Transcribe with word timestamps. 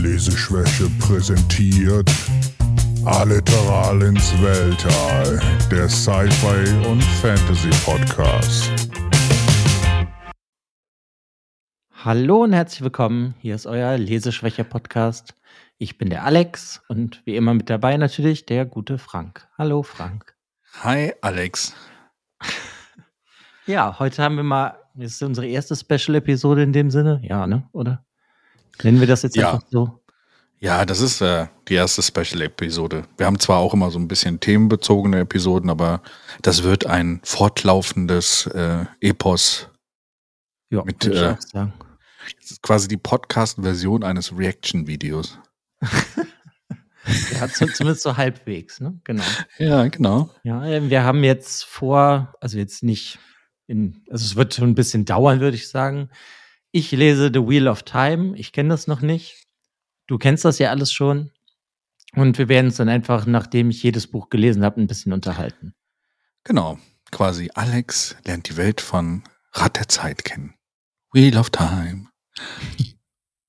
Leseschwäche 0.00 0.88
präsentiert 0.98 2.10
Alliteral 3.04 4.00
ins 4.00 4.32
Weltall, 4.40 5.38
der 5.70 5.90
Sci-Fi 5.90 6.88
und 6.88 7.02
Fantasy 7.02 7.68
Podcast. 7.84 8.70
Hallo 12.02 12.44
und 12.44 12.54
herzlich 12.54 12.80
willkommen. 12.80 13.34
Hier 13.40 13.54
ist 13.54 13.66
euer 13.66 13.98
Leseschwäche-Podcast. 13.98 15.34
Ich 15.76 15.98
bin 15.98 16.08
der 16.08 16.24
Alex 16.24 16.80
und 16.88 17.20
wie 17.26 17.36
immer 17.36 17.52
mit 17.52 17.68
dabei 17.68 17.98
natürlich 17.98 18.46
der 18.46 18.64
gute 18.64 18.96
Frank. 18.96 19.46
Hallo 19.58 19.82
Frank. 19.82 20.34
Hi 20.82 21.12
Alex. 21.20 21.74
Ja, 23.66 23.98
heute 24.00 24.22
haben 24.22 24.36
wir 24.36 24.42
mal, 24.42 24.78
das 24.94 25.12
ist 25.12 25.22
unsere 25.22 25.46
erste 25.46 25.76
Special-Episode 25.76 26.62
in 26.62 26.72
dem 26.72 26.90
Sinne. 26.90 27.20
Ja, 27.22 27.46
ne? 27.46 27.68
Oder? 27.70 28.04
Nennen 28.82 29.00
wir 29.00 29.06
das 29.06 29.22
jetzt 29.22 29.36
Ja. 29.36 29.52
einfach 29.54 29.66
so? 29.70 29.96
Ja, 30.58 30.84
das 30.84 31.00
ist 31.00 31.20
äh, 31.22 31.46
die 31.68 31.74
erste 31.74 32.02
Special-Episode. 32.02 33.04
Wir 33.16 33.24
haben 33.26 33.38
zwar 33.40 33.58
auch 33.58 33.72
immer 33.72 33.90
so 33.90 33.98
ein 33.98 34.08
bisschen 34.08 34.40
themenbezogene 34.40 35.20
Episoden, 35.20 35.70
aber 35.70 36.02
das 36.42 36.62
wird 36.64 36.84
ein 36.86 37.20
fortlaufendes 37.24 38.46
äh, 38.48 38.84
Epos. 39.00 39.68
Ja, 40.70 40.84
Mit, 40.84 41.06
äh, 41.06 41.30
auch 41.36 41.40
sagen. 41.40 41.72
Das 42.40 42.50
ist 42.50 42.62
quasi 42.62 42.88
die 42.88 42.98
Podcast-Version 42.98 44.04
eines 44.04 44.36
Reaction-Videos. 44.36 45.38
Ja, 47.40 47.48
zu- 47.48 47.66
zumindest 47.66 48.02
so 48.02 48.16
halbwegs, 48.18 48.78
ne? 48.78 49.00
Genau. 49.04 49.24
Ja, 49.58 49.88
genau. 49.88 50.30
Ja, 50.44 50.64
äh, 50.66 50.90
wir 50.90 51.02
haben 51.02 51.24
jetzt 51.24 51.64
vor, 51.64 52.34
also 52.40 52.58
jetzt 52.58 52.82
nicht 52.82 53.18
in, 53.66 54.04
also 54.10 54.24
es 54.24 54.36
wird 54.36 54.54
schon 54.54 54.68
ein 54.68 54.74
bisschen 54.74 55.06
dauern, 55.06 55.40
würde 55.40 55.56
ich 55.56 55.70
sagen. 55.70 56.10
Ich 56.72 56.92
lese 56.92 57.30
The 57.32 57.40
Wheel 57.40 57.66
of 57.68 57.82
Time. 57.82 58.36
Ich 58.36 58.52
kenne 58.52 58.68
das 58.68 58.86
noch 58.86 59.00
nicht. 59.00 59.46
Du 60.06 60.18
kennst 60.18 60.44
das 60.44 60.58
ja 60.58 60.70
alles 60.70 60.92
schon. 60.92 61.30
Und 62.14 62.38
wir 62.38 62.48
werden 62.48 62.66
uns 62.66 62.76
dann 62.76 62.88
einfach, 62.88 63.26
nachdem 63.26 63.70
ich 63.70 63.82
jedes 63.82 64.06
Buch 64.06 64.30
gelesen 64.30 64.64
habe, 64.64 64.80
ein 64.80 64.86
bisschen 64.86 65.12
unterhalten. 65.12 65.74
Genau. 66.44 66.78
Quasi 67.10 67.50
Alex 67.54 68.16
lernt 68.24 68.48
die 68.48 68.56
Welt 68.56 68.80
von 68.80 69.24
Rad 69.52 69.76
der 69.78 69.88
Zeit 69.88 70.24
kennen. 70.24 70.54
Wheel 71.12 71.36
of 71.36 71.50
Time. 71.50 72.06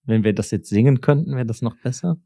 Wenn 0.04 0.24
wir 0.24 0.34
das 0.34 0.50
jetzt 0.50 0.70
singen 0.70 1.00
könnten, 1.02 1.36
wäre 1.36 1.46
das 1.46 1.62
noch 1.62 1.78
besser. 1.78 2.18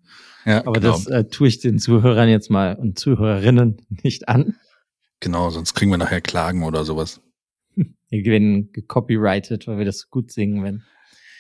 Ja, 0.45 0.59
Aber 0.65 0.79
genau. 0.79 0.93
das 0.93 1.07
äh, 1.07 1.25
tue 1.27 1.49
ich 1.49 1.59
den 1.59 1.77
Zuhörern 1.77 2.29
jetzt 2.29 2.49
mal 2.49 2.75
und 2.75 2.97
Zuhörerinnen 2.97 3.85
nicht 3.89 4.29
an. 4.29 4.55
genau, 5.19 5.49
sonst 5.49 5.73
kriegen 5.73 5.91
wir 5.91 5.97
nachher 5.97 6.21
Klagen 6.21 6.63
oder 6.63 6.85
sowas. 6.85 7.21
Wir 8.09 8.23
werden 8.25 8.71
gecopyrighted, 8.71 9.67
weil 9.67 9.79
wir 9.79 9.85
das 9.85 10.09
gut 10.09 10.31
singen, 10.31 10.63
wenn. 10.63 10.83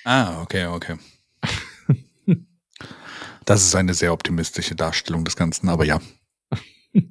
Ah, 0.03 0.41
okay, 0.41 0.65
okay. 0.67 0.97
Das 3.45 3.63
ist 3.63 3.75
eine 3.75 3.93
sehr 3.93 4.11
optimistische 4.11 4.73
Darstellung 4.75 5.23
des 5.23 5.35
Ganzen, 5.35 5.69
aber 5.69 5.85
ja. 5.85 6.01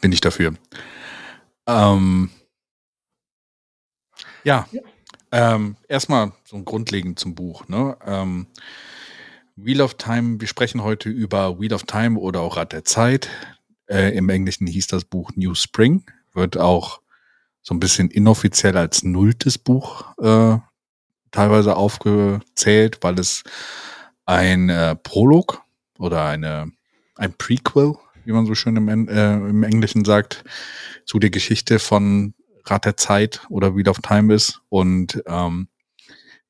Bin 0.00 0.10
ich 0.10 0.22
dafür. 0.22 0.54
Ähm, 1.66 2.30
ja, 4.42 4.66
ähm, 5.32 5.76
erstmal 5.86 6.32
so 6.44 6.62
grundlegend 6.62 7.18
zum 7.18 7.34
Buch. 7.34 7.68
Ne? 7.68 7.96
Ähm, 8.06 8.46
Wheel 9.54 9.82
of 9.82 9.94
Time, 9.94 10.40
wir 10.40 10.48
sprechen 10.48 10.82
heute 10.82 11.10
über 11.10 11.60
Wheel 11.60 11.74
of 11.74 11.82
Time 11.82 12.18
oder 12.18 12.40
auch 12.40 12.56
Rad 12.56 12.72
der 12.72 12.84
Zeit. 12.84 13.28
Äh, 13.86 14.16
Im 14.16 14.30
Englischen 14.30 14.66
hieß 14.66 14.86
das 14.86 15.04
Buch 15.04 15.32
New 15.36 15.54
Spring, 15.54 16.04
wird 16.32 16.56
auch 16.56 17.02
so 17.62 17.74
ein 17.74 17.80
bisschen 17.80 18.10
inoffiziell 18.10 18.76
als 18.76 19.02
nulltes 19.02 19.58
Buch 19.58 20.16
äh, 20.18 20.58
teilweise 21.30 21.76
aufgezählt, 21.76 22.98
weil 23.02 23.18
es 23.18 23.42
ein 24.26 24.68
äh, 24.68 24.96
Prolog 24.96 25.62
oder 25.98 26.24
eine, 26.24 26.72
ein 27.16 27.32
Prequel, 27.34 27.94
wie 28.24 28.32
man 28.32 28.46
so 28.46 28.54
schön 28.54 28.76
im, 28.76 29.08
äh, 29.08 29.34
im 29.34 29.62
Englischen 29.62 30.04
sagt, 30.04 30.44
zu 31.04 31.18
der 31.18 31.30
Geschichte 31.30 31.78
von 31.78 32.34
Rat 32.64 32.84
der 32.84 32.96
Zeit 32.96 33.42
oder 33.48 33.76
Wheel 33.76 33.88
of 33.88 33.98
Time 33.98 34.34
ist 34.34 34.60
und 34.68 35.22
ähm, 35.26 35.68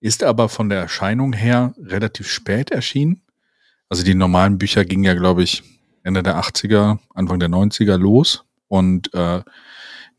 ist 0.00 0.24
aber 0.24 0.48
von 0.48 0.68
der 0.68 0.80
Erscheinung 0.80 1.32
her 1.32 1.74
relativ 1.78 2.28
spät 2.28 2.70
erschienen. 2.70 3.22
Also 3.88 4.02
die 4.02 4.14
normalen 4.14 4.58
Bücher 4.58 4.84
gingen 4.84 5.04
ja, 5.04 5.14
glaube 5.14 5.42
ich, 5.42 5.62
Ende 6.02 6.22
der 6.22 6.40
80er, 6.40 6.98
Anfang 7.14 7.38
der 7.38 7.50
90er 7.50 7.96
los 7.96 8.44
und 8.68 9.12
äh, 9.14 9.42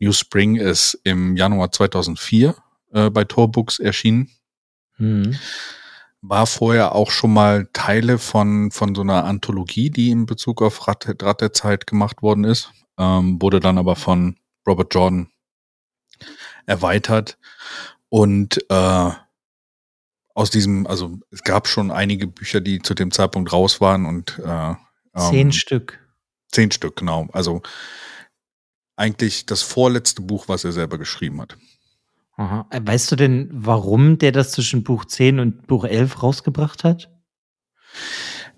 New 0.02 0.12
Spring 0.12 0.56
ist 0.56 0.98
im 1.04 1.36
Januar 1.36 1.70
2004 1.70 2.56
äh, 2.92 3.08
bei 3.10 3.22
Tor 3.22 3.50
Books 3.52 3.78
erschienen 3.78 4.30
Hm. 4.96 5.36
war 6.20 6.46
vorher 6.46 6.94
auch 6.94 7.10
schon 7.10 7.32
mal 7.32 7.68
Teile 7.72 8.18
von, 8.18 8.70
von 8.70 8.94
so 8.94 9.00
einer 9.00 9.24
Anthologie, 9.24 9.90
die 9.90 10.10
in 10.10 10.26
Bezug 10.26 10.60
auf 10.60 10.86
Rat, 10.86 11.22
Rat 11.22 11.40
der 11.40 11.52
Zeit 11.52 11.86
gemacht 11.86 12.20
worden 12.20 12.44
ist, 12.44 12.70
ähm, 12.98 13.40
wurde 13.40 13.60
dann 13.60 13.78
aber 13.78 13.96
von 13.96 14.36
Robert 14.66 14.92
Jordan 14.92 15.30
erweitert 16.66 17.38
und 18.08 18.64
äh, 18.70 19.10
aus 20.34 20.50
diesem, 20.50 20.86
also 20.86 21.18
es 21.30 21.42
gab 21.42 21.68
schon 21.68 21.90
einige 21.90 22.26
Bücher, 22.26 22.60
die 22.60 22.82
zu 22.82 22.94
dem 22.94 23.12
Zeitpunkt 23.12 23.52
raus 23.52 23.80
waren 23.80 24.04
und 24.06 24.38
äh, 24.44 24.74
Zehn 25.16 25.48
ähm, 25.48 25.52
Stück. 25.52 25.98
zehn 26.50 26.70
Stück, 26.70 26.96
genau. 26.96 27.28
Also 27.32 27.62
eigentlich 29.02 29.46
das 29.46 29.62
vorletzte 29.62 30.22
Buch, 30.22 30.46
was 30.46 30.64
er 30.64 30.70
selber 30.70 30.96
geschrieben 30.96 31.40
hat. 31.40 31.56
Aha. 32.36 32.66
Äh, 32.70 32.80
Weißt 32.84 33.10
du 33.10 33.16
denn, 33.16 33.50
warum 33.52 34.18
der 34.18 34.30
das 34.32 34.52
zwischen 34.52 34.84
Buch 34.84 35.04
10 35.04 35.40
und 35.40 35.66
Buch 35.66 35.84
11 35.84 36.22
rausgebracht 36.22 36.84
hat? 36.84 37.10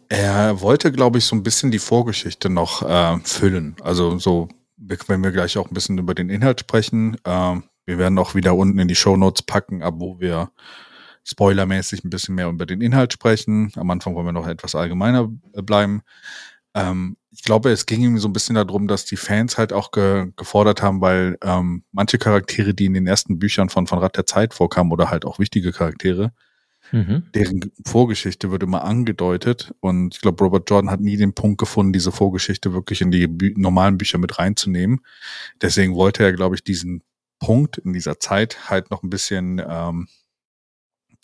Er 0.09 0.61
wollte, 0.61 0.93
glaube 0.93 1.19
ich, 1.19 1.25
so 1.25 1.35
ein 1.35 1.43
bisschen 1.43 1.71
die 1.71 1.79
Vorgeschichte 1.79 2.51
noch 2.51 2.83
äh, 2.83 3.19
füllen. 3.25 3.75
Also 3.83 4.19
so, 4.19 4.49
wenn 4.77 5.25
wir 5.25 5.33
gleich 5.33 5.57
auch 5.57 5.67
ein 5.67 5.75
bisschen 5.75 5.99
über 5.99 6.15
den 6.15 6.29
Inhalt 6.29 6.61
sprechen, 6.61 7.17
äh, 7.25 7.57
wir 7.87 7.99
werden 7.99 8.19
auch 8.19 8.35
wieder 8.35 8.55
unten 8.55 8.79
in 8.79 8.89
die 8.89 8.95
Show 8.95 9.17
Notes 9.17 9.43
packen, 9.43 9.83
ab 9.83 9.95
wo 9.97 10.21
wir 10.21 10.51
spoilermäßig 11.25 12.05
ein 12.05 12.11
bisschen 12.11 12.35
mehr 12.35 12.49
über 12.49 12.67
den 12.67 12.83
Inhalt 12.83 13.15
sprechen. 13.15 13.73
Am 13.77 13.91
Anfang 13.91 14.15
wollen 14.15 14.27
wir 14.27 14.33
noch 14.33 14.47
etwas 14.47 14.75
allgemeiner 14.75 15.31
äh, 15.55 15.63
bleiben. 15.63 16.03
Ähm, 16.75 17.17
ich 17.31 17.43
glaube, 17.43 17.71
es 17.71 17.87
ging 17.87 18.03
ihm 18.03 18.19
so 18.19 18.29
ein 18.29 18.33
bisschen 18.33 18.55
darum, 18.55 18.87
dass 18.89 19.05
die 19.05 19.17
Fans 19.17 19.59
halt 19.59 19.73
auch 19.73 19.91
ge 19.91 20.29
gefordert 20.37 20.83
haben, 20.83 21.01
weil 21.01 21.37
ähm, 21.43 21.85
manche 21.93 22.19
Charaktere, 22.19 22.75
die 22.75 22.87
in 22.87 22.95
den 22.95 23.07
ersten 23.07 23.39
Büchern 23.39 23.69
von, 23.69 23.87
von 23.87 23.99
Rat 23.99 24.17
der 24.17 24.27
Zeit 24.27 24.55
vorkamen 24.55 24.93
oder 24.93 25.11
halt 25.11 25.25
auch 25.25 25.39
wichtige 25.39 25.73
Charaktere, 25.73 26.33
Mhm. 26.93 27.25
deren 27.35 27.73
Vorgeschichte 27.87 28.51
wird 28.51 28.63
immer 28.63 28.85
angedeutet 28.85 29.75
und 29.81 30.15
ich 30.15 30.21
glaube, 30.21 30.45
Robert 30.45 30.69
Jordan 30.69 30.91
hat 30.91 31.01
nie 31.01 31.17
den 31.17 31.33
Punkt 31.33 31.59
gefunden, 31.59 31.95
diese 31.95 32.13
Vorgeschichte 32.13 32.75
wirklich 32.75 33.01
in 33.01 33.11
die 33.11 33.27
Bü 33.27 33.55
normalen 33.57 33.97
Bücher 33.97 34.19
mit 34.19 34.39
reinzunehmen. 34.39 35.01
Deswegen 35.63 35.95
wollte 35.95 36.23
er, 36.25 36.33
glaube 36.35 36.57
ich, 36.57 36.63
diesen 36.63 37.03
Punkt 37.39 37.79
in 37.79 37.95
dieser 37.95 38.21
Zeit 38.21 38.69
halt 38.71 38.91
noch 38.91 39.03
ein 39.03 39.11
bisschen 39.11 39.63
ähm, 39.67 40.09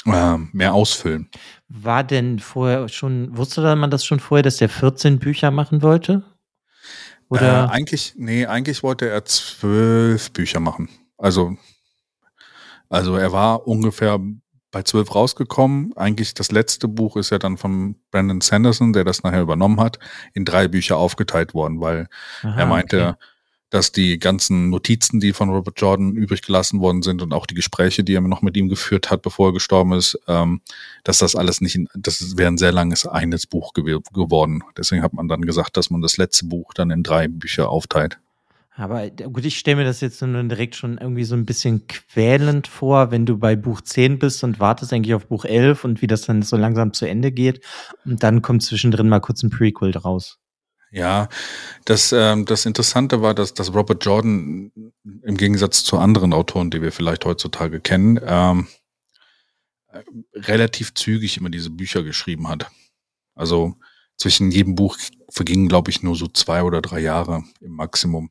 ähm, 0.07 0.49
mehr 0.53 0.75
ausfüllen. 0.75 1.29
War 1.69 2.05
denn 2.05 2.39
vorher 2.39 2.89
schon, 2.89 3.37
wusste 3.37 3.77
man 3.77 3.91
das 3.91 4.05
schon 4.05 4.21
vorher, 4.21 4.43
dass 4.43 4.57
der 4.57 4.69
14 4.69 5.19
Bücher 5.19 5.51
machen 5.51 5.83
wollte? 5.83 6.25
Oder? 7.29 7.67
Äh, 7.67 7.69
eigentlich, 7.69 8.15
nee, 8.17 8.47
eigentlich 8.47 8.83
wollte 8.83 9.09
er 9.09 9.25
zwölf 9.25 10.33
Bücher 10.33 10.61
machen. 10.61 10.89
Also, 11.17 11.57
also 12.89 13.17
er 13.17 13.31
war 13.33 13.67
ungefähr 13.67 14.19
bei 14.73 14.83
zwölf 14.83 15.15
rausgekommen. 15.15 15.97
Eigentlich 15.97 16.35
das 16.35 16.51
letzte 16.51 16.89
Buch 16.89 17.17
ist 17.17 17.31
ja 17.31 17.39
dann 17.39 17.57
von 17.57 17.97
Brandon 18.11 18.41
Sanderson, 18.41 18.93
der 18.93 19.05
das 19.05 19.23
nachher 19.23 19.43
übernommen 19.43 19.81
hat, 19.81 19.99
in 20.35 20.45
drei 20.45 20.69
Bücher 20.69 20.97
aufgeteilt 20.97 21.55
worden, 21.55 21.81
weil 21.81 22.09
Aha, 22.43 22.59
er 22.59 22.67
meinte, 22.67 23.09
okay. 23.09 23.25
Dass 23.71 23.93
die 23.93 24.19
ganzen 24.19 24.69
Notizen, 24.69 25.21
die 25.21 25.33
von 25.33 25.49
Robert 25.49 25.81
Jordan 25.81 26.13
übrig 26.13 26.43
gelassen 26.43 26.81
worden 26.81 27.03
sind 27.03 27.23
und 27.23 27.33
auch 27.33 27.47
die 27.47 27.55
Gespräche, 27.55 28.05
die 28.05 28.15
er 28.15 28.21
noch 28.21 28.43
mit 28.43 28.57
ihm 28.57 28.69
geführt 28.69 29.11
hat, 29.11 29.23
bevor 29.23 29.49
er 29.49 29.53
gestorben 29.53 29.93
ist, 29.93 30.19
ähm, 30.29 30.61
dass 31.05 31.19
das 31.19 31.37
alles 31.37 31.61
nicht, 31.61 31.77
in, 31.77 31.89
das 31.95 32.37
wäre 32.37 32.49
ein 32.49 32.59
sehr 32.59 32.73
langes 32.73 33.07
eines 33.07 33.47
Buch 33.47 33.73
gew 33.73 34.01
geworden. 34.13 34.63
Deswegen 34.77 35.03
hat 35.03 35.13
man 35.13 35.29
dann 35.29 35.43
gesagt, 35.43 35.77
dass 35.77 35.91
man 35.91 36.03
das 36.03 36.17
letzte 36.17 36.47
Buch 36.47 36.75
dann 36.75 36.91
in 36.91 37.03
drei 37.03 37.29
Bücher 37.29 37.71
aufteilt. 37.71 38.19
Aber 38.77 39.11
gut, 39.11 39.45
ich 39.45 39.59
stelle 39.59 39.77
mir 39.77 39.85
das 39.85 40.01
jetzt 40.01 40.23
nun 40.23 40.49
direkt 40.49 40.75
schon 40.75 40.97
irgendwie 40.97 41.25
so 41.25 41.35
ein 41.35 41.45
bisschen 41.45 41.87
quälend 41.87 42.67
vor, 42.67 43.11
wenn 43.11 43.27
du 43.27 43.37
bei 43.37 43.55
Buch 43.55 43.83
10 43.83 44.19
bist 44.19 44.43
und 44.43 44.59
wartest 44.59 44.93
eigentlich 44.93 45.15
auf 45.15 45.27
Buch 45.27 45.45
11 45.45 45.85
und 45.85 46.03
wie 46.03 46.07
das 46.07 46.23
dann 46.23 46.41
so 46.41 46.57
langsam 46.57 46.95
zu 46.95 47.05
Ende 47.05 47.31
geht. 47.31 47.63
Und 48.07 48.23
dann 48.23 48.41
kommt 48.41 48.63
zwischendrin 48.63 49.09
mal 49.09 49.21
kurz 49.21 49.43
ein 49.43 49.51
Prequel 49.51 49.97
raus. 49.97 50.39
Ja, 50.93 51.29
das, 51.85 52.13
ähm, 52.13 52.47
das 52.47 52.67
Interessante 52.67 53.23
war, 53.23 53.35
dass, 53.35 53.55
dass 53.55 53.73
Robert 53.73 54.05
Jordan 54.05 54.73
im 55.05 55.37
Gegensatz 55.37 55.85
zu 55.85 55.99
anderen 55.99 56.33
Autoren, 56.33 56.71
die 56.71 56.83
wir 56.83 56.91
vielleicht 56.91 57.25
heutzutage 57.25 57.81
kennen, 57.81 58.19
ähm, 58.23 58.67
äh, 59.89 60.03
relativ 60.35 60.95
zügig 60.95 61.37
immer 61.37 61.51
diese 61.51 61.71
Bücher 61.71 62.03
geschrieben 62.03 62.49
hat. 62.49 62.71
Also 63.37 63.77
zwischen 64.17 64.51
jedem 64.51 64.75
Buch 64.75 64.99
vergingen, 65.31 65.69
glaube 65.69 65.91
ich, 65.91 66.03
nur 66.03 66.17
so 66.17 66.27
zwei 66.27 66.63
oder 66.63 66.83
drei 66.83 67.01
Jahre 67.01 67.45
im 67.61 67.73
Maximum. 67.73 68.31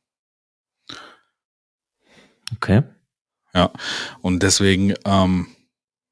Okay. 2.56 2.84
Ja, 3.54 3.72
und 4.22 4.44
deswegen 4.44 4.94
ähm, 5.06 5.48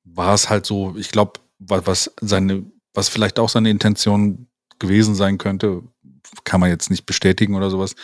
war 0.03 0.33
es 0.33 0.49
halt 0.49 0.65
so, 0.65 0.95
ich 0.97 1.11
glaube, 1.11 1.39
was, 1.59 1.85
was 1.85 2.13
seine, 2.21 2.65
was 2.93 3.09
vielleicht 3.09 3.37
auch 3.37 3.49
seine 3.49 3.69
Intention 3.69 4.47
gewesen 4.79 5.15
sein 5.15 5.37
könnte, 5.37 5.83
kann 6.43 6.59
man 6.59 6.69
jetzt 6.69 6.89
nicht 6.89 7.05
bestätigen 7.05 7.55
oder 7.55 7.69
sowas, 7.69 7.95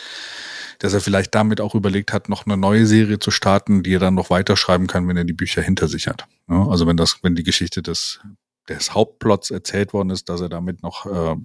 dass 0.78 0.92
er 0.92 1.00
vielleicht 1.00 1.34
damit 1.34 1.60
auch 1.60 1.74
überlegt 1.74 2.12
hat, 2.12 2.28
noch 2.28 2.46
eine 2.46 2.56
neue 2.56 2.86
Serie 2.86 3.18
zu 3.18 3.30
starten, 3.30 3.82
die 3.82 3.94
er 3.94 4.00
dann 4.00 4.14
noch 4.14 4.30
weiterschreiben 4.30 4.86
kann, 4.86 5.06
wenn 5.08 5.16
er 5.16 5.24
die 5.24 5.32
Bücher 5.32 5.62
hinter 5.62 5.88
sich 5.88 6.06
hat. 6.06 6.26
Ja, 6.48 6.66
also 6.68 6.86
wenn 6.86 6.96
das, 6.96 7.18
wenn 7.22 7.34
die 7.34 7.44
Geschichte 7.44 7.82
des, 7.82 8.20
des 8.68 8.94
Hauptplots 8.94 9.50
erzählt 9.50 9.92
worden 9.92 10.10
ist, 10.10 10.28
dass 10.28 10.40
er 10.40 10.48
damit 10.48 10.82
noch 10.82 11.06
äh, 11.06 11.36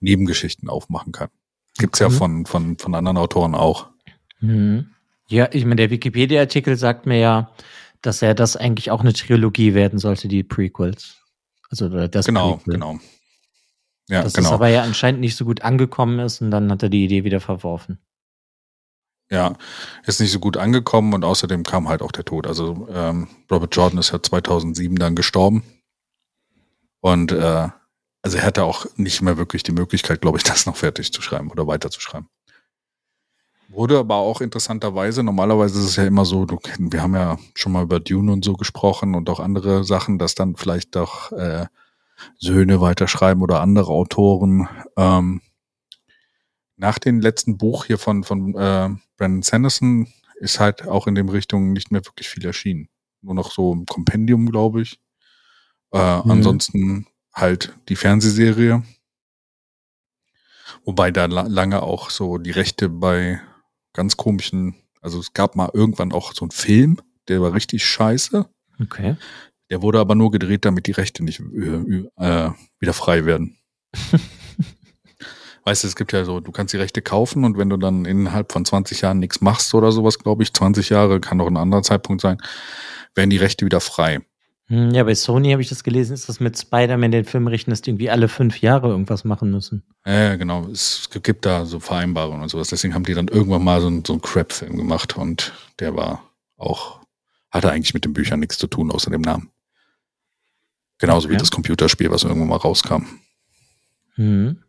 Nebengeschichten 0.00 0.68
aufmachen 0.68 1.12
kann. 1.12 1.28
Gibt's 1.78 2.00
okay. 2.00 2.12
ja 2.12 2.18
von, 2.18 2.46
von, 2.46 2.78
von 2.78 2.94
anderen 2.94 3.16
Autoren 3.18 3.54
auch. 3.54 3.88
Mhm. 4.40 4.90
Ja, 5.28 5.48
ich 5.52 5.64
meine, 5.64 5.76
der 5.76 5.90
Wikipedia-Artikel 5.90 6.76
sagt 6.76 7.06
mir 7.06 7.18
ja, 7.18 7.50
dass 8.00 8.22
er 8.22 8.34
das 8.34 8.56
eigentlich 8.56 8.90
auch 8.90 9.00
eine 9.00 9.12
Trilogie 9.12 9.74
werden 9.74 9.98
sollte, 9.98 10.28
die 10.28 10.44
Prequels. 10.44 11.16
Also 11.68 11.88
das 12.06 12.26
Genau, 12.26 12.56
Prequel. 12.56 12.74
genau. 12.74 12.98
Ja, 14.08 14.22
dass 14.22 14.34
genau. 14.34 14.48
es 14.48 14.52
aber 14.52 14.68
ja 14.68 14.82
anscheinend 14.82 15.20
nicht 15.20 15.36
so 15.36 15.44
gut 15.44 15.62
angekommen 15.62 16.20
ist 16.20 16.40
und 16.40 16.50
dann 16.50 16.70
hat 16.70 16.82
er 16.82 16.88
die 16.88 17.04
Idee 17.04 17.24
wieder 17.24 17.40
verworfen. 17.40 17.98
Ja, 19.28 19.54
ist 20.04 20.20
nicht 20.20 20.30
so 20.30 20.38
gut 20.38 20.56
angekommen 20.56 21.12
und 21.12 21.24
außerdem 21.24 21.64
kam 21.64 21.88
halt 21.88 22.00
auch 22.02 22.12
der 22.12 22.24
Tod. 22.24 22.46
Also 22.46 22.88
ähm, 22.92 23.26
Robert 23.50 23.74
Jordan 23.74 23.98
ist 23.98 24.12
ja 24.12 24.22
2007 24.22 24.96
dann 24.96 25.16
gestorben 25.16 25.64
und 27.00 27.32
äh, 27.32 27.68
also 28.22 28.38
er 28.38 28.44
hatte 28.44 28.64
auch 28.64 28.86
nicht 28.96 29.22
mehr 29.22 29.36
wirklich 29.36 29.62
die 29.62 29.72
Möglichkeit, 29.72 30.20
glaube 30.20 30.38
ich, 30.38 30.44
das 30.44 30.66
noch 30.66 30.76
fertig 30.76 31.12
zu 31.12 31.22
schreiben 31.22 31.50
oder 31.50 31.66
weiterzuschreiben. 31.66 32.28
Wurde 33.68 33.98
aber 33.98 34.16
auch 34.16 34.40
interessanterweise, 34.40 35.24
normalerweise 35.24 35.80
ist 35.80 35.86
es 35.86 35.96
ja 35.96 36.04
immer 36.04 36.24
so, 36.24 36.46
du, 36.46 36.58
wir 36.78 37.02
haben 37.02 37.14
ja 37.16 37.36
schon 37.54 37.72
mal 37.72 37.82
über 37.82 37.98
Dune 37.98 38.32
und 38.32 38.44
so 38.44 38.54
gesprochen 38.54 39.16
und 39.16 39.28
auch 39.28 39.40
andere 39.40 39.82
Sachen, 39.82 40.18
dass 40.18 40.36
dann 40.36 40.54
vielleicht 40.54 40.94
doch 40.94 41.32
äh, 41.32 41.66
Söhne 42.38 42.80
weiterschreiben 42.80 43.42
oder 43.42 43.60
andere 43.60 43.92
Autoren. 43.92 44.68
Ähm, 44.96 45.42
nach 46.76 46.98
dem 46.98 47.20
letzten 47.20 47.56
Buch 47.58 47.86
hier 47.86 47.98
von, 47.98 48.24
von 48.24 48.54
äh, 48.54 48.90
Brandon 49.16 49.42
Sanderson 49.42 50.08
ist 50.36 50.60
halt 50.60 50.86
auch 50.86 51.06
in 51.06 51.14
dem 51.14 51.28
Richtung 51.28 51.72
nicht 51.72 51.90
mehr 51.90 52.04
wirklich 52.04 52.28
viel 52.28 52.44
erschienen. 52.44 52.88
Nur 53.22 53.34
noch 53.34 53.50
so 53.50 53.74
ein 53.74 53.86
Kompendium, 53.86 54.50
glaube 54.50 54.82
ich. 54.82 54.98
Äh, 55.92 56.18
mhm. 56.22 56.30
Ansonsten 56.30 57.06
halt 57.32 57.76
die 57.88 57.96
Fernsehserie. 57.96 58.82
Wobei 60.84 61.10
da 61.10 61.26
la 61.26 61.42
lange 61.42 61.82
auch 61.82 62.10
so 62.10 62.38
die 62.38 62.50
Rechte 62.50 62.88
bei 62.88 63.40
ganz 63.92 64.16
komischen, 64.16 64.74
also 65.00 65.18
es 65.18 65.32
gab 65.32 65.56
mal 65.56 65.70
irgendwann 65.72 66.12
auch 66.12 66.32
so 66.32 66.44
einen 66.44 66.50
Film, 66.50 67.00
der 67.28 67.40
war 67.40 67.54
richtig 67.54 67.84
scheiße. 67.84 68.48
Okay. 68.80 69.16
Der 69.70 69.82
wurde 69.82 69.98
aber 69.98 70.14
nur 70.14 70.30
gedreht, 70.30 70.64
damit 70.64 70.86
die 70.86 70.92
Rechte 70.92 71.24
nicht 71.24 71.40
äh, 71.40 72.04
äh 72.16 72.50
wieder 72.78 72.92
frei 72.92 73.24
werden. 73.24 73.56
weißt 75.66 75.82
du, 75.82 75.88
es 75.88 75.96
gibt 75.96 76.12
ja 76.12 76.24
so, 76.24 76.40
du 76.40 76.52
kannst 76.52 76.72
die 76.72 76.78
Rechte 76.78 77.02
kaufen 77.02 77.44
und 77.44 77.58
wenn 77.58 77.68
du 77.68 77.76
dann 77.76 78.04
innerhalb 78.04 78.52
von 78.52 78.64
20 78.64 79.00
Jahren 79.00 79.18
nichts 79.18 79.40
machst 79.40 79.74
oder 79.74 79.90
sowas, 79.90 80.18
glaube 80.18 80.44
ich, 80.44 80.52
20 80.52 80.90
Jahre, 80.90 81.20
kann 81.20 81.40
auch 81.40 81.48
ein 81.48 81.56
anderer 81.56 81.82
Zeitpunkt 81.82 82.22
sein, 82.22 82.38
werden 83.14 83.30
die 83.30 83.36
Rechte 83.36 83.64
wieder 83.64 83.80
frei. 83.80 84.20
Hm, 84.68 84.90
ja, 84.90 85.02
bei 85.04 85.14
Sony 85.14 85.50
habe 85.50 85.62
ich 85.62 85.68
das 85.68 85.84
gelesen, 85.84 86.14
ist 86.14 86.28
das 86.28 86.40
mit 86.40 86.58
Spider-Man 86.58 87.10
den 87.10 87.24
Filmrechten, 87.24 87.70
dass 87.70 87.82
die 87.82 87.90
irgendwie 87.90 88.10
alle 88.10 88.28
fünf 88.28 88.60
Jahre 88.60 88.88
irgendwas 88.88 89.24
machen 89.24 89.50
müssen. 89.50 89.84
Ja, 90.04 90.36
genau. 90.36 90.66
Es 90.68 91.08
gibt 91.22 91.46
da 91.46 91.66
so 91.66 91.80
Vereinbarungen 91.80 92.42
und 92.42 92.48
sowas. 92.48 92.68
Deswegen 92.68 92.94
haben 92.94 93.04
die 93.04 93.14
dann 93.14 93.28
irgendwann 93.28 93.62
mal 93.62 93.80
so, 93.80 93.86
einen, 93.88 94.04
so 94.04 94.14
einen 94.14 94.22
Crap-Film 94.22 94.76
gemacht 94.76 95.16
und 95.16 95.52
der 95.78 95.94
war 95.96 96.22
auch, 96.56 97.00
hatte 97.50 97.70
eigentlich 97.70 97.94
mit 97.94 98.04
den 98.04 98.12
Büchern 98.12 98.40
nichts 98.40 98.58
zu 98.58 98.66
tun, 98.66 98.90
außer 98.90 99.10
dem 99.10 99.20
Namen. 99.20 99.50
Genauso 100.98 101.26
okay. 101.26 101.34
wie 101.34 101.38
das 101.38 101.50
Computerspiel, 101.50 102.10
was 102.10 102.24
irgendwann 102.24 102.48
mal 102.48 102.56
rauskam. 102.56 103.04
Mhm. 104.16 104.62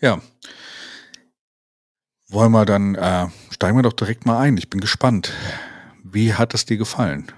Ja. 0.00 0.20
Wollen 2.28 2.52
wir 2.52 2.64
dann, 2.66 2.94
äh, 2.94 3.28
steigen 3.50 3.78
wir 3.78 3.82
doch 3.82 3.92
direkt 3.92 4.26
mal 4.26 4.38
ein. 4.38 4.56
Ich 4.56 4.68
bin 4.68 4.80
gespannt. 4.80 5.32
Wie 6.02 6.34
hat 6.34 6.54
es 6.54 6.66
dir 6.66 6.76
gefallen? 6.76 7.32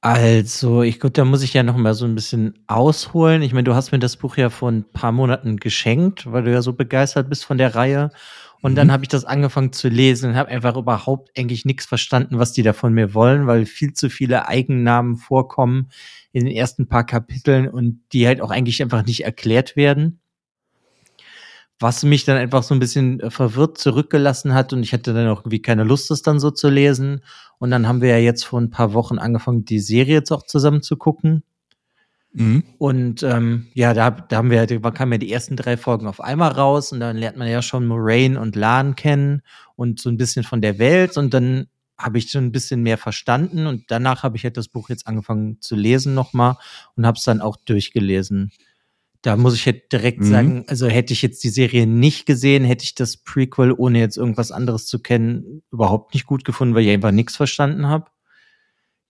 Also, 0.00 0.82
ich 0.82 1.00
glaube, 1.00 1.14
da 1.14 1.24
muss 1.24 1.42
ich 1.42 1.54
ja 1.54 1.64
noch 1.64 1.76
mal 1.76 1.94
so 1.94 2.04
ein 2.04 2.14
bisschen 2.14 2.64
ausholen. 2.68 3.42
Ich 3.42 3.52
meine, 3.52 3.64
du 3.64 3.74
hast 3.74 3.90
mir 3.90 3.98
das 3.98 4.16
Buch 4.16 4.36
ja 4.36 4.48
vor 4.48 4.70
ein 4.70 4.84
paar 4.84 5.10
Monaten 5.10 5.56
geschenkt, 5.56 6.30
weil 6.30 6.44
du 6.44 6.52
ja 6.52 6.62
so 6.62 6.72
begeistert 6.72 7.28
bist 7.28 7.44
von 7.44 7.58
der 7.58 7.74
Reihe. 7.74 8.10
Und 8.60 8.72
mhm. 8.72 8.76
dann 8.76 8.92
habe 8.92 9.04
ich 9.04 9.08
das 9.08 9.24
angefangen 9.24 9.72
zu 9.72 9.88
lesen 9.88 10.30
und 10.30 10.36
habe 10.36 10.50
einfach 10.50 10.76
überhaupt 10.76 11.30
eigentlich 11.38 11.64
nichts 11.64 11.86
verstanden, 11.86 12.38
was 12.38 12.52
die 12.52 12.62
da 12.62 12.72
von 12.72 12.92
mir 12.92 13.14
wollen, 13.14 13.46
weil 13.46 13.66
viel 13.66 13.92
zu 13.92 14.10
viele 14.10 14.48
Eigennamen 14.48 15.16
vorkommen 15.16 15.90
in 16.32 16.44
den 16.44 16.54
ersten 16.54 16.88
paar 16.88 17.04
Kapiteln 17.04 17.68
und 17.68 18.00
die 18.12 18.26
halt 18.26 18.40
auch 18.40 18.50
eigentlich 18.50 18.82
einfach 18.82 19.04
nicht 19.04 19.24
erklärt 19.24 19.76
werden. 19.76 20.20
Was 21.80 22.02
mich 22.02 22.24
dann 22.24 22.36
einfach 22.36 22.64
so 22.64 22.74
ein 22.74 22.80
bisschen 22.80 23.20
äh, 23.20 23.30
verwirrt 23.30 23.78
zurückgelassen 23.78 24.52
hat 24.52 24.72
und 24.72 24.82
ich 24.82 24.92
hatte 24.92 25.14
dann 25.14 25.28
auch 25.28 25.40
irgendwie 25.40 25.62
keine 25.62 25.84
Lust, 25.84 26.10
das 26.10 26.22
dann 26.22 26.40
so 26.40 26.50
zu 26.50 26.68
lesen. 26.68 27.22
Und 27.58 27.70
dann 27.70 27.86
haben 27.86 28.00
wir 28.00 28.08
ja 28.08 28.18
jetzt 28.18 28.44
vor 28.44 28.60
ein 28.60 28.70
paar 28.70 28.94
Wochen 28.94 29.18
angefangen, 29.18 29.64
die 29.64 29.78
Serie 29.78 30.14
jetzt 30.14 30.32
auch 30.32 30.42
zusammen 30.42 30.82
zu 30.82 30.96
gucken. 30.96 31.44
Mhm. 32.38 32.62
Und 32.78 33.22
ähm, 33.24 33.66
ja, 33.74 33.94
da, 33.94 34.10
da 34.10 34.36
haben 34.36 34.50
wir, 34.50 34.64
da 34.66 34.90
kamen 34.90 35.12
ja 35.12 35.18
die 35.18 35.32
ersten 35.32 35.56
drei 35.56 35.76
Folgen 35.76 36.06
auf 36.06 36.20
einmal 36.20 36.52
raus 36.52 36.92
und 36.92 37.00
dann 37.00 37.16
lernt 37.16 37.36
man 37.36 37.48
ja 37.48 37.62
schon 37.62 37.86
Moraine 37.86 38.40
und 38.40 38.54
Lan 38.54 38.94
kennen 38.94 39.42
und 39.74 40.00
so 40.00 40.08
ein 40.08 40.16
bisschen 40.16 40.44
von 40.44 40.60
der 40.60 40.78
Welt 40.78 41.16
und 41.16 41.34
dann 41.34 41.66
habe 41.98 42.18
ich 42.18 42.30
schon 42.30 42.44
ein 42.44 42.52
bisschen 42.52 42.82
mehr 42.82 42.96
verstanden 42.96 43.66
und 43.66 43.84
danach 43.88 44.22
habe 44.22 44.36
ich 44.36 44.44
halt 44.44 44.56
das 44.56 44.68
Buch 44.68 44.88
jetzt 44.88 45.08
angefangen 45.08 45.60
zu 45.60 45.74
lesen 45.74 46.14
nochmal 46.14 46.56
und 46.94 47.04
habe 47.04 47.18
es 47.18 47.24
dann 47.24 47.40
auch 47.40 47.56
durchgelesen. 47.56 48.52
Da 49.22 49.36
muss 49.36 49.56
ich 49.56 49.66
halt 49.66 49.90
direkt 49.92 50.20
mhm. 50.20 50.30
sagen, 50.30 50.64
also 50.68 50.86
hätte 50.86 51.12
ich 51.12 51.22
jetzt 51.22 51.42
die 51.42 51.48
Serie 51.48 51.88
nicht 51.88 52.24
gesehen, 52.24 52.64
hätte 52.64 52.84
ich 52.84 52.94
das 52.94 53.16
Prequel, 53.16 53.72
ohne 53.76 53.98
jetzt 53.98 54.16
irgendwas 54.16 54.52
anderes 54.52 54.86
zu 54.86 55.00
kennen, 55.00 55.62
überhaupt 55.72 56.14
nicht 56.14 56.26
gut 56.26 56.44
gefunden, 56.44 56.76
weil 56.76 56.84
ich 56.84 56.90
einfach 56.90 57.10
nichts 57.10 57.34
verstanden 57.34 57.88
habe. 57.88 58.06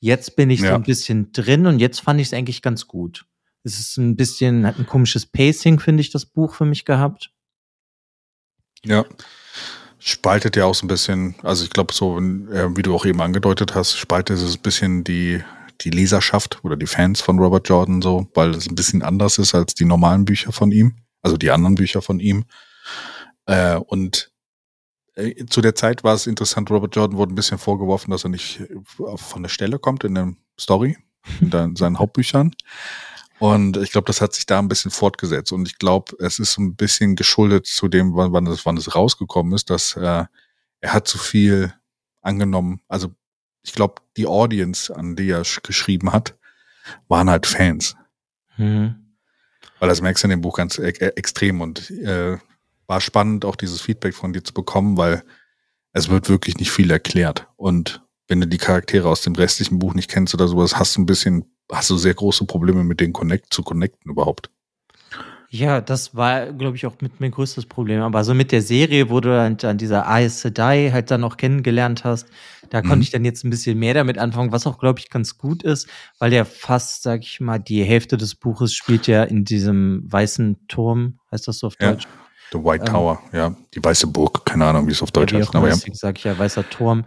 Jetzt 0.01 0.37
bin 0.37 0.51
ich 0.51 0.61
ja. 0.61 0.71
so 0.71 0.75
ein 0.77 0.83
bisschen 0.83 1.33
drin 1.33 1.67
und 1.67 1.81
jetzt 1.81 2.01
fand 2.01 2.21
ich 2.21 2.29
es 2.29 2.33
eigentlich 2.33 2.63
ganz 2.63 2.87
gut. 2.87 3.27
Es 3.65 3.79
ist 3.81 3.97
ein 3.97 4.17
bisschen, 4.17 4.67
hat 4.67 4.79
ein 4.79 4.87
komisches 4.87 5.27
Pacing, 5.27 5.81
finde 5.81 6.01
ich, 6.01 6.11
das 6.11 6.25
Buch 6.25 6.55
für 6.55 6.65
mich 6.65 6.85
gehabt. 6.85 7.33
Ja. 8.85 9.05
Spaltet 9.99 10.55
ja 10.57 10.65
auch 10.65 10.75
so 10.75 10.87
ein 10.87 10.89
bisschen, 10.89 11.35
also 11.43 11.65
ich 11.65 11.71
glaube, 11.71 11.93
so, 11.93 12.19
äh, 12.19 12.77
wie 12.77 12.83
du 12.83 12.95
auch 12.95 13.05
eben 13.05 13.21
angedeutet 13.21 13.75
hast, 13.75 13.97
spaltet 13.97 14.39
es 14.39 14.55
ein 14.55 14.63
bisschen 14.63 15.03
die, 15.03 15.43
die 15.81 15.91
Leserschaft 15.91 16.65
oder 16.65 16.77
die 16.77 16.87
Fans 16.87 17.21
von 17.21 17.41
Robert 17.41 17.69
Jordan 17.69 18.01
so, 18.01 18.29
weil 18.35 18.51
es 18.51 18.69
ein 18.69 18.77
bisschen 18.77 19.03
anders 19.03 19.39
ist 19.39 19.55
als 19.55 19.75
die 19.75 19.85
normalen 19.85 20.25
Bücher 20.25 20.53
von 20.53 20.71
ihm, 20.71 20.99
also 21.23 21.37
die 21.37 21.51
anderen 21.51 21.75
Bücher 21.75 22.01
von 22.01 22.21
ihm. 22.21 22.45
Äh, 23.47 23.77
und 23.77 24.31
zu 25.49 25.61
der 25.61 25.75
Zeit 25.75 26.05
war 26.05 26.15
es 26.15 26.27
interessant, 26.27 26.71
Robert 26.71 26.95
Jordan 26.95 27.17
wurde 27.17 27.33
ein 27.33 27.37
bisschen 27.37 27.59
vorgeworfen, 27.59 28.11
dass 28.11 28.25
er 28.25 28.31
nicht 28.31 28.61
äh, 28.61 29.17
von 29.17 29.43
der 29.43 29.51
Stelle 29.51 29.79
kommt 29.79 30.05
in 30.05 30.15
der 30.15 30.35
Story, 30.59 30.97
in 31.41 31.77
seinen 31.77 31.99
Hauptbüchern. 31.99 32.55
Und 33.39 33.77
ich 33.77 33.93
glaube, 33.93 34.07
das 34.07 34.21
hat 34.21 34.35
sich 34.35 34.47
da 34.47 34.59
ein 34.59 34.69
bisschen 34.69 34.91
fortgesetzt. 34.91 35.53
Und 35.53 35.69
ich 35.69 35.79
glaube, 35.79 36.17
es 36.19 36.39
ist 36.39 36.59
ein 36.59 36.75
bisschen 36.75 37.15
geschuldet 37.15 37.67
zu 37.67 37.89
dem, 37.89 38.15
wann, 38.15 38.33
wann, 38.33 38.47
es, 38.47 38.67
wann 38.67 38.77
es 38.77 38.95
rausgekommen 38.97 39.53
ist, 39.53 39.71
dass 39.71 39.97
äh, 39.97 40.25
er 40.81 40.93
hat 40.93 41.07
zu 41.07 41.19
viel 41.19 41.73
angenommen. 42.21 42.81
Also 42.89 43.15
ich 43.63 43.73
glaube, 43.73 44.03
die 44.17 44.27
Audience, 44.27 44.95
an 44.95 45.15
die 45.15 45.31
er 45.31 45.43
geschrieben 45.63 46.13
hat, 46.13 46.37
waren 47.07 47.31
halt 47.31 47.47
Fans. 47.47 47.97
Mhm. 48.57 49.15
Weil 49.79 49.89
das 49.89 50.01
merkst 50.01 50.25
du 50.25 50.27
in 50.27 50.31
dem 50.31 50.41
Buch 50.41 50.57
ganz 50.57 50.79
e 50.79 50.89
extrem. 50.89 51.61
Und 51.61 51.91
äh, 51.91 52.39
war 52.89 53.01
spannend, 53.01 53.45
auch 53.45 53.55
dieses 53.55 53.81
Feedback 53.81 54.15
von 54.15 54.33
dir 54.33 54.43
zu 54.43 54.53
bekommen, 54.53 54.97
weil 54.97 55.23
es 55.93 56.09
wird 56.09 56.29
wirklich 56.29 56.57
nicht 56.59 56.73
viel 56.73 56.91
erklärt. 56.91 57.47
Und 57.57 58.03
wenn 58.27 58.41
du 58.41 58.47
die 58.49 58.59
Charaktere 58.59 59.09
aus 59.09 59.23
dem 59.23 59.35
restlichen 59.35 59.79
Buch 59.79 59.95
nicht 59.95 60.11
kennst 60.11 60.35
oder 60.35 60.49
sowas, 60.49 60.77
hast 60.77 60.97
du 60.97 61.03
ein 61.03 61.07
bisschen, 61.07 61.45
hast 61.71 61.91
du 61.91 61.97
sehr 61.97 62.15
große 62.15 62.45
Probleme 62.47 62.83
mit 62.83 63.01
denen 63.01 63.13
connect, 63.13 63.53
zu 63.53 63.63
connecten 63.63 64.11
überhaupt. 64.11 64.51
Ja, 65.51 65.81
das 65.81 66.15
war, 66.15 66.53
glaube 66.53 66.77
ich, 66.77 66.85
auch 66.85 67.01
mit 67.01 67.21
mein 67.21 67.31
größtes 67.31 67.65
Problem. 67.65 68.03
Aber 68.03 68.23
so 68.23 68.35
mit 68.35 68.53
der 68.53 68.61
Serie, 68.61 69.09
wo 69.09 69.21
du 69.21 69.31
dann, 69.31 69.57
dann 69.57 69.79
dieser 69.79 70.07
Aes 70.07 70.43
Sedai 70.43 70.91
halt 70.93 71.11
dann 71.11 71.25
auch 71.25 71.39
kennengelernt 71.39 72.05
hast, 72.05 72.29
da 72.69 72.83
mhm. 72.83 72.89
konnte 72.89 73.05
ich 73.05 73.11
dann 73.11 73.25
jetzt 73.25 73.45
ein 73.45 73.51
bisschen 73.51 73.79
mehr 73.79 73.95
damit 73.95 74.19
anfangen, 74.19 74.53
was 74.53 74.67
auch, 74.67 74.79
glaube 74.79 74.99
ich, 74.99 75.09
ganz 75.09 75.39
gut 75.39 75.63
ist, 75.63 75.89
weil 76.19 76.31
der 76.31 76.45
fast, 76.45 77.03
sag 77.03 77.23
ich 77.23 77.41
mal, 77.41 77.59
die 77.59 77.83
Hälfte 77.83 78.19
des 78.19 78.35
Buches 78.35 78.75
spielt 78.75 79.07
ja 79.07 79.25
in 79.25 79.47
diesem 79.47 80.03
weißen 80.07 80.69
Turm, 80.69 81.19
heißt 81.33 81.49
das 81.49 81.61
so 81.61 81.69
auf 81.69 81.77
Deutsch? 81.77 82.07
The 82.53 82.59
White 82.59 82.85
ähm, 82.87 82.93
Tower, 82.93 83.23
ja. 83.33 83.55
Die 83.75 83.85
weiße 83.85 84.07
Burg, 84.07 84.45
keine 84.45 84.67
Ahnung, 84.67 84.87
wie 84.87 84.93
es 84.93 85.03
auf 85.03 85.11
Deutsch 85.11 85.35
heißt. 85.35 85.55
Aber 85.55 85.69
ja. 85.69 85.77
sag 85.93 86.19
ich 86.19 86.25
ja, 86.25 86.39
weißer 86.39 86.69
Turm. 86.69 87.05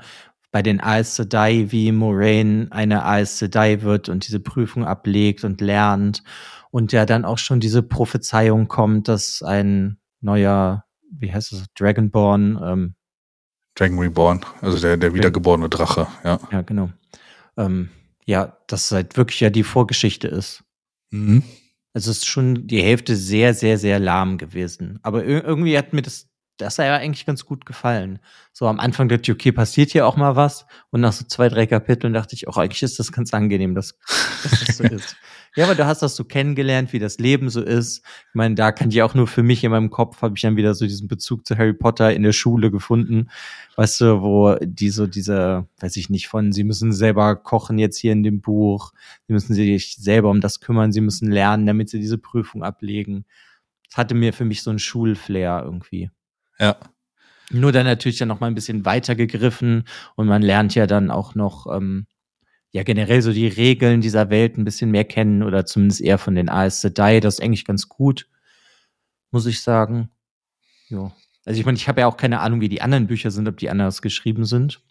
Bei 0.51 0.62
den 0.62 0.81
Aes 0.81 1.15
Sedai, 1.15 1.67
wie 1.69 1.91
Moraine 1.91 2.67
eine 2.71 3.05
Aes 3.05 3.39
Sedai 3.39 3.81
wird 3.81 4.10
und 4.10 4.27
diese 4.27 4.39
Prüfung 4.39 4.86
ablegt 4.86 5.43
und 5.43 5.62
lernt. 5.62 6.24
Und 6.71 6.91
ja 6.91 7.05
dann 7.05 7.25
auch 7.25 7.38
schon 7.38 7.60
diese 7.60 7.83
Prophezeiung 7.83 8.67
kommt, 8.67 9.07
dass 9.07 9.41
ein 9.41 9.98
neuer, 10.19 10.86
wie 11.10 11.33
heißt 11.33 11.53
es, 11.53 11.65
Dragonborn, 11.75 12.60
ähm, 12.63 12.95
Dragon 13.75 14.00
Reborn, 14.00 14.45
also 14.62 14.79
der, 14.79 14.98
der 14.98 15.13
wiedergeborene 15.13 15.69
Drache, 15.69 16.07
ja. 16.24 16.39
Ja, 16.51 16.62
genau. 16.62 16.91
Ähm, 17.57 17.89
ja, 18.25 18.57
das 18.67 18.91
halt 18.91 19.17
wirklich 19.17 19.39
ja 19.39 19.50
die 19.50 19.63
Vorgeschichte 19.63 20.27
ist. 20.27 20.63
Mhm. 21.12 21.43
Also 21.93 22.12
es 22.12 22.17
ist 22.17 22.27
schon 22.27 22.67
die 22.67 22.81
Hälfte 22.81 23.15
sehr, 23.15 23.53
sehr, 23.53 23.77
sehr 23.77 24.00
lahm 24.00 24.38
gewesen. 24.38 25.00
Aber 25.03 25.25
irgendwie 25.25 25.77
hat 25.77 25.93
mir 25.93 26.01
das, 26.01 26.29
das 26.57 26.77
ja 26.77 26.95
eigentlich 26.95 27.25
ganz 27.25 27.45
gut 27.45 27.65
gefallen. 27.65 28.19
So 28.53 28.67
am 28.67 28.79
Anfang 28.79 29.10
dachte 29.10 29.24
ich, 29.24 29.31
okay, 29.31 29.51
passiert 29.51 29.91
hier 29.91 30.07
auch 30.07 30.15
mal 30.15 30.36
was. 30.36 30.65
Und 30.89 31.01
nach 31.01 31.13
so 31.13 31.25
zwei, 31.25 31.50
drei 31.50 31.67
Kapiteln 31.67 32.13
dachte 32.13 32.36
ich, 32.36 32.48
auch 32.48 32.57
eigentlich 32.57 32.83
ist 32.83 33.00
das 33.00 33.12
ganz 33.12 33.33
angenehm, 33.33 33.75
dass, 33.75 33.98
dass 34.43 34.65
das 34.65 34.77
so 34.77 34.83
ist. 34.86 35.15
Ja, 35.55 35.65
aber 35.65 35.75
du 35.75 35.86
hast 35.86 36.01
das 36.01 36.15
so 36.15 36.24
kennengelernt, 36.24 36.93
wie 36.93 37.00
das 37.00 37.17
Leben 37.17 37.50
so 37.50 37.62
ist. 37.62 38.05
Ich 38.29 38.36
meine, 38.36 38.55
da 38.55 38.72
kann 38.72 38.89
ich 38.89 39.01
auch 39.01 39.13
nur 39.13 39.27
für 39.27 39.43
mich 39.43 39.63
in 39.65 39.72
meinem 39.72 39.89
Kopf, 39.89 40.22
habe 40.22 40.36
ich 40.36 40.41
dann 40.41 40.55
wieder 40.55 40.74
so 40.74 40.86
diesen 40.86 41.10
Bezug 41.10 41.46
zu 41.46 41.58
Harry 41.58 41.74
Potter 41.74 42.13
in 42.13 42.24
der 42.24 42.31
Schule 42.31 42.72
gefunden. 42.72 43.29
Weißt 43.75 44.00
du, 44.00 44.22
wo 44.22 44.55
die 44.62 44.89
so 44.89 45.08
diese, 45.08 45.67
weiß 45.81 45.98
ich 45.98 46.10
nicht, 46.10 46.29
von, 46.29 46.53
sie 46.53 46.63
müssen 46.63 46.93
selber 46.93 47.36
kochen 47.36 47.79
jetzt 47.79 47.98
hier 47.98 48.13
in 48.13 48.24
dem 48.24 48.39
Buch, 48.39 48.93
sie 49.27 49.34
müssen 49.34 49.53
sich 49.53 49.98
selber 49.98 50.29
um 50.29 50.39
das 50.39 50.62
kümmern, 50.62 50.93
sie 50.93 51.01
müssen 51.01 51.29
lernen, 51.29 51.65
damit 51.65 51.89
sie 51.89 52.00
diese 52.00 52.17
Prüfung 52.17 52.63
ablegen. 52.63 53.25
Das 53.89 53.98
hatte 53.98 54.15
mir 54.15 54.31
für 54.31 54.46
mich 54.46 54.63
so 54.63 54.72
ein 54.72 54.79
Schulflair 54.79 55.63
irgendwie. 55.65 56.12
Ja. 56.60 56.77
Nur 57.50 57.74
dann 57.74 57.86
natürlich 57.86 58.17
dann 58.20 58.29
noch 58.29 58.39
mal 58.39 58.48
ein 58.48 58.55
bisschen 58.55 58.86
weiter 58.86 59.15
gegriffen 59.15 59.84
und 60.15 60.27
man 60.27 60.41
lernt 60.41 60.75
ja 60.75 60.88
dann 60.88 61.12
auch 61.12 61.36
noch 61.36 61.67
ähm, 61.67 62.05
ja 62.71 62.83
generell 62.83 63.21
so 63.21 63.33
die 63.33 63.47
Regeln 63.47 64.01
dieser 64.01 64.29
Welt 64.29 64.57
ein 64.57 64.63
bisschen 64.63 64.91
mehr 64.91 65.03
kennen 65.03 65.43
oder 65.43 65.65
zumindest 65.65 66.01
eher 66.01 66.17
von 66.17 66.35
den 66.35 66.49
Aes 66.49 66.81
Sedai. 66.81 67.19
Das 67.19 67.35
ist 67.35 67.41
eigentlich 67.41 67.65
ganz 67.65 67.89
gut, 67.89 68.27
muss 69.29 69.45
ich 69.45 69.61
sagen. 69.61 70.09
Ja. 70.89 71.11
Also 71.45 71.59
ich 71.59 71.65
meine, 71.65 71.77
ich 71.77 71.87
habe 71.87 72.01
ja 72.01 72.07
auch 72.07 72.17
keine 72.17 72.39
Ahnung, 72.39 72.61
wie 72.61 72.69
die 72.69 72.81
anderen 72.81 73.07
Bücher 73.07 73.31
sind, 73.31 73.47
ob 73.47 73.57
die 73.57 73.69
anders 73.69 74.01
geschrieben 74.01 74.45
sind. 74.45 74.81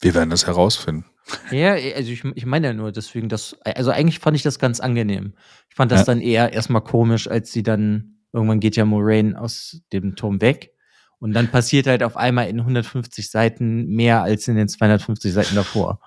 Wir 0.00 0.14
werden 0.14 0.30
das 0.30 0.46
herausfinden. 0.46 1.06
Ja, 1.50 1.72
also 1.72 2.12
ich, 2.12 2.24
ich 2.24 2.46
meine 2.46 2.68
ja 2.68 2.72
nur 2.72 2.92
deswegen, 2.92 3.28
dass, 3.28 3.56
also 3.62 3.90
eigentlich 3.90 4.18
fand 4.18 4.36
ich 4.36 4.42
das 4.42 4.58
ganz 4.58 4.80
angenehm. 4.80 5.34
Ich 5.68 5.76
fand 5.76 5.90
das 5.90 6.00
ja. 6.00 6.06
dann 6.06 6.20
eher 6.20 6.52
erstmal 6.52 6.82
komisch, 6.82 7.28
als 7.28 7.52
sie 7.52 7.62
dann, 7.62 8.18
irgendwann 8.32 8.60
geht 8.60 8.76
ja 8.76 8.84
Moraine 8.84 9.40
aus 9.40 9.80
dem 9.92 10.14
Turm 10.14 10.40
weg. 10.40 10.72
Und 11.18 11.32
dann 11.32 11.50
passiert 11.50 11.86
halt 11.86 12.02
auf 12.02 12.16
einmal 12.16 12.48
in 12.48 12.60
150 12.60 13.30
Seiten 13.30 13.86
mehr 13.86 14.22
als 14.22 14.46
in 14.48 14.56
den 14.56 14.68
250 14.68 15.32
Seiten 15.32 15.54
davor. 15.54 16.00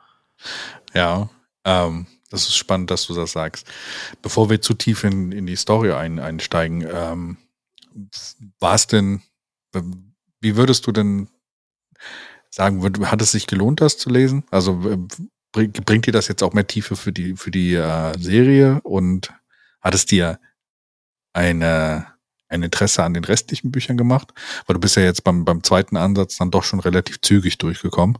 Ja, 0.93 1.29
ähm, 1.65 2.07
das 2.29 2.43
ist 2.43 2.55
spannend, 2.55 2.91
dass 2.91 3.07
du 3.07 3.13
das 3.13 3.31
sagst. 3.31 3.67
Bevor 4.21 4.49
wir 4.49 4.61
zu 4.61 4.73
tief 4.73 5.03
in, 5.03 5.31
in 5.31 5.45
die 5.45 5.55
Story 5.55 5.91
ein, 5.91 6.19
einsteigen, 6.19 6.87
ähm, 6.91 7.37
war 8.59 8.75
es 8.75 8.87
denn, 8.87 9.21
wie 10.39 10.55
würdest 10.55 10.85
du 10.87 10.91
denn 10.91 11.29
sagen, 12.49 12.81
hat 13.09 13.21
es 13.21 13.31
sich 13.31 13.47
gelohnt, 13.47 13.81
das 13.81 13.97
zu 13.97 14.09
lesen? 14.09 14.43
Also 14.51 15.07
bringt 15.51 16.05
dir 16.05 16.11
das 16.11 16.27
jetzt 16.27 16.43
auch 16.43 16.53
mehr 16.53 16.67
Tiefe 16.67 16.95
für 16.95 17.11
die, 17.11 17.35
für 17.35 17.51
die 17.51 17.73
äh, 17.73 18.17
Serie 18.19 18.79
und 18.83 19.33
hat 19.81 19.95
es 19.95 20.05
dir 20.05 20.39
eine, 21.33 22.07
ein 22.47 22.63
Interesse 22.63 23.03
an 23.03 23.13
den 23.13 23.23
restlichen 23.23 23.71
Büchern 23.71 23.97
gemacht? 23.97 24.33
Weil 24.65 24.75
du 24.75 24.79
bist 24.79 24.95
ja 24.95 25.03
jetzt 25.03 25.23
beim, 25.23 25.45
beim 25.45 25.63
zweiten 25.63 25.97
Ansatz 25.97 26.37
dann 26.37 26.51
doch 26.51 26.63
schon 26.63 26.79
relativ 26.79 27.21
zügig 27.21 27.57
durchgekommen. 27.57 28.17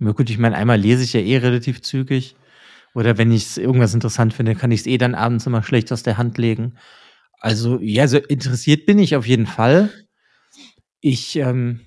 Ja, 0.00 0.12
gut, 0.12 0.30
ich 0.30 0.38
meine, 0.38 0.56
einmal 0.56 0.78
lese 0.80 1.02
ich 1.02 1.12
ja 1.12 1.20
eh 1.20 1.38
relativ 1.38 1.82
zügig. 1.82 2.36
Oder 2.94 3.18
wenn 3.18 3.32
ich 3.32 3.58
irgendwas 3.58 3.94
interessant 3.94 4.34
finde, 4.34 4.54
kann 4.54 4.70
ich 4.72 4.80
es 4.80 4.86
eh 4.86 4.98
dann 4.98 5.14
abends 5.14 5.46
immer 5.46 5.62
schlecht 5.62 5.92
aus 5.92 6.02
der 6.02 6.18
Hand 6.18 6.38
legen. 6.38 6.76
Also, 7.40 7.78
ja, 7.80 8.08
so 8.08 8.18
interessiert 8.18 8.86
bin 8.86 8.98
ich 8.98 9.16
auf 9.16 9.26
jeden 9.26 9.46
Fall. 9.46 9.90
Ich, 11.00 11.36
ähm, 11.36 11.80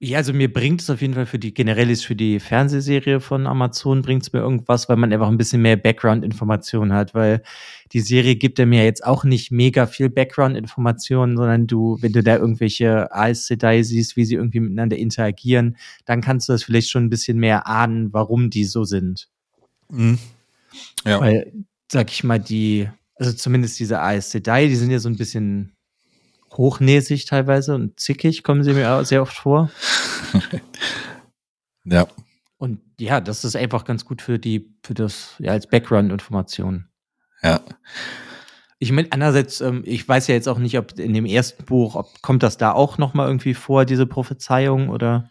ja, 0.00 0.18
also 0.18 0.32
mir 0.32 0.52
bringt 0.52 0.80
es 0.80 0.90
auf 0.90 1.00
jeden 1.00 1.14
Fall 1.14 1.26
für 1.26 1.40
die, 1.40 1.52
generell 1.52 1.90
ist 1.90 2.06
für 2.06 2.14
die 2.14 2.38
Fernsehserie 2.38 3.18
von 3.18 3.48
Amazon 3.48 4.02
bringt 4.02 4.22
es 4.22 4.32
mir 4.32 4.38
irgendwas, 4.38 4.88
weil 4.88 4.96
man 4.96 5.12
einfach 5.12 5.26
ein 5.26 5.36
bisschen 5.36 5.60
mehr 5.60 5.76
Background-Informationen 5.76 6.92
hat, 6.92 7.14
weil 7.14 7.42
die 7.90 7.98
Serie 7.98 8.36
gibt 8.36 8.60
ja 8.60 8.66
mir 8.66 8.84
jetzt 8.84 9.04
auch 9.04 9.24
nicht 9.24 9.50
mega 9.50 9.86
viel 9.86 10.08
Background-Informationen, 10.08 11.36
sondern 11.36 11.66
du, 11.66 11.98
wenn 12.00 12.12
du 12.12 12.22
da 12.22 12.36
irgendwelche 12.36 13.12
Aes 13.12 13.46
Sedai 13.46 13.82
siehst, 13.82 14.16
wie 14.16 14.24
sie 14.24 14.36
irgendwie 14.36 14.60
miteinander 14.60 14.96
interagieren, 14.96 15.76
dann 16.04 16.20
kannst 16.20 16.48
du 16.48 16.52
das 16.52 16.62
vielleicht 16.62 16.90
schon 16.90 17.06
ein 17.06 17.10
bisschen 17.10 17.38
mehr 17.38 17.66
ahnen, 17.66 18.12
warum 18.12 18.50
die 18.50 18.66
so 18.66 18.84
sind. 18.84 19.28
Mhm. 19.90 20.20
Ja. 21.04 21.18
Weil, 21.20 21.52
sag 21.90 22.12
ich 22.12 22.22
mal, 22.22 22.38
die, 22.38 22.88
also 23.16 23.32
zumindest 23.32 23.80
diese 23.80 24.00
Aes 24.00 24.30
Sedai, 24.30 24.68
die 24.68 24.76
sind 24.76 24.92
ja 24.92 25.00
so 25.00 25.08
ein 25.08 25.16
bisschen 25.16 25.72
hochnäsig 26.52 27.26
teilweise 27.26 27.74
und 27.74 28.00
zickig 28.00 28.42
kommen 28.42 28.62
sie 28.62 28.72
mir 28.72 28.90
auch 28.90 29.04
sehr 29.04 29.22
oft 29.22 29.36
vor. 29.36 29.70
ja. 31.84 32.06
Und 32.56 32.80
ja, 32.98 33.20
das 33.20 33.44
ist 33.44 33.56
einfach 33.56 33.84
ganz 33.84 34.04
gut 34.04 34.22
für 34.22 34.38
die, 34.38 34.74
für 34.82 34.94
das, 34.94 35.34
ja, 35.38 35.52
als 35.52 35.68
Background-Information. 35.68 36.88
Ja. 37.42 37.60
Ich 38.80 38.92
meine, 38.92 39.10
einerseits, 39.12 39.60
ähm, 39.60 39.82
ich 39.84 40.08
weiß 40.08 40.26
ja 40.28 40.34
jetzt 40.34 40.48
auch 40.48 40.58
nicht, 40.58 40.78
ob 40.78 40.98
in 40.98 41.14
dem 41.14 41.26
ersten 41.26 41.64
Buch, 41.64 41.94
ob 41.94 42.22
kommt 42.22 42.42
das 42.42 42.56
da 42.56 42.72
auch 42.72 42.98
noch 42.98 43.14
mal 43.14 43.26
irgendwie 43.26 43.54
vor, 43.54 43.84
diese 43.84 44.06
Prophezeiung 44.06 44.88
oder? 44.88 45.30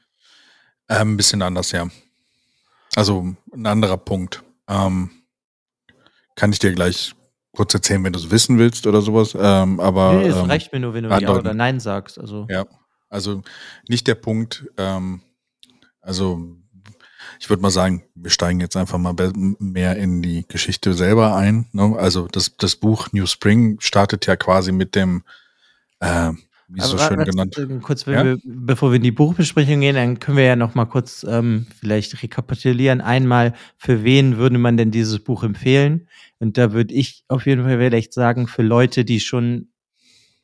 Ähm, 0.89 1.13
ein 1.13 1.17
bisschen 1.17 1.41
anders, 1.41 1.71
ja. 1.71 1.87
Also 2.95 3.35
ein 3.53 3.65
anderer 3.65 3.97
Punkt. 3.97 4.43
Ähm, 4.67 5.11
kann 6.35 6.51
ich 6.51 6.59
dir 6.59 6.73
gleich 6.73 7.13
kurz 7.57 7.73
erzählen, 7.73 8.03
wenn 8.03 8.13
du 8.13 8.19
es 8.19 8.29
wissen 8.29 8.59
willst 8.59 8.85
oder 8.85 9.01
sowas. 9.01 9.35
Ähm, 9.37 9.79
aber 9.79 10.13
nee, 10.13 10.27
es 10.27 10.37
ähm, 10.37 10.45
reicht 10.45 10.71
mir 10.71 10.79
nur, 10.79 10.93
wenn 10.93 11.05
du 11.05 11.09
ja 11.09 11.29
oder 11.35 11.55
nein 11.55 11.79
sagst. 11.79 12.19
Also 12.19 12.45
ja, 12.51 12.65
also 13.09 13.41
nicht 13.89 14.05
der 14.05 14.13
Punkt. 14.13 14.67
Ähm, 14.77 15.21
also 15.99 16.39
ich 17.39 17.49
würde 17.49 17.63
mal 17.63 17.71
sagen, 17.71 18.03
wir 18.13 18.29
steigen 18.29 18.59
jetzt 18.59 18.77
einfach 18.77 18.99
mal 18.99 19.15
mehr 19.59 19.97
in 19.97 20.21
die 20.21 20.45
Geschichte 20.47 20.93
selber 20.93 21.35
ein. 21.35 21.65
Ne? 21.71 21.95
Also 21.97 22.27
das, 22.27 22.55
das 22.57 22.75
Buch 22.75 23.07
New 23.11 23.25
Spring 23.25 23.77
startet 23.79 24.27
ja 24.27 24.35
quasi 24.35 24.71
mit 24.71 24.93
dem 24.93 25.23
äh, 25.99 26.33
wie 26.69 26.81
es 26.81 26.89
so 26.89 26.97
schön 26.97 27.23
genannt. 27.23 27.57
Äh, 27.57 27.79
kurz, 27.81 28.05
ja? 28.05 28.23
wir, 28.23 28.37
bevor 28.43 28.91
wir 28.91 28.97
in 28.97 29.03
die 29.03 29.11
Buchbesprechung 29.11 29.79
gehen, 29.79 29.95
dann 29.95 30.19
können 30.19 30.37
wir 30.37 30.43
ja 30.43 30.55
noch 30.55 30.75
mal 30.75 30.85
kurz 30.85 31.25
ähm, 31.27 31.65
vielleicht 31.79 32.21
rekapitulieren. 32.21 32.99
Einmal, 32.99 33.53
für 33.77 34.03
wen 34.03 34.37
würde 34.37 34.57
man 34.57 34.75
denn 34.75 34.91
dieses 34.91 35.19
Buch 35.19 35.43
empfehlen? 35.43 36.07
Und 36.39 36.57
da 36.57 36.71
würde 36.71 36.93
ich 36.93 37.23
auf 37.27 37.45
jeden 37.45 37.63
Fall 37.63 37.77
vielleicht 37.77 38.13
sagen, 38.13 38.47
für 38.47 38.61
Leute, 38.61 39.05
die 39.05 39.19
schon 39.19 39.69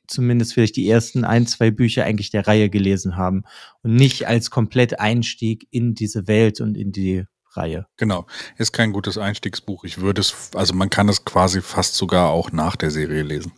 zumindest 0.07 0.53
vielleicht 0.53 0.75
die 0.75 0.89
ersten 0.89 1.23
ein, 1.23 1.47
zwei 1.47 1.71
Bücher 1.71 2.03
eigentlich 2.03 2.29
der 2.29 2.47
Reihe 2.47 2.69
gelesen 2.69 3.15
haben 3.15 3.43
und 3.81 3.95
nicht 3.95 4.27
als 4.27 4.50
komplett 4.50 5.00
Einstieg 5.00 5.67
in 5.71 5.95
diese 5.95 6.27
Welt 6.27 6.62
und 6.62 6.75
in 6.75 6.91
die 6.91 7.25
Reihe. 7.55 7.85
Genau, 7.97 8.25
ist 8.57 8.73
kein 8.73 8.91
gutes 8.91 9.17
Einstiegsbuch. 9.17 9.83
Ich 9.83 10.00
würde 10.00 10.21
es, 10.21 10.51
also 10.55 10.73
man 10.73 10.89
kann 10.89 11.09
es 11.09 11.23
quasi 11.23 11.62
fast 11.62 11.95
sogar 11.95 12.29
auch 12.29 12.51
nach 12.51 12.75
der 12.75 12.91
Serie 12.91 13.23
lesen. 13.23 13.53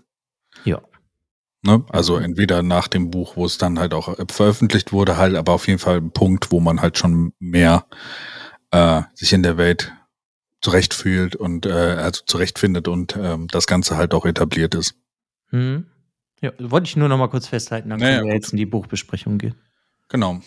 Ja. 0.66 0.82
Ne? 1.62 1.84
Also 1.90 2.18
entweder 2.18 2.62
nach 2.62 2.88
dem 2.88 3.10
Buch, 3.10 3.38
wo 3.38 3.46
es 3.46 3.58
dann 3.58 3.80
halt 3.80 3.94
auch 3.94 4.16
veröffentlicht 4.30 4.92
wurde, 4.92 5.18
halt, 5.18 5.36
aber 5.36 5.54
auf 5.54 5.68
jeden 5.68 5.80
Fall 5.80 5.98
ein 5.98 6.12
Punkt, 6.12 6.52
wo 6.52 6.60
man 6.60 6.82
halt 6.82 6.98
schon 6.98 7.34
mehr 7.40 7.88
äh, 8.72 9.02
sich 9.14 9.34
in 9.34 9.44
der 9.44 9.58
Welt 9.58 9.94
zurechtfühlt 10.66 11.36
und 11.36 11.68
äh, 11.68 11.70
also 11.70 12.24
zurechtfindet 12.26 12.88
und 12.88 13.16
ähm, 13.16 13.48
das 13.50 13.68
Ganze 13.68 13.98
halt 13.98 14.16
auch 14.16 14.26
etabliert 14.26 14.74
ist. 14.74 14.96
Mhm. 15.52 15.86
Ja, 16.42 16.54
wollte 16.58 16.88
ich 16.88 16.98
nur 16.98 17.08
noch 17.08 17.20
mal 17.20 17.28
kurz 17.28 17.48
festhalten, 17.48 17.92
dann 17.92 18.00
naja, 18.00 18.18
können 18.18 18.30
wir 18.30 18.34
jetzt 18.34 18.52
in 18.52 18.58
die 18.58 18.66
Buchbesprechung 18.66 19.38
gehen. 19.38 19.54
Genau. 20.10 20.42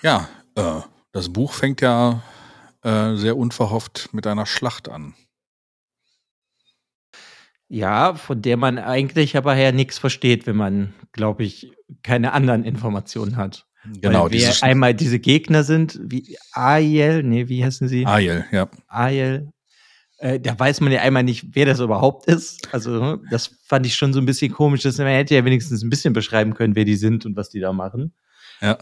Ja, 0.00 0.30
äh, 0.54 0.80
das 1.12 1.30
Buch 1.30 1.52
fängt 1.52 1.82
ja 1.82 2.22
äh, 2.82 3.14
sehr 3.16 3.36
unverhofft 3.36 4.08
mit 4.12 4.26
einer 4.26 4.46
Schlacht 4.46 4.88
an. 4.88 5.14
Ja, 7.68 8.14
von 8.14 8.40
der 8.40 8.56
man 8.56 8.78
eigentlich 8.78 9.36
aber 9.36 9.52
her 9.52 9.72
nichts 9.72 9.98
versteht, 9.98 10.46
wenn 10.46 10.56
man, 10.56 10.94
glaube 11.12 11.44
ich, 11.44 11.72
keine 12.02 12.32
anderen 12.32 12.64
Informationen 12.64 13.36
hat. 13.36 13.67
Genau, 13.84 14.24
Weil 14.24 14.32
wir 14.32 14.62
einmal 14.62 14.94
diese 14.94 15.18
Gegner 15.18 15.62
sind, 15.64 15.98
wie 16.02 16.36
Aiel, 16.52 17.22
nee, 17.22 17.48
wie 17.48 17.64
heißen 17.64 17.88
sie? 17.88 18.04
Aiel, 18.06 18.44
ja. 18.50 18.68
Aiel. 18.88 19.50
Äh, 20.18 20.40
da 20.40 20.58
weiß 20.58 20.80
man 20.80 20.92
ja 20.92 21.00
einmal 21.00 21.22
nicht, 21.22 21.46
wer 21.52 21.64
das 21.64 21.78
überhaupt 21.78 22.26
ist. 22.26 22.74
Also, 22.74 23.16
das 23.30 23.54
fand 23.64 23.86
ich 23.86 23.94
schon 23.94 24.12
so 24.12 24.18
ein 24.18 24.26
bisschen 24.26 24.52
komisch. 24.52 24.82
Dass 24.82 24.98
man 24.98 25.06
hätte 25.06 25.34
ja 25.34 25.44
wenigstens 25.44 25.82
ein 25.82 25.90
bisschen 25.90 26.12
beschreiben 26.12 26.54
können, 26.54 26.74
wer 26.74 26.84
die 26.84 26.96
sind 26.96 27.24
und 27.24 27.36
was 27.36 27.50
die 27.50 27.60
da 27.60 27.72
machen. 27.72 28.14
Ja. 28.60 28.78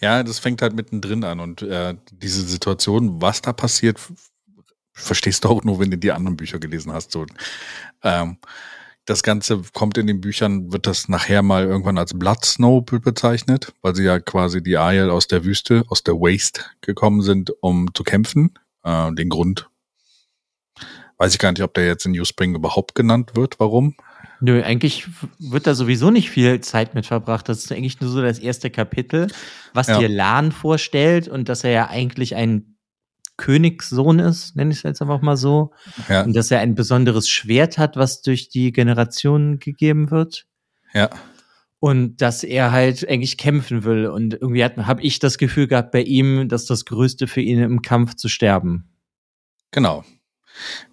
Ja, 0.00 0.22
das 0.22 0.38
fängt 0.38 0.62
halt 0.62 0.74
mittendrin 0.74 1.22
an 1.22 1.38
und 1.38 1.62
äh, 1.62 1.94
diese 2.10 2.42
Situation, 2.42 3.22
was 3.22 3.40
da 3.40 3.52
passiert, 3.52 4.00
verstehst 4.92 5.44
du 5.44 5.48
auch 5.48 5.62
nur, 5.62 5.78
wenn 5.78 5.90
du 5.90 5.98
die 5.98 6.10
anderen 6.10 6.36
Bücher 6.36 6.58
gelesen 6.58 6.92
hast. 6.92 7.12
So. 7.12 7.26
Ähm, 8.02 8.38
das 9.10 9.22
Ganze 9.24 9.60
kommt 9.72 9.98
in 9.98 10.06
den 10.06 10.20
Büchern, 10.20 10.72
wird 10.72 10.86
das 10.86 11.08
nachher 11.08 11.42
mal 11.42 11.64
irgendwann 11.64 11.98
als 11.98 12.16
Blood 12.16 12.44
Snow 12.44 12.84
bezeichnet, 12.84 13.72
weil 13.82 13.96
sie 13.96 14.04
ja 14.04 14.20
quasi 14.20 14.62
die 14.62 14.78
Aiel 14.78 15.10
aus 15.10 15.26
der 15.26 15.44
Wüste, 15.44 15.82
aus 15.88 16.04
der 16.04 16.14
Waste 16.14 16.62
gekommen 16.80 17.20
sind, 17.22 17.52
um 17.60 17.92
zu 17.92 18.04
kämpfen. 18.04 18.54
Äh, 18.84 19.12
den 19.14 19.28
Grund 19.28 19.68
weiß 21.18 21.34
ich 21.34 21.38
gar 21.38 21.50
nicht, 21.50 21.62
ob 21.62 21.74
der 21.74 21.86
jetzt 21.86 22.06
in 22.06 22.12
New 22.12 22.24
Spring 22.24 22.54
überhaupt 22.54 22.94
genannt 22.94 23.32
wird. 23.34 23.58
Warum? 23.58 23.94
Nö, 24.40 24.62
eigentlich 24.62 25.06
wird 25.38 25.66
da 25.66 25.74
sowieso 25.74 26.10
nicht 26.10 26.30
viel 26.30 26.60
Zeit 26.60 26.94
mit 26.94 27.04
verbracht. 27.04 27.48
Das 27.48 27.58
ist 27.58 27.72
eigentlich 27.72 28.00
nur 28.00 28.10
so 28.10 28.22
das 28.22 28.38
erste 28.38 28.70
Kapitel, 28.70 29.26
was 29.74 29.88
ja. 29.88 29.98
dir 29.98 30.08
Lan 30.08 30.50
vorstellt 30.50 31.28
und 31.28 31.50
dass 31.50 31.62
er 31.62 31.72
ja 31.72 31.88
eigentlich 31.88 32.36
ein 32.36 32.69
Königssohn 33.40 34.18
ist, 34.18 34.54
nenne 34.54 34.70
ich 34.70 34.78
es 34.78 34.82
jetzt 34.82 35.00
einfach 35.00 35.22
mal 35.22 35.36
so. 35.36 35.72
Ja. 36.08 36.22
Und 36.22 36.36
dass 36.36 36.50
er 36.50 36.60
ein 36.60 36.74
besonderes 36.74 37.28
Schwert 37.28 37.78
hat, 37.78 37.96
was 37.96 38.20
durch 38.20 38.50
die 38.50 38.70
Generationen 38.70 39.58
gegeben 39.58 40.10
wird. 40.10 40.46
Ja. 40.92 41.08
Und 41.78 42.18
dass 42.18 42.44
er 42.44 42.70
halt 42.70 43.08
eigentlich 43.08 43.38
kämpfen 43.38 43.84
will. 43.84 44.06
Und 44.06 44.34
irgendwie 44.34 44.62
habe 44.62 45.02
ich 45.02 45.18
das 45.18 45.38
Gefühl 45.38 45.66
gehabt 45.66 45.90
bei 45.90 46.02
ihm, 46.02 46.50
dass 46.50 46.66
das 46.66 46.84
Größte 46.84 47.26
für 47.26 47.40
ihn 47.40 47.58
im 47.62 47.80
Kampf 47.80 48.14
zu 48.14 48.28
sterben. 48.28 48.90
Genau. 49.70 50.04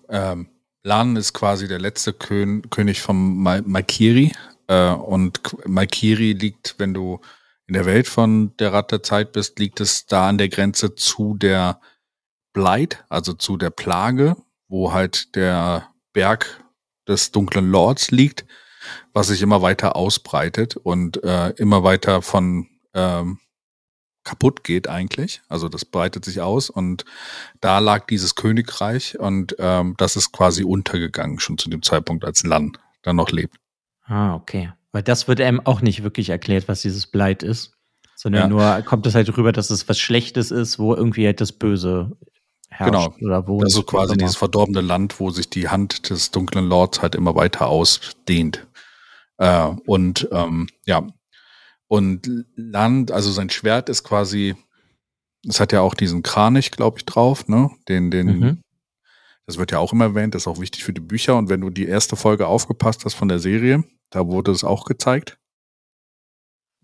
Ähm, 0.07 0.47
Lan 0.83 1.17
ist 1.17 1.33
quasi 1.33 1.67
der 1.67 1.79
letzte 1.79 2.13
Kön 2.13 2.69
König 2.69 3.01
von 3.01 3.35
Ma 3.35 3.59
Malkiri. 3.61 4.31
Äh, 4.67 4.91
und 4.91 5.41
Malkiri 5.67 6.31
liegt, 6.31 6.75
wenn 6.77 6.93
du 6.93 7.19
in 7.67 7.73
der 7.73 7.85
Welt 7.85 8.07
von 8.07 8.55
der 8.55 8.71
Rat 8.71 8.93
der 8.93 9.03
Zeit 9.03 9.33
bist, 9.33 9.59
liegt 9.59 9.81
es 9.81 10.05
da 10.05 10.29
an 10.29 10.37
der 10.37 10.47
Grenze 10.47 10.95
zu 10.95 11.35
der 11.35 11.81
Blight, 12.57 13.05
also 13.07 13.33
zu 13.33 13.55
der 13.55 13.69
Plage, 13.69 14.35
wo 14.67 14.91
halt 14.91 15.35
der 15.35 15.91
Berg 16.11 16.63
des 17.07 17.31
dunklen 17.31 17.69
Lords 17.69 18.09
liegt, 18.09 18.47
was 19.13 19.27
sich 19.27 19.43
immer 19.43 19.61
weiter 19.61 19.95
ausbreitet 19.95 20.75
und 20.75 21.23
äh, 21.23 21.49
immer 21.57 21.83
weiter 21.83 22.23
von 22.23 22.65
ähm, 22.95 23.37
kaputt 24.23 24.63
geht 24.63 24.89
eigentlich. 24.89 25.43
Also 25.47 25.69
das 25.69 25.85
breitet 25.85 26.25
sich 26.25 26.41
aus 26.41 26.71
und 26.71 27.05
da 27.61 27.77
lag 27.77 28.07
dieses 28.07 28.33
Königreich 28.33 29.19
und 29.19 29.55
ähm, 29.59 29.93
das 29.99 30.15
ist 30.15 30.31
quasi 30.31 30.63
untergegangen 30.63 31.39
schon 31.39 31.59
zu 31.59 31.69
dem 31.69 31.83
Zeitpunkt, 31.83 32.25
als 32.25 32.43
Lan 32.43 32.75
dann 33.03 33.17
noch 33.17 33.29
lebt. 33.29 33.55
Ah, 34.05 34.33
okay. 34.33 34.71
Weil 34.91 35.03
das 35.03 35.27
wird 35.27 35.41
einem 35.41 35.61
auch 35.63 35.81
nicht 35.81 36.01
wirklich 36.01 36.29
erklärt, 36.29 36.67
was 36.67 36.81
dieses 36.81 37.05
Bleit 37.05 37.43
ist. 37.43 37.73
Sondern 38.15 38.41
ja. 38.41 38.47
nur 38.47 38.81
kommt 38.81 39.05
es 39.05 39.13
halt 39.13 39.37
rüber, 39.37 39.51
dass 39.51 39.69
es 39.69 39.87
was 39.87 39.99
Schlechtes 39.99 40.49
ist, 40.49 40.79
wo 40.79 40.95
irgendwie 40.95 41.27
halt 41.27 41.39
das 41.39 41.51
Böse 41.51 42.17
herrscht 42.69 42.93
genau. 42.93 43.15
oder 43.21 43.47
wo. 43.47 43.61
Also 43.61 43.83
quasi 43.83 44.17
dieses 44.17 44.35
verdorbene 44.35 44.81
Land, 44.81 45.19
wo 45.19 45.29
sich 45.31 45.49
die 45.49 45.69
Hand 45.69 46.09
des 46.09 46.31
dunklen 46.31 46.67
Lords 46.67 47.01
halt 47.01 47.15
immer 47.15 47.35
weiter 47.35 47.67
ausdehnt. 47.67 48.67
Äh, 49.37 49.67
und 49.85 50.27
ähm, 50.31 50.67
ja, 50.85 51.07
und 51.87 52.29
Land, 52.55 53.11
also 53.11 53.31
sein 53.31 53.49
Schwert 53.49 53.89
ist 53.89 54.03
quasi, 54.03 54.55
es 55.47 55.59
hat 55.59 55.71
ja 55.71 55.81
auch 55.81 55.93
diesen 55.93 56.21
Kranich, 56.23 56.71
glaube 56.71 56.99
ich, 56.99 57.05
drauf, 57.05 57.47
ne? 57.47 57.69
Den, 57.87 58.11
den, 58.11 58.39
mhm. 58.39 58.61
das 59.45 59.57
wird 59.57 59.71
ja 59.71 59.79
auch 59.79 59.93
immer 59.93 60.05
erwähnt, 60.05 60.35
das 60.35 60.43
ist 60.43 60.47
auch 60.47 60.59
wichtig 60.59 60.83
für 60.83 60.93
die 60.93 61.01
Bücher. 61.01 61.37
Und 61.37 61.49
wenn 61.49 61.61
du 61.61 61.69
die 61.69 61.85
erste 61.85 62.15
Folge 62.15 62.47
aufgepasst 62.47 63.05
hast 63.05 63.13
von 63.13 63.29
der 63.29 63.39
Serie, 63.39 63.83
da 64.09 64.27
wurde 64.27 64.51
es 64.51 64.63
auch 64.63 64.85
gezeigt. 64.85 65.37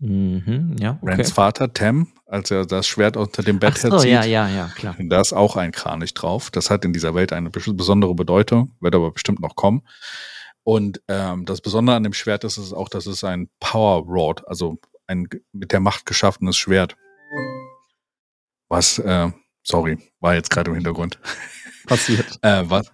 Mhm, 0.04 0.76
ja. 0.78 0.98
Okay. 1.00 1.12
Rans 1.12 1.32
Vater, 1.32 1.72
Tem, 1.72 2.08
als 2.26 2.50
er 2.50 2.66
das 2.66 2.86
Schwert 2.86 3.16
unter 3.16 3.42
dem 3.42 3.58
Bett 3.58 3.78
so, 3.78 3.90
herzieht. 3.90 4.10
Ja, 4.10 4.24
ja, 4.24 4.48
ja, 4.48 4.70
klar. 4.74 4.94
Da 4.98 5.20
ist 5.20 5.32
auch 5.32 5.56
ein 5.56 5.72
Kranich 5.72 6.12
drauf. 6.12 6.50
Das 6.50 6.68
hat 6.68 6.84
in 6.84 6.92
dieser 6.92 7.14
Welt 7.14 7.32
eine 7.32 7.48
besondere 7.48 8.14
Bedeutung, 8.14 8.72
wird 8.80 8.94
aber 8.94 9.12
bestimmt 9.12 9.40
noch 9.40 9.56
kommen. 9.56 9.82
Und 10.62 11.00
ähm, 11.08 11.46
das 11.46 11.62
Besondere 11.62 11.96
an 11.96 12.02
dem 12.02 12.12
Schwert 12.12 12.44
ist 12.44 12.58
es 12.58 12.72
auch, 12.72 12.90
dass 12.90 13.06
es 13.06 13.24
ein 13.24 13.48
Power 13.60 14.04
Rod, 14.04 14.46
also 14.46 14.78
ein 15.06 15.28
mit 15.52 15.72
der 15.72 15.80
Macht 15.80 16.04
geschaffenes 16.04 16.56
Schwert. 16.56 16.96
Was, 18.68 18.98
äh, 18.98 19.30
sorry, 19.62 19.98
war 20.20 20.34
jetzt 20.34 20.50
gerade 20.50 20.70
im 20.70 20.74
Hintergrund. 20.74 21.18
Passiert. 21.86 22.38
äh, 22.42 22.64
was, 22.66 22.92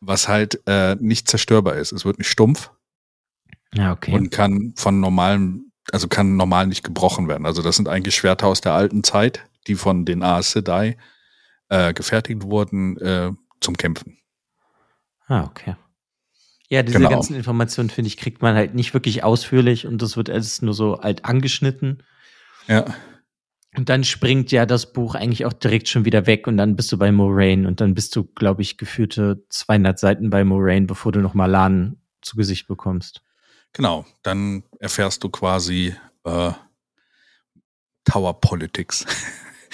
was 0.00 0.28
halt 0.28 0.60
äh, 0.66 0.96
nicht 1.00 1.28
zerstörbar 1.28 1.74
ist. 1.74 1.92
Es 1.92 2.04
wird 2.04 2.18
nicht 2.18 2.30
stumpf. 2.30 2.70
Ja, 3.74 3.92
okay. 3.92 4.12
Und 4.12 4.30
kann 4.30 4.74
von 4.76 5.00
normalem, 5.00 5.67
also 5.92 6.08
kann 6.08 6.36
normal 6.36 6.66
nicht 6.66 6.84
gebrochen 6.84 7.28
werden. 7.28 7.46
Also 7.46 7.62
das 7.62 7.76
sind 7.76 7.88
eigentlich 7.88 8.14
Schwerter 8.14 8.46
aus 8.46 8.60
der 8.60 8.72
alten 8.72 9.04
Zeit, 9.04 9.44
die 9.66 9.74
von 9.74 10.04
den 10.04 10.22
Aes 10.22 10.52
Sedai 10.52 10.96
äh, 11.68 11.92
gefertigt 11.92 12.42
wurden 12.42 12.96
äh, 12.98 13.32
zum 13.60 13.76
Kämpfen. 13.76 14.18
Ah, 15.26 15.44
okay. 15.44 15.76
Ja, 16.70 16.82
diese 16.82 16.98
genau. 16.98 17.10
ganzen 17.10 17.34
Informationen, 17.34 17.88
finde 17.88 18.08
ich, 18.08 18.18
kriegt 18.18 18.42
man 18.42 18.54
halt 18.54 18.74
nicht 18.74 18.92
wirklich 18.92 19.24
ausführlich 19.24 19.86
und 19.86 20.02
das 20.02 20.16
wird 20.16 20.28
alles 20.28 20.60
nur 20.60 20.74
so 20.74 20.96
alt 20.96 21.24
angeschnitten. 21.24 22.02
Ja. 22.66 22.84
Und 23.76 23.88
dann 23.88 24.04
springt 24.04 24.50
ja 24.52 24.66
das 24.66 24.92
Buch 24.92 25.14
eigentlich 25.14 25.46
auch 25.46 25.52
direkt 25.52 25.88
schon 25.88 26.04
wieder 26.04 26.26
weg 26.26 26.46
und 26.46 26.56
dann 26.56 26.76
bist 26.76 26.90
du 26.92 26.98
bei 26.98 27.12
Moraine 27.12 27.66
und 27.66 27.80
dann 27.80 27.94
bist 27.94 28.14
du, 28.16 28.24
glaube 28.24 28.62
ich, 28.62 28.76
geführte 28.76 29.44
200 29.48 29.98
Seiten 29.98 30.30
bei 30.30 30.44
Moraine, 30.44 30.86
bevor 30.86 31.12
du 31.12 31.20
noch 31.20 31.34
mal 31.34 31.46
Lan 31.46 31.96
zu 32.20 32.36
Gesicht 32.36 32.66
bekommst. 32.66 33.22
Genau, 33.72 34.04
dann 34.22 34.64
erfährst 34.80 35.22
du 35.22 35.28
quasi 35.28 35.94
äh, 36.24 36.52
Tower 38.04 38.40
Politics. 38.40 39.06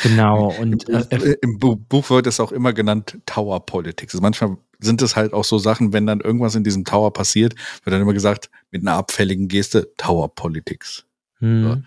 Genau, 0.02 0.48
und 0.58 0.88
Im, 0.88 1.06
äh, 1.10 1.36
im 1.40 1.58
Buch 1.58 2.10
wird 2.10 2.26
es 2.26 2.40
auch 2.40 2.52
immer 2.52 2.72
genannt 2.72 3.18
Tower 3.26 3.64
Politics. 3.64 4.14
Also 4.14 4.22
manchmal 4.22 4.56
sind 4.80 5.00
es 5.02 5.16
halt 5.16 5.32
auch 5.32 5.44
so 5.44 5.58
Sachen, 5.58 5.92
wenn 5.92 6.06
dann 6.06 6.20
irgendwas 6.20 6.54
in 6.54 6.64
diesem 6.64 6.84
Tower 6.84 7.12
passiert, 7.12 7.54
wird 7.84 7.94
dann 7.94 8.02
immer 8.02 8.12
gesagt, 8.12 8.50
mit 8.70 8.82
einer 8.82 8.96
abfälligen 8.96 9.48
Geste, 9.48 9.94
Tower 9.96 10.34
Politics. 10.34 11.06
Hm. 11.38 11.86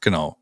Genau. 0.00 0.36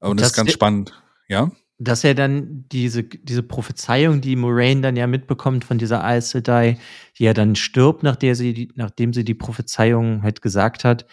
Und 0.00 0.20
das, 0.20 0.28
das 0.28 0.32
ist 0.32 0.36
ganz 0.36 0.52
spannend, 0.52 1.02
ja. 1.28 1.50
Dass 1.78 2.04
er 2.04 2.14
dann 2.14 2.64
diese, 2.72 3.04
diese 3.04 3.42
Prophezeiung, 3.42 4.20
die 4.22 4.36
Moraine 4.36 4.80
dann 4.80 4.96
ja 4.96 5.06
mitbekommt 5.06 5.64
von 5.64 5.76
dieser 5.78 6.02
Aes 6.02 6.30
Sedai, 6.30 6.78
die 7.18 7.24
ja 7.24 7.34
dann 7.34 7.54
stirbt, 7.54 8.02
nachdem 8.02 8.34
sie, 8.34 8.72
nachdem 8.74 9.12
sie 9.12 9.24
die 9.24 9.34
Prophezeiung 9.34 10.22
halt 10.22 10.40
gesagt 10.40 10.84
hat, 10.84 11.06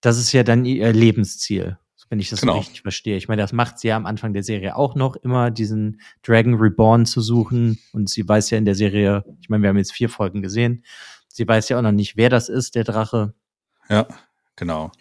das 0.00 0.18
ist 0.18 0.32
ja 0.32 0.42
dann 0.42 0.64
ihr 0.64 0.92
Lebensziel 0.92 1.78
wenn 2.08 2.20
ich 2.20 2.30
das 2.30 2.40
genau. 2.40 2.58
richtig 2.58 2.82
verstehe. 2.82 3.16
Ich 3.16 3.28
meine, 3.28 3.42
das 3.42 3.52
macht 3.52 3.78
sie 3.78 3.88
ja 3.88 3.96
am 3.96 4.06
Anfang 4.06 4.32
der 4.32 4.42
Serie 4.42 4.76
auch 4.76 4.94
noch, 4.94 5.16
immer 5.16 5.50
diesen 5.50 6.00
Dragon 6.22 6.54
Reborn 6.54 7.06
zu 7.06 7.20
suchen. 7.20 7.78
Und 7.92 8.08
sie 8.08 8.26
weiß 8.26 8.50
ja 8.50 8.58
in 8.58 8.64
der 8.64 8.74
Serie, 8.74 9.24
ich 9.40 9.48
meine, 9.48 9.62
wir 9.62 9.70
haben 9.70 9.76
jetzt 9.76 9.92
vier 9.92 10.08
Folgen 10.08 10.42
gesehen, 10.42 10.84
sie 11.28 11.46
weiß 11.46 11.68
ja 11.68 11.78
auch 11.78 11.82
noch 11.82 11.92
nicht, 11.92 12.16
wer 12.16 12.30
das 12.30 12.48
ist, 12.48 12.74
der 12.74 12.84
Drache. 12.84 13.34
Ja, 13.88 14.06
genau. 14.54 14.92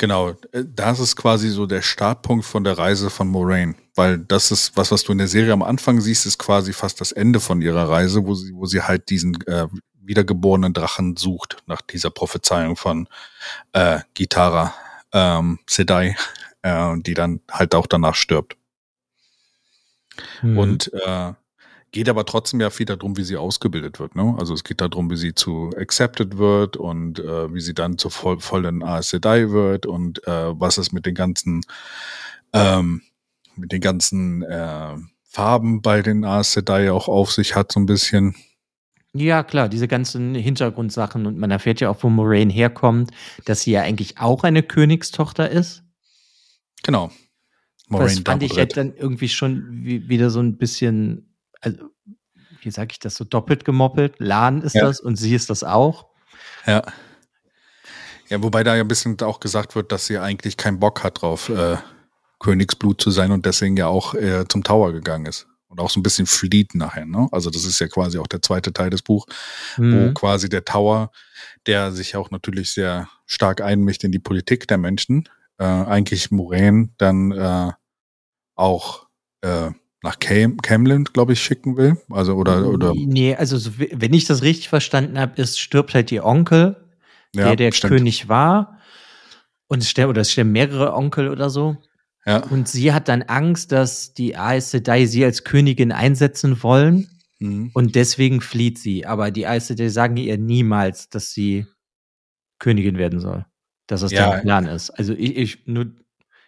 Genau, 0.00 0.32
das 0.52 0.98
ist 0.98 1.14
quasi 1.14 1.50
so 1.50 1.66
der 1.66 1.82
Startpunkt 1.82 2.46
von 2.46 2.64
der 2.64 2.78
Reise 2.78 3.10
von 3.10 3.28
Moraine, 3.28 3.74
weil 3.94 4.16
das 4.16 4.50
ist 4.50 4.74
was, 4.74 4.90
was 4.90 5.02
du 5.02 5.12
in 5.12 5.18
der 5.18 5.28
Serie 5.28 5.52
am 5.52 5.62
Anfang 5.62 6.00
siehst, 6.00 6.24
ist 6.24 6.38
quasi 6.38 6.72
fast 6.72 7.02
das 7.02 7.12
Ende 7.12 7.38
von 7.38 7.60
ihrer 7.60 7.86
Reise, 7.86 8.24
wo 8.24 8.34
sie, 8.34 8.54
wo 8.54 8.64
sie 8.64 8.80
halt 8.80 9.10
diesen 9.10 9.38
äh, 9.46 9.66
wiedergeborenen 10.00 10.72
Drachen 10.72 11.18
sucht 11.18 11.58
nach 11.66 11.82
dieser 11.82 12.08
Prophezeiung 12.08 12.76
von 12.76 13.08
äh, 13.74 14.00
Gitara 14.14 14.72
ähm, 15.12 15.58
Sedai, 15.68 16.16
äh, 16.62 16.94
die 17.00 17.12
dann 17.12 17.42
halt 17.50 17.74
auch 17.74 17.86
danach 17.86 18.14
stirbt. 18.14 18.56
Mhm. 20.40 20.56
Und 20.56 20.92
äh, 20.94 21.34
geht 21.92 22.08
aber 22.08 22.24
trotzdem 22.24 22.60
ja 22.60 22.70
viel 22.70 22.86
darum, 22.86 23.16
wie 23.16 23.24
sie 23.24 23.36
ausgebildet 23.36 23.98
wird. 23.98 24.14
Ne? 24.14 24.36
Also 24.38 24.54
es 24.54 24.64
geht 24.64 24.80
darum, 24.80 25.10
wie 25.10 25.16
sie 25.16 25.34
zu 25.34 25.70
accepted 25.76 26.38
wird 26.38 26.76
und 26.76 27.18
äh, 27.18 27.52
wie 27.52 27.60
sie 27.60 27.74
dann 27.74 27.98
zur 27.98 28.10
voll, 28.10 28.40
vollen 28.40 28.82
Aes 28.82 29.10
Sedai 29.10 29.50
wird 29.50 29.86
und 29.86 30.26
äh, 30.26 30.60
was 30.60 30.78
es 30.78 30.92
mit 30.92 31.06
den 31.06 31.14
ganzen 31.14 31.62
ähm, 32.52 33.02
mit 33.56 33.72
den 33.72 33.80
ganzen 33.80 34.42
äh, 34.42 34.96
Farben 35.24 35.82
bei 35.82 36.02
den 36.02 36.24
Aes 36.24 36.52
Sedai 36.52 36.90
auch 36.90 37.08
auf 37.08 37.32
sich 37.32 37.54
hat 37.54 37.72
so 37.72 37.80
ein 37.80 37.86
bisschen. 37.86 38.34
Ja, 39.12 39.42
klar, 39.42 39.68
diese 39.68 39.88
ganzen 39.88 40.34
Hintergrundsachen 40.34 41.26
und 41.26 41.36
man 41.36 41.50
erfährt 41.50 41.80
ja 41.80 41.90
auch, 41.90 42.02
wo 42.02 42.08
Moraine 42.08 42.52
herkommt, 42.52 43.10
dass 43.44 43.62
sie 43.62 43.72
ja 43.72 43.82
eigentlich 43.82 44.18
auch 44.18 44.44
eine 44.44 44.62
Königstochter 44.62 45.50
ist. 45.50 45.82
Genau. 46.84 47.10
Moraine 47.88 48.14
das 48.14 48.20
fand 48.20 48.42
ich 48.44 48.56
halt 48.56 48.76
dann 48.76 48.94
irgendwie 48.94 49.28
schon 49.28 49.84
wie, 49.84 50.08
wieder 50.08 50.30
so 50.30 50.40
ein 50.40 50.58
bisschen, 50.58 51.29
also, 51.60 51.90
wie 52.62 52.70
sag 52.70 52.92
ich 52.92 52.98
das, 52.98 53.14
so 53.14 53.24
doppelt 53.24 53.64
gemoppelt. 53.64 54.14
Lan 54.18 54.62
ist 54.62 54.74
ja. 54.74 54.86
das 54.86 55.00
und 55.00 55.16
sie 55.16 55.34
ist 55.34 55.50
das 55.50 55.64
auch. 55.64 56.06
Ja. 56.66 56.82
Ja, 58.28 58.42
wobei 58.42 58.62
da 58.62 58.76
ja 58.76 58.82
ein 58.82 58.88
bisschen 58.88 59.20
auch 59.22 59.40
gesagt 59.40 59.74
wird, 59.74 59.90
dass 59.90 60.06
sie 60.06 60.18
eigentlich 60.18 60.56
keinen 60.56 60.78
Bock 60.78 61.02
hat 61.02 61.22
drauf, 61.22 61.48
äh, 61.48 61.76
Königsblut 62.38 63.00
zu 63.00 63.10
sein 63.10 63.32
und 63.32 63.44
deswegen 63.44 63.76
ja 63.76 63.88
auch 63.88 64.14
äh, 64.14 64.46
zum 64.48 64.62
Tower 64.62 64.92
gegangen 64.92 65.26
ist 65.26 65.48
und 65.70 65.80
auch 65.80 65.90
so 65.90 66.00
ein 66.00 66.02
bisschen 66.02 66.26
flieht 66.26 66.74
nachher. 66.74 67.06
Ne? 67.06 67.28
Also 67.32 67.50
das 67.50 67.64
ist 67.64 67.80
ja 67.80 67.88
quasi 67.88 68.18
auch 68.18 68.26
der 68.26 68.42
zweite 68.42 68.72
Teil 68.72 68.90
des 68.90 69.02
Buchs, 69.02 69.32
mhm. 69.76 70.10
wo 70.10 70.12
quasi 70.12 70.48
der 70.48 70.64
Tower, 70.64 71.10
der 71.66 71.92
sich 71.92 72.16
auch 72.16 72.30
natürlich 72.30 72.72
sehr 72.72 73.08
stark 73.26 73.60
einmischt 73.60 74.04
in 74.04 74.12
die 74.12 74.18
Politik 74.18 74.66
der 74.68 74.78
Menschen, 74.78 75.28
äh, 75.58 75.64
eigentlich 75.64 76.30
Moraine 76.30 76.90
dann 76.98 77.32
äh, 77.32 77.72
auch 78.56 79.06
äh, 79.42 79.70
nach 80.02 80.18
Cam 80.18 80.56
Camland, 80.58 81.12
glaube 81.12 81.34
ich, 81.34 81.42
schicken 81.42 81.76
will. 81.76 81.96
Also 82.10 82.34
oder 82.34 82.66
oder. 82.66 82.92
Nee, 82.94 83.34
also 83.34 83.58
so, 83.58 83.72
wenn 83.76 84.14
ich 84.14 84.24
das 84.24 84.42
richtig 84.42 84.68
verstanden 84.68 85.18
habe, 85.18 85.40
ist 85.40 85.58
stirbt 85.58 85.94
halt 85.94 86.10
ihr 86.10 86.24
Onkel, 86.24 86.76
ja, 87.34 87.44
der 87.44 87.56
der 87.56 87.72
stimmt. 87.72 87.94
König 87.94 88.28
war. 88.28 88.78
Und 89.68 89.82
es 89.82 89.90
sterben, 89.90 90.10
oder 90.10 90.22
es 90.22 90.32
sterben 90.32 90.52
mehrere 90.52 90.94
Onkel 90.94 91.28
oder 91.28 91.48
so. 91.48 91.76
Ja. 92.26 92.38
Und 92.38 92.68
sie 92.68 92.92
hat 92.92 93.08
dann 93.08 93.22
Angst, 93.22 93.72
dass 93.72 94.14
die 94.14 94.36
Aes 94.36 94.70
Sedai 94.70 95.06
sie 95.06 95.24
als 95.24 95.44
Königin 95.44 95.92
einsetzen 95.92 96.62
wollen. 96.62 97.08
Mhm. 97.38 97.70
Und 97.72 97.94
deswegen 97.94 98.40
flieht 98.40 98.78
sie. 98.78 99.06
Aber 99.06 99.30
die 99.30 99.46
Aes 99.46 99.68
Sedai 99.68 99.88
sagen 99.88 100.16
ihr 100.16 100.38
niemals, 100.38 101.08
dass 101.08 101.30
sie 101.30 101.66
Königin 102.58 102.98
werden 102.98 103.20
soll. 103.20 103.46
Dass 103.86 104.00
das 104.02 104.12
ja. 104.12 104.32
der 104.32 104.38
Plan 104.40 104.66
ist. 104.66 104.90
Also 104.90 105.14
ich, 105.14 105.36
ich 105.36 105.66
nur, 105.66 105.86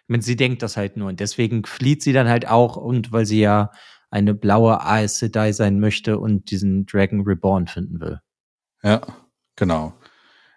meine, 0.07 0.23
sie 0.23 0.35
denkt 0.35 0.61
das 0.61 0.77
halt 0.77 0.97
nur. 0.97 1.09
Und 1.09 1.19
deswegen 1.19 1.65
flieht 1.65 2.01
sie 2.03 2.13
dann 2.13 2.27
halt 2.27 2.47
auch. 2.47 2.75
Und 2.75 3.11
weil 3.11 3.25
sie 3.25 3.39
ja 3.39 3.71
eine 4.09 4.33
blaue 4.33 4.81
Aes 4.81 5.19
Sedai 5.19 5.51
sein 5.53 5.79
möchte 5.79 6.19
und 6.19 6.51
diesen 6.51 6.85
Dragon 6.85 7.21
Reborn 7.21 7.67
finden 7.67 7.99
will. 7.99 8.19
Ja, 8.83 9.01
genau. 9.55 9.93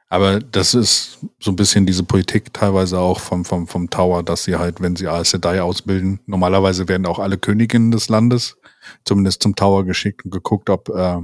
Aber 0.08 0.40
das 0.40 0.74
ist 0.74 1.18
so 1.40 1.50
ein 1.50 1.56
bisschen 1.56 1.86
diese 1.86 2.04
Politik 2.04 2.52
teilweise 2.52 2.98
auch 2.98 3.18
vom, 3.18 3.44
vom, 3.44 3.66
vom 3.66 3.90
Tower, 3.90 4.22
dass 4.22 4.44
sie 4.44 4.56
halt, 4.56 4.80
wenn 4.80 4.94
sie 4.94 5.08
Aes 5.08 5.30
Sedai 5.30 5.62
ausbilden, 5.62 6.20
normalerweise 6.26 6.88
werden 6.88 7.06
auch 7.06 7.18
alle 7.18 7.38
Königinnen 7.38 7.90
des 7.90 8.08
Landes 8.08 8.58
zumindest 9.04 9.42
zum 9.42 9.56
Tower 9.56 9.84
geschickt 9.84 10.24
und 10.24 10.30
geguckt, 10.30 10.70
ob, 10.70 10.90
äh, 10.90 11.18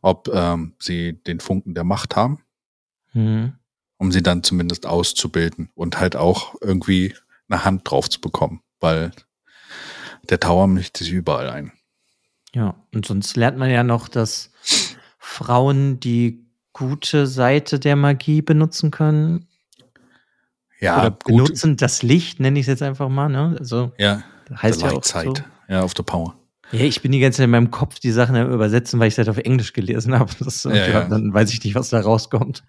ob 0.00 0.28
ähm, 0.32 0.74
sie 0.80 1.22
den 1.22 1.38
Funken 1.38 1.74
der 1.74 1.84
Macht 1.84 2.16
haben, 2.16 2.40
Mhm. 3.16 3.54
Um 3.98 4.12
sie 4.12 4.22
dann 4.22 4.42
zumindest 4.42 4.86
auszubilden 4.86 5.70
und 5.74 5.98
halt 6.00 6.16
auch 6.16 6.54
irgendwie 6.60 7.14
eine 7.48 7.64
Hand 7.64 7.90
drauf 7.90 8.10
zu 8.10 8.20
bekommen, 8.20 8.60
weil 8.80 9.12
der 10.28 10.40
Tower 10.40 10.66
mischt 10.66 10.96
sich 10.96 11.10
überall 11.10 11.48
ein. 11.48 11.72
Ja, 12.54 12.74
und 12.94 13.06
sonst 13.06 13.36
lernt 13.36 13.58
man 13.58 13.70
ja 13.70 13.82
noch, 13.82 14.08
dass 14.08 14.50
Frauen 15.18 16.00
die 16.00 16.46
gute 16.72 17.26
Seite 17.26 17.78
der 17.78 17.96
Magie 17.96 18.42
benutzen 18.42 18.90
können. 18.90 19.46
Ja, 20.80 21.00
oder 21.00 21.10
gut. 21.10 21.24
benutzen 21.24 21.76
das 21.76 22.02
Licht, 22.02 22.38
nenne 22.40 22.58
ich 22.58 22.64
es 22.64 22.68
jetzt 22.68 22.82
einfach 22.82 23.08
mal. 23.08 23.28
Ne? 23.28 23.56
Also 23.58 23.92
Ja, 23.98 24.22
heißt 24.54 24.82
ja 24.82 24.90
auch 24.92 25.04
side. 25.04 25.32
so. 25.36 25.42
Ja, 25.68 25.82
auf 25.82 25.94
der 25.94 26.02
Power. 26.02 26.36
Ja, 26.72 26.80
ich 26.80 27.00
bin 27.00 27.12
die 27.12 27.20
ganze 27.20 27.38
Zeit 27.38 27.44
in 27.44 27.50
meinem 27.50 27.70
Kopf 27.70 27.98
die 27.98 28.10
Sachen 28.10 28.36
übersetzen, 28.52 28.98
weil 28.98 29.08
ich 29.08 29.14
es 29.14 29.18
halt 29.18 29.28
auf 29.28 29.38
Englisch 29.38 29.72
gelesen 29.72 30.18
habe. 30.18 30.32
Das, 30.40 30.64
Ja, 30.64 30.74
ja. 30.74 31.04
Dann 31.08 31.32
weiß 31.32 31.52
ich 31.52 31.62
nicht, 31.64 31.74
was 31.74 31.90
da 31.90 32.00
rauskommt. 32.00 32.64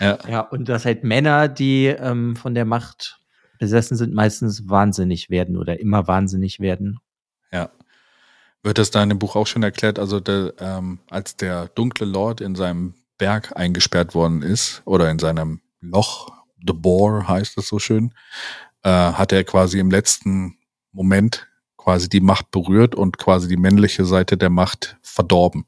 Ja, 0.00 0.18
Ja, 0.28 0.40
und 0.40 0.68
dass 0.68 0.84
halt 0.84 1.04
Männer, 1.04 1.48
die 1.48 1.86
ähm, 1.86 2.36
von 2.36 2.54
der 2.54 2.64
Macht 2.64 3.20
besessen 3.58 3.96
sind, 3.96 4.14
meistens 4.14 4.68
wahnsinnig 4.68 5.30
werden 5.30 5.56
oder 5.56 5.80
immer 5.80 6.06
wahnsinnig 6.06 6.60
werden. 6.60 6.98
ja. 7.52 7.70
Wird 8.64 8.78
das 8.78 8.90
da 8.90 9.02
in 9.02 9.08
dem 9.08 9.20
Buch 9.20 9.36
auch 9.36 9.46
schon 9.46 9.62
erklärt? 9.62 10.00
Also, 10.00 10.18
der, 10.18 10.52
ähm, 10.58 10.98
als 11.08 11.36
der 11.36 11.68
dunkle 11.68 12.06
Lord 12.06 12.40
in 12.40 12.56
seinem 12.56 12.94
Berg 13.16 13.56
eingesperrt 13.56 14.14
worden 14.14 14.42
ist 14.42 14.82
oder 14.84 15.10
in 15.10 15.18
seinem 15.20 15.60
Loch, 15.80 16.28
The 16.66 16.72
Boar 16.72 17.28
heißt 17.28 17.56
es 17.58 17.68
so 17.68 17.78
schön, 17.78 18.12
äh, 18.82 18.90
hat 18.90 19.32
er 19.32 19.44
quasi 19.44 19.78
im 19.78 19.90
letzten 19.90 20.58
Moment 20.92 21.46
quasi 21.76 22.08
die 22.08 22.20
Macht 22.20 22.50
berührt 22.50 22.94
und 22.94 23.18
quasi 23.18 23.48
die 23.48 23.56
männliche 23.56 24.04
Seite 24.04 24.36
der 24.36 24.50
Macht 24.50 24.96
verdorben. 25.02 25.66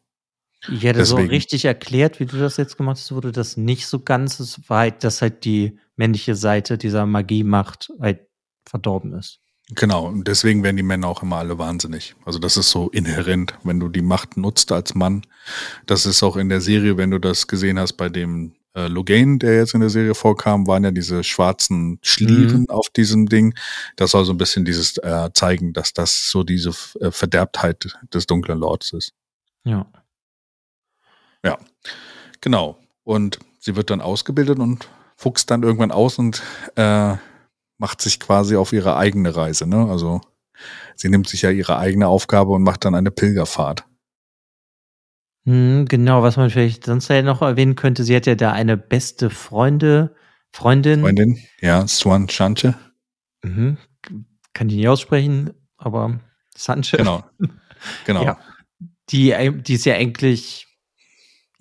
Ich 0.68 0.82
hätte 0.82 1.04
so 1.04 1.16
Deswegen. 1.16 1.30
richtig 1.30 1.64
erklärt, 1.64 2.20
wie 2.20 2.26
du 2.26 2.38
das 2.38 2.56
jetzt 2.56 2.76
gemacht 2.76 2.98
hast, 2.98 3.12
wurde 3.12 3.32
das 3.32 3.56
nicht 3.56 3.86
so 3.86 4.00
ganz. 4.00 4.40
Es 4.40 4.68
war 4.68 4.80
halt, 4.80 5.04
dass 5.04 5.22
halt 5.22 5.44
die 5.44 5.78
männliche 5.96 6.34
Seite 6.34 6.76
dieser 6.76 7.06
Magie-Macht 7.06 7.92
halt 8.00 8.20
verdorben 8.66 9.14
ist. 9.14 9.40
Genau, 9.74 10.06
und 10.06 10.26
deswegen 10.26 10.62
werden 10.62 10.76
die 10.76 10.82
Männer 10.82 11.06
auch 11.06 11.22
immer 11.22 11.36
alle 11.36 11.58
wahnsinnig. 11.58 12.16
Also 12.24 12.38
das 12.38 12.56
ist 12.56 12.70
so 12.70 12.88
inhärent, 12.90 13.54
wenn 13.62 13.78
du 13.78 13.88
die 13.88 14.02
Macht 14.02 14.36
nutzt 14.36 14.72
als 14.72 14.94
Mann. 14.94 15.22
Das 15.86 16.06
ist 16.06 16.22
auch 16.22 16.36
in 16.36 16.48
der 16.48 16.60
Serie, 16.60 16.96
wenn 16.96 17.10
du 17.10 17.18
das 17.18 17.46
gesehen 17.46 17.78
hast 17.78 17.92
bei 17.92 18.08
dem 18.08 18.54
äh, 18.74 18.88
Logain, 18.88 19.38
der 19.38 19.56
jetzt 19.56 19.74
in 19.74 19.80
der 19.80 19.90
Serie 19.90 20.14
vorkam, 20.14 20.66
waren 20.66 20.84
ja 20.84 20.90
diese 20.90 21.22
schwarzen 21.22 21.98
Schlieren 22.02 22.68
auf 22.68 22.88
diesem 22.90 23.28
Ding. 23.28 23.54
Das 23.96 24.10
soll 24.10 24.24
so 24.24 24.32
ein 24.32 24.38
bisschen 24.38 24.64
dieses 24.64 24.96
äh, 24.98 25.30
zeigen, 25.34 25.72
dass 25.72 25.92
das 25.92 26.30
so 26.30 26.42
diese 26.42 26.70
äh, 27.00 27.10
Verderbtheit 27.10 27.96
des 28.12 28.26
dunklen 28.26 28.58
Lords 28.58 28.92
ist. 28.92 29.12
Ja. 29.64 29.86
Genau. 32.40 32.78
Und 33.04 33.38
sie 33.58 33.76
wird 33.76 33.90
dann 33.90 34.00
ausgebildet 34.00 34.58
und 34.58 34.88
fuchst 35.16 35.50
dann 35.50 35.62
irgendwann 35.62 35.90
aus 35.90 36.18
und 36.18 36.42
äh, 36.76 37.16
macht 37.78 38.00
sich 38.00 38.20
quasi 38.20 38.56
auf 38.56 38.72
ihre 38.72 38.96
eigene 38.96 39.34
Reise. 39.34 39.66
Ne? 39.66 39.86
Also 39.90 40.20
sie 40.96 41.08
nimmt 41.08 41.28
sich 41.28 41.42
ja 41.42 41.50
ihre 41.50 41.78
eigene 41.78 42.08
Aufgabe 42.08 42.52
und 42.52 42.62
macht 42.62 42.84
dann 42.84 42.94
eine 42.94 43.10
Pilgerfahrt. 43.10 43.84
Hm, 45.46 45.86
genau, 45.88 46.22
was 46.22 46.36
man 46.36 46.50
vielleicht 46.50 46.84
sonst 46.84 47.08
ja 47.08 47.22
noch 47.22 47.42
erwähnen 47.42 47.74
könnte, 47.74 48.04
sie 48.04 48.14
hat 48.14 48.26
ja 48.26 48.34
da 48.34 48.52
eine 48.52 48.76
beste 48.76 49.30
Freunde, 49.30 50.14
Freundin. 50.52 51.00
Freundin, 51.00 51.38
ja, 51.60 51.86
Swan 51.86 52.28
Chanche. 52.28 52.74
Mhm. 53.42 53.78
Kann 54.52 54.68
die 54.68 54.76
nicht 54.76 54.88
aussprechen, 54.88 55.50
aber 55.76 56.20
Sanche. 56.56 56.96
Genau. 56.96 57.24
Genau. 58.04 58.22
Ja. 58.22 58.38
Die, 59.08 59.34
die 59.62 59.72
ist 59.72 59.86
ja 59.86 59.94
eigentlich, 59.94 60.66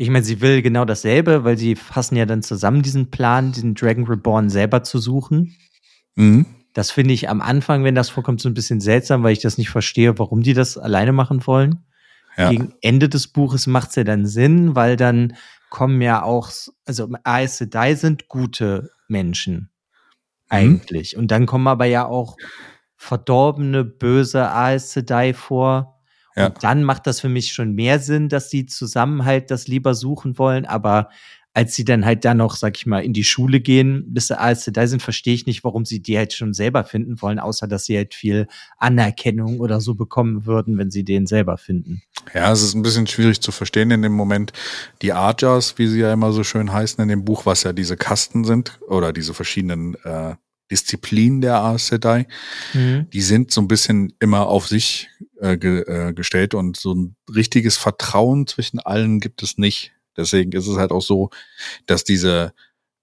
ich 0.01 0.09
meine, 0.09 0.23
sie 0.23 0.39
will 0.39 0.62
genau 0.62 0.85
dasselbe, 0.85 1.43
weil 1.43 1.57
sie 1.57 1.75
fassen 1.75 2.15
ja 2.15 2.25
dann 2.25 2.41
zusammen 2.41 2.81
diesen 2.81 3.12
Plan, 3.12 3.51
diesen 3.51 3.75
Dragon 3.75 4.07
Reborn 4.07 4.49
selber 4.49 4.81
zu 4.81 4.97
suchen. 4.97 5.57
Mhm. 6.15 6.45
Das 6.73 6.89
finde 6.89 7.13
ich 7.13 7.27
am 7.27 7.41
Anfang, 7.41 7.83
wenn 7.83 7.95
das 7.95 8.09
vorkommt, 8.09 8.39
so 8.39 8.47
ein 8.47 8.53
bisschen 8.53 8.79
seltsam, 8.79 9.23
weil 9.23 9.33
ich 9.33 9.41
das 9.41 9.57
nicht 9.57 9.69
verstehe, 9.69 10.17
warum 10.17 10.41
die 10.41 10.53
das 10.53 10.77
alleine 10.77 11.12
machen 11.12 11.45
wollen. 11.45 11.83
Ja. 12.38 12.49
Gegen 12.49 12.73
Ende 12.79 13.09
des 13.09 13.27
Buches 13.27 13.67
macht 13.67 13.89
es 13.89 13.95
ja 13.97 14.05
dann 14.05 14.25
Sinn, 14.25 14.73
weil 14.73 14.95
dann 14.95 15.35
kommen 15.69 16.01
ja 16.01 16.23
auch, 16.23 16.49
also 16.85 17.09
Aes 17.25 17.57
Sedai 17.57 17.95
sind 17.95 18.29
gute 18.29 18.91
Menschen 19.09 19.69
eigentlich. 20.47 21.17
Und 21.17 21.29
dann 21.29 21.45
kommen 21.45 21.67
aber 21.67 21.85
ja 21.85 22.05
auch 22.05 22.38
verdorbene, 22.95 23.83
böse 23.83 24.49
Aes 24.49 24.93
Sedai 24.93 25.33
vor. 25.33 25.98
Ja. 26.39 26.47
Und 26.47 26.63
dann 26.63 26.84
macht 26.84 27.06
das 27.06 27.19
für 27.19 27.30
mich 27.30 27.52
schon 27.52 27.73
mehr 27.73 27.99
Sinn, 27.99 28.30
dass 28.30 28.49
sie 28.49 28.65
zusammen 28.65 29.25
halt 29.25 29.52
das 29.52 29.67
lieber 29.67 29.93
suchen 29.93 30.38
wollen. 30.38 30.65
Aber 30.65 31.10
als 31.54 31.75
sie 31.75 31.84
dann 31.84 32.06
halt 32.06 32.23
da 32.23 32.34
noch, 32.34 32.56
sag 32.56 32.78
ich 32.78 32.86
mal, 32.86 33.04
in 33.04 33.12
die 33.12 33.23
Schule 33.23 33.60
gehen, 33.60 34.06
bis 34.08 34.28
sie 34.28 34.39
Aes 34.39 34.63
Sedai 34.63 34.88
sind, 34.88 35.02
verstehe 35.02 35.34
ich 35.34 35.45
nicht, 35.45 35.63
warum 35.63 35.84
sie 35.84 36.02
die 36.02 36.17
halt 36.17 36.32
schon 36.32 36.54
selber 36.54 36.84
finden 36.86 37.21
wollen, 37.21 37.39
außer 37.39 37.67
dass 37.67 37.86
sie 37.86 37.97
halt 37.97 38.13
viel 38.13 38.47
Anerkennung 38.78 39.60
oder 39.60 39.82
so 39.82 39.95
bekommen 39.95 40.45
würden, 40.45 40.78
wenn 40.78 40.91
sie 40.91 41.04
den 41.04 41.25
selber 41.25 41.58
finden. 41.58 42.02
Ja, 42.34 42.52
es 42.52 42.62
ist 42.62 42.75
ein 42.75 42.84
bisschen 42.84 43.08
schwierig 43.08 43.41
zu 43.41 43.52
verstehen 43.52 43.91
in 43.91 44.04
dem 44.04 44.13
Moment. 44.13 44.54
Die 45.02 45.12
Arjas, 45.12 45.78
wie 45.78 45.88
sie 45.88 45.99
ja 45.99 46.13
immer 46.13 46.32
so 46.32 46.43
schön 46.43 46.71
heißen 46.71 47.02
in 47.02 47.10
dem 47.10 47.25
Buch, 47.25 47.45
was 47.45 47.63
ja 47.63 47.73
diese 47.73 47.97
Kasten 47.97 48.45
sind 48.45 48.80
oder 48.88 49.12
diese 49.12 49.34
verschiedenen 49.34 49.95
äh, 50.06 50.36
Disziplinen 50.71 51.41
der 51.41 51.55
Aes 51.62 51.88
Sedai, 51.88 52.27
die 52.73 53.21
sind 53.21 53.51
so 53.51 53.62
ein 53.62 53.67
bisschen 53.67 54.13
immer 54.19 54.47
auf 54.47 54.67
sich 54.67 55.10
äh, 55.39 55.58
ge, 55.58 55.82
äh, 55.82 56.13
gestellt 56.13 56.53
und 56.53 56.77
so 56.77 56.93
ein 56.93 57.15
richtiges 57.34 57.77
Vertrauen 57.77 58.45
zwischen 58.47 58.79
allen 58.79 59.19
gibt 59.19 59.41
es 59.43 59.58
nicht. 59.58 59.91
Deswegen 60.15 60.51
ist 60.51 60.67
es 60.67 60.77
halt 60.77 60.91
auch 60.91 61.01
so, 61.01 61.29
dass 61.86 62.03
diese, 62.03 62.53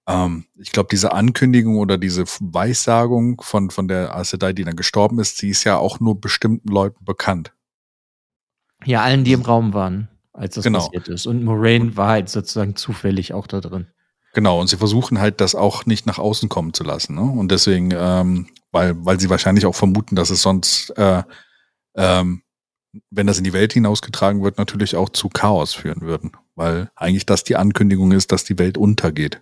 ähm, 0.07 0.45
ich 0.55 0.71
glaube, 0.71 0.89
diese 0.91 1.11
Ankündigung 1.13 1.77
oder 1.77 1.97
diese 1.97 2.23
Weissagung 2.39 3.41
von, 3.41 3.69
von 3.71 3.87
der 3.87 4.15
Aes 4.15 4.29
Sedai, 4.29 4.53
die 4.53 4.63
dann 4.63 4.75
gestorben 4.75 5.19
ist, 5.19 5.37
sie 5.37 5.49
ist 5.49 5.63
ja 5.63 5.77
auch 5.77 5.99
nur 5.99 6.21
bestimmten 6.21 6.69
Leuten 6.69 7.03
bekannt. 7.03 7.53
Ja, 8.85 9.01
allen, 9.01 9.23
die 9.23 9.33
im 9.33 9.41
Raum 9.41 9.73
waren, 9.73 10.07
als 10.33 10.55
das 10.55 10.63
Genau. 10.63 10.79
passiert 10.85 11.07
ist. 11.07 11.25
Und 11.25 11.43
Moraine 11.43 11.97
war 11.97 12.09
halt 12.09 12.29
sozusagen 12.29 12.75
zufällig 12.75 13.33
auch 13.33 13.47
da 13.47 13.59
drin. 13.59 13.87
Genau, 14.33 14.59
und 14.59 14.67
sie 14.67 14.77
versuchen 14.77 15.19
halt, 15.19 15.41
das 15.41 15.55
auch 15.55 15.85
nicht 15.85 16.05
nach 16.05 16.19
außen 16.19 16.49
kommen 16.49 16.73
zu 16.73 16.83
lassen. 16.83 17.15
Ne? 17.15 17.21
Und 17.21 17.51
deswegen, 17.51 17.91
ähm, 17.95 18.47
weil, 18.71 18.93
weil 19.05 19.19
sie 19.19 19.29
wahrscheinlich 19.29 19.65
auch 19.65 19.75
vermuten, 19.75 20.15
dass 20.15 20.29
es 20.29 20.41
sonst, 20.41 20.91
äh, 20.97 21.23
ähm, 21.95 22.43
wenn 23.09 23.27
das 23.27 23.37
in 23.37 23.43
die 23.43 23.53
Welt 23.53 23.73
hinausgetragen 23.73 24.43
wird, 24.43 24.57
natürlich 24.57 24.95
auch 24.95 25.09
zu 25.09 25.29
Chaos 25.29 25.73
führen 25.73 26.01
würden. 26.01 26.31
Weil 26.55 26.89
eigentlich 26.95 27.25
das 27.25 27.43
die 27.43 27.55
Ankündigung 27.55 28.11
ist, 28.11 28.31
dass 28.31 28.43
die 28.43 28.59
Welt 28.59 28.77
untergeht. 28.77 29.41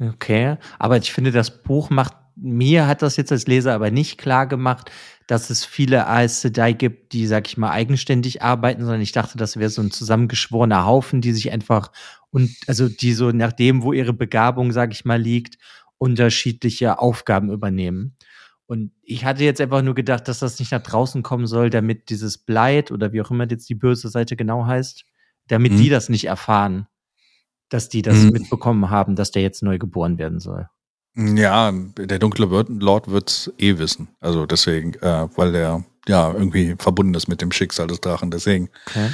Okay, 0.00 0.56
aber 0.78 0.96
ich 0.96 1.12
finde, 1.12 1.30
das 1.30 1.62
Buch 1.62 1.90
macht, 1.90 2.14
mir 2.36 2.86
hat 2.86 3.02
das 3.02 3.16
jetzt 3.16 3.32
als 3.32 3.46
Leser 3.46 3.74
aber 3.74 3.90
nicht 3.90 4.16
klar 4.16 4.46
gemacht, 4.46 4.90
dass 5.26 5.50
es 5.50 5.64
viele 5.64 6.06
Aes 6.06 6.40
Sedai 6.40 6.72
gibt, 6.72 7.12
die, 7.12 7.26
sag 7.26 7.46
ich 7.46 7.56
mal, 7.56 7.70
eigenständig 7.70 8.42
arbeiten, 8.42 8.80
sondern 8.80 9.02
ich 9.02 9.12
dachte, 9.12 9.36
das 9.36 9.58
wäre 9.58 9.70
so 9.70 9.82
ein 9.82 9.90
zusammengeschworener 9.90 10.86
Haufen, 10.86 11.20
die 11.20 11.32
sich 11.32 11.52
einfach 11.52 11.92
und 12.30 12.50
also 12.66 12.88
die 12.88 13.12
so 13.12 13.30
nach 13.32 13.52
dem, 13.52 13.82
wo 13.82 13.92
ihre 13.92 14.12
Begabung, 14.12 14.72
sag 14.72 14.92
ich 14.92 15.04
mal, 15.04 15.20
liegt, 15.20 15.58
unterschiedliche 15.98 16.98
Aufgaben 16.98 17.50
übernehmen. 17.50 18.16
Und 18.66 18.92
ich 19.02 19.24
hatte 19.24 19.44
jetzt 19.44 19.60
einfach 19.60 19.82
nur 19.82 19.94
gedacht, 19.94 20.28
dass 20.28 20.38
das 20.38 20.58
nicht 20.60 20.70
nach 20.72 20.82
draußen 20.82 21.22
kommen 21.22 21.46
soll, 21.46 21.70
damit 21.70 22.08
dieses 22.08 22.38
Blight 22.38 22.90
oder 22.92 23.12
wie 23.12 23.20
auch 23.20 23.30
immer 23.30 23.48
jetzt 23.50 23.68
die 23.68 23.74
böse 23.74 24.08
Seite 24.08 24.36
genau 24.36 24.64
heißt, 24.66 25.04
damit 25.48 25.72
Mhm. 25.72 25.76
die 25.78 25.88
das 25.88 26.08
nicht 26.08 26.26
erfahren, 26.26 26.86
dass 27.68 27.88
die 27.88 28.02
das 28.02 28.18
Mhm. 28.18 28.30
mitbekommen 28.30 28.90
haben, 28.90 29.16
dass 29.16 29.32
der 29.32 29.42
jetzt 29.42 29.62
neu 29.62 29.78
geboren 29.78 30.18
werden 30.18 30.38
soll. 30.38 30.68
Ja, 31.16 31.72
der 31.72 32.20
dunkle 32.20 32.46
Lord 32.46 33.10
wird's 33.10 33.52
eh 33.58 33.78
wissen. 33.78 34.08
Also 34.20 34.46
deswegen, 34.46 34.94
äh, 35.02 35.28
weil 35.36 35.50
der 35.52 35.84
ja 36.06 36.32
irgendwie 36.32 36.76
verbunden 36.78 37.14
ist 37.14 37.26
mit 37.26 37.42
dem 37.42 37.50
Schicksal 37.50 37.88
des 37.88 38.00
Drachen. 38.00 38.30
Deswegen 38.30 38.70
Okay. 38.86 39.10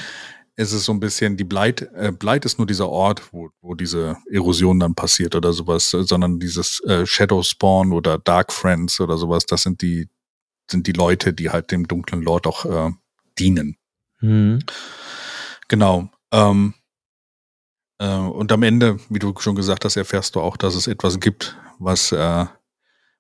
Ist 0.57 0.73
es 0.73 0.85
so 0.87 0.93
ein 0.93 1.01
bisschen, 1.01 1.37
die 1.37 1.45
Bleit, 1.45 1.83
äh, 1.95 2.13
Bleit 2.13 2.45
ist 2.47 2.59
nur 2.59 2.67
dieser 2.67 2.89
Ort, 2.89 3.33
wo, 3.33 3.51
wo 3.61 3.75
diese 3.75 4.17
Erosion 4.31 4.81
dann 4.81 4.95
passiert 4.95 5.35
oder 5.35 5.53
sowas, 5.53 5.91
sondern 5.91 6.41
dieses 6.41 6.81
äh, 6.81 7.07
Shadow 7.07 7.43
Spawn 7.43 7.93
oder 7.93 8.19
Dark 8.19 8.53
Friends 8.53 9.01
oder 9.01 9.19
sowas, 9.19 9.45
das 9.45 9.63
sind 9.63 9.83
die, 9.83 10.09
sind 10.71 10.87
die 10.87 10.93
Leute, 10.93 11.35
die 11.35 11.51
halt 11.51 11.71
dem 11.71 11.87
dunklen 11.87 12.23
Lord 12.23 12.47
auch 12.47 12.65
äh, 12.65 12.91
dienen. 13.39 13.77
Hm. 14.21 14.61
Genau. 15.69 16.09
Ähm, 16.33 16.75
äh, 17.99 18.09
und 18.09 18.51
am 18.51 18.63
Ende, 18.63 18.99
wie 19.11 19.19
du 19.19 19.35
schon 19.39 19.57
gesagt 19.57 19.85
hast, 19.85 19.97
erfährst 19.97 20.37
du 20.37 20.41
auch, 20.41 20.57
dass 20.57 20.75
es 20.75 20.87
etwas 20.87 21.21
gibt, 21.21 21.57
was, 21.79 22.13
äh, 22.13 22.47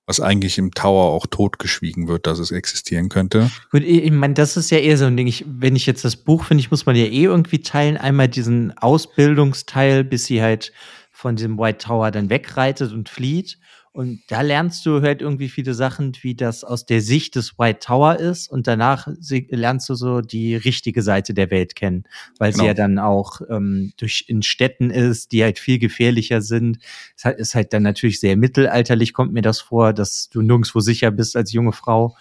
was 0.07 0.21
eigentlich 0.21 0.57
im 0.57 0.73
Tower 0.73 1.11
auch 1.11 1.27
totgeschwiegen 1.27 2.07
wird, 2.07 2.27
dass 2.27 2.39
es 2.39 2.53
existieren 2.53 3.09
könnte. 3.09 3.51
Gut, 3.73 3.83
ich 3.83 4.11
meine, 4.13 4.35
das 4.35 4.57
ist 4.57 4.71
ja 4.71 4.79
eher 4.79 4.97
so 4.97 5.05
ein 5.05 5.17
Ding. 5.17 5.27
Ich, 5.27 5.45
wenn 5.47 5.75
ich 5.75 5.85
jetzt 5.85 6.05
das 6.05 6.17
Buch 6.17 6.45
finde, 6.45 6.61
ich 6.61 6.71
muss 6.71 6.87
man 6.87 6.95
ja 6.95 7.05
eh 7.05 7.25
irgendwie 7.25 7.61
teilen. 7.61 7.97
Einmal 7.97 8.29
diesen 8.29 8.77
Ausbildungsteil, 8.79 10.05
bis 10.05 10.27
sie 10.27 10.41
halt 10.41 10.73
von 11.11 11.35
diesem 11.35 11.59
White 11.59 11.87
Tower 11.87 12.11
dann 12.13 12.31
wegreitet 12.31 12.93
und 12.93 13.09
flieht. 13.09 13.59
Und 13.97 14.21
da 14.29 14.43
lernst 14.43 14.85
du 14.85 15.01
halt 15.01 15.23
irgendwie 15.23 15.49
viele 15.49 15.73
Sachen, 15.73 16.13
wie 16.21 16.35
das 16.35 16.65
aus 16.65 16.85
der 16.85 17.01
Sicht 17.01 17.35
des 17.35 17.59
White 17.59 17.79
Tower 17.79 18.17
ist. 18.17 18.47
Und 18.47 18.67
danach 18.67 19.09
lernst 19.49 19.89
du 19.89 19.95
so 19.95 20.21
die 20.21 20.55
richtige 20.55 21.01
Seite 21.01 21.33
der 21.33 21.51
Welt 21.51 21.75
kennen, 21.75 22.05
weil 22.39 22.53
genau. 22.53 22.65
sie 22.65 22.67
ja 22.67 22.75
dann 22.75 22.99
auch 22.99 23.41
ähm, 23.49 23.95
durch 23.97 24.27
in 24.29 24.43
Städten 24.43 24.91
ist, 24.91 25.33
die 25.33 25.43
halt 25.43 25.59
viel 25.59 25.79
gefährlicher 25.79 26.43
sind. 26.43 26.77
Es 27.17 27.25
ist 27.25 27.55
halt 27.55 27.73
dann 27.73 27.85
natürlich 27.85 28.21
sehr 28.21 28.37
mittelalterlich, 28.37 29.15
kommt 29.15 29.33
mir 29.33 29.41
das 29.41 29.63
vor, 29.63 29.95
dass 29.95 30.29
du 30.29 30.43
nirgendwo 30.43 30.81
sicher 30.81 31.11
bist 31.11 31.35
als 31.35 31.55
junge 31.55 31.73
Frau. 31.73 32.15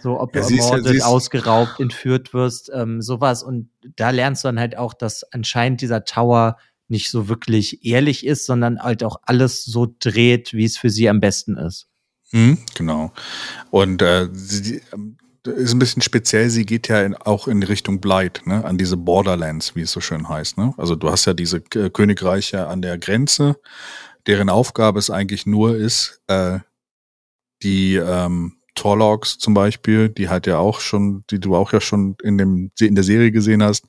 So, 0.00 0.20
ob 0.20 0.34
du 0.34 0.40
ja, 0.40 0.48
ermordet, 0.48 0.96
ja, 0.98 1.06
ausgeraubt, 1.06 1.80
entführt 1.80 2.34
wirst, 2.34 2.70
ähm, 2.74 3.00
sowas. 3.00 3.42
Und 3.42 3.70
da 3.96 4.10
lernst 4.10 4.44
du 4.44 4.48
dann 4.48 4.60
halt 4.60 4.76
auch, 4.76 4.92
dass 4.92 5.24
anscheinend 5.32 5.80
dieser 5.80 6.04
Tower 6.04 6.58
nicht 6.90 7.10
so 7.10 7.28
wirklich 7.28 7.84
ehrlich 7.84 8.26
ist, 8.26 8.46
sondern 8.46 8.80
halt 8.80 9.02
auch 9.02 9.16
alles 9.22 9.64
so 9.64 9.94
dreht, 9.98 10.52
wie 10.52 10.64
es 10.64 10.76
für 10.76 10.90
sie 10.90 11.08
am 11.08 11.20
besten 11.20 11.56
ist. 11.56 11.86
Mhm, 12.32 12.58
genau. 12.74 13.12
Und 13.70 14.02
äh, 14.02 14.28
sie 14.32 14.82
ähm, 14.92 15.16
ist 15.44 15.72
ein 15.72 15.78
bisschen 15.78 16.02
speziell, 16.02 16.50
sie 16.50 16.66
geht 16.66 16.88
ja 16.88 17.02
in, 17.02 17.14
auch 17.14 17.48
in 17.48 17.62
Richtung 17.62 18.00
Blight, 18.00 18.42
ne, 18.44 18.64
an 18.64 18.78
diese 18.78 18.96
Borderlands, 18.96 19.74
wie 19.74 19.82
es 19.82 19.92
so 19.92 20.00
schön 20.00 20.28
heißt. 20.28 20.58
Ne? 20.58 20.74
Also 20.76 20.94
du 20.94 21.10
hast 21.10 21.24
ja 21.24 21.34
diese 21.34 21.60
Königreiche 21.60 22.66
an 22.66 22.82
der 22.82 22.98
Grenze, 22.98 23.56
deren 24.26 24.50
Aufgabe 24.50 24.98
es 24.98 25.10
eigentlich 25.10 25.46
nur 25.46 25.76
ist, 25.76 26.20
äh, 26.26 26.58
die 27.62 27.96
ähm, 27.96 28.56
Torlogs 28.74 29.38
zum 29.38 29.54
Beispiel, 29.54 30.08
die 30.08 30.28
halt 30.28 30.46
ja 30.46 30.58
auch 30.58 30.80
schon, 30.80 31.24
die 31.30 31.40
du 31.40 31.56
auch 31.56 31.72
ja 31.72 31.80
schon 31.80 32.16
in 32.22 32.38
dem 32.38 32.70
in 32.78 32.94
der 32.94 33.04
Serie 33.04 33.32
gesehen 33.32 33.62
hast, 33.62 33.86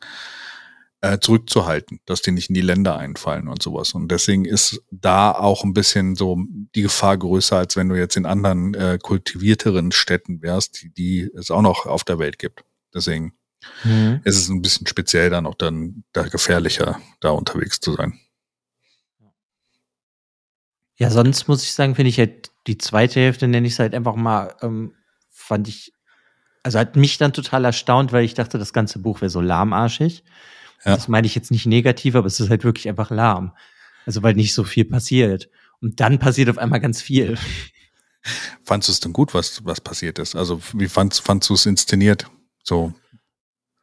äh, 1.02 1.20
zurückzuhalten, 1.20 2.00
dass 2.06 2.22
die 2.22 2.32
nicht 2.32 2.50
in 2.50 2.56
die 2.56 2.62
Länder 2.62 2.98
einfallen 2.98 3.48
und 3.48 3.62
sowas. 3.62 3.94
Und 3.94 4.10
deswegen 4.10 4.46
ist 4.46 4.82
da 4.92 5.32
auch 5.32 5.64
ein 5.64 5.74
bisschen 5.74 6.16
so 6.16 6.38
die 6.76 6.84
Gefahr 6.84 7.18
größer, 7.18 7.58
als 7.58 7.76
wenn 7.76 7.90
du 7.90 7.96
jetzt 7.96 8.18
in 8.18 8.28
anderen 8.28 8.74
äh, 8.76 9.00
kultivierteren 9.02 9.92
Städten 9.92 10.42
wärst, 10.42 10.82
die, 10.82 10.94
die 10.94 11.32
es 11.36 11.50
auch 11.50 11.64
noch 11.64 11.88
auf 11.88 12.04
der 12.04 12.20
Welt 12.20 12.38
gibt. 12.38 12.64
Deswegen 12.94 13.34
mhm. 13.84 14.22
ist 14.24 14.38
es 14.38 14.50
ein 14.50 14.62
bisschen 14.62 14.86
speziell 14.86 15.30
dann 15.32 15.48
auch 15.48 15.56
dann 15.56 16.04
da 16.14 16.24
gefährlicher, 16.24 17.00
da 17.20 17.32
unterwegs 17.32 17.80
zu 17.80 17.94
sein. 17.94 18.20
Ja, 20.98 21.10
sonst 21.10 21.48
muss 21.48 21.64
ich 21.64 21.74
sagen, 21.74 21.96
finde 21.96 22.10
ich 22.10 22.20
halt 22.20 22.52
die 22.68 22.78
zweite 22.78 23.20
Hälfte, 23.20 23.48
nenne 23.48 23.66
ich 23.66 23.74
es 23.74 23.80
halt 23.80 23.96
einfach 23.96 24.16
mal, 24.16 24.54
ähm, 24.62 24.94
fand 25.32 25.68
ich, 25.68 25.94
also 26.62 26.78
hat 26.78 26.96
mich 26.96 27.18
dann 27.18 27.34
total 27.34 27.66
erstaunt, 27.66 28.12
weil 28.12 28.24
ich 28.24 28.36
dachte, 28.36 28.60
das 28.60 28.72
ganze 28.72 29.00
Buch 29.00 29.22
wäre 29.22 29.32
so 29.32 29.42
lahmarschig. 29.42 30.24
Ja. 30.86 30.96
Das 30.96 31.08
meine 31.08 31.28
ich 31.28 31.36
jetzt 31.36 31.52
nicht 31.52 31.66
negativ, 31.66 32.16
aber 32.16 32.28
es 32.28 32.40
ist 32.40 32.50
halt 32.50 32.64
wirklich 32.64 32.90
einfach 32.90 33.12
lahm. 33.12 33.54
Also 34.06 34.24
weil 34.24 34.34
nicht 34.34 34.54
so 34.54 34.64
viel 34.64 34.86
passiert. 34.86 35.50
Und 35.80 36.00
dann 36.00 36.20
passiert 36.20 36.50
auf 36.50 36.58
einmal 36.58 36.80
ganz 36.80 37.02
viel. 37.02 37.38
Fandst 38.64 38.88
du 38.88 38.92
es 38.92 39.00
denn 39.00 39.14
gut, 39.14 39.34
was, 39.34 39.66
was 39.66 39.82
passiert 39.82 40.20
ist? 40.20 40.36
Also 40.36 40.62
wie 40.74 40.88
fandst, 40.88 41.22
fandst 41.22 41.50
du 41.50 41.56
es 41.56 41.66
inszeniert? 41.66 42.28
So. 42.64 42.94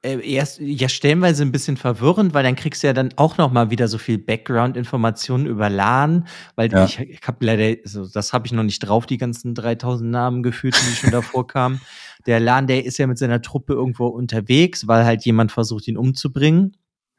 Äh, 0.00 0.20
erst, 0.32 0.60
ja, 0.60 0.88
stellenweise 0.88 1.42
ein 1.42 1.50
bisschen 1.50 1.76
verwirrend, 1.76 2.32
weil 2.32 2.44
dann 2.44 2.54
kriegst 2.54 2.84
du 2.84 2.86
ja 2.86 2.92
dann 2.92 3.10
auch 3.16 3.36
noch 3.36 3.50
mal 3.50 3.70
wieder 3.70 3.88
so 3.88 3.98
viel 3.98 4.16
Background-Informationen 4.16 5.46
über 5.46 5.68
LAN, 5.68 6.28
weil 6.54 6.70
ja. 6.70 6.84
ich, 6.84 7.00
ich 7.00 7.20
habe 7.26 7.44
leider, 7.44 7.80
also 7.82 8.06
das 8.06 8.32
habe 8.32 8.46
ich 8.46 8.52
noch 8.52 8.62
nicht 8.62 8.78
drauf, 8.78 9.06
die 9.06 9.18
ganzen 9.18 9.56
3000 9.56 10.08
Namen 10.08 10.44
gefühlt, 10.44 10.76
die 10.76 10.94
schon 10.94 11.10
davor 11.10 11.46
kamen. 11.48 11.80
Der 12.26 12.38
LAN, 12.38 12.68
der 12.68 12.84
ist 12.84 12.98
ja 12.98 13.08
mit 13.08 13.18
seiner 13.18 13.42
Truppe 13.42 13.72
irgendwo 13.72 14.06
unterwegs, 14.06 14.86
weil 14.86 15.04
halt 15.04 15.24
jemand 15.24 15.50
versucht, 15.50 15.88
ihn 15.88 15.96
umzubringen. 15.96 16.76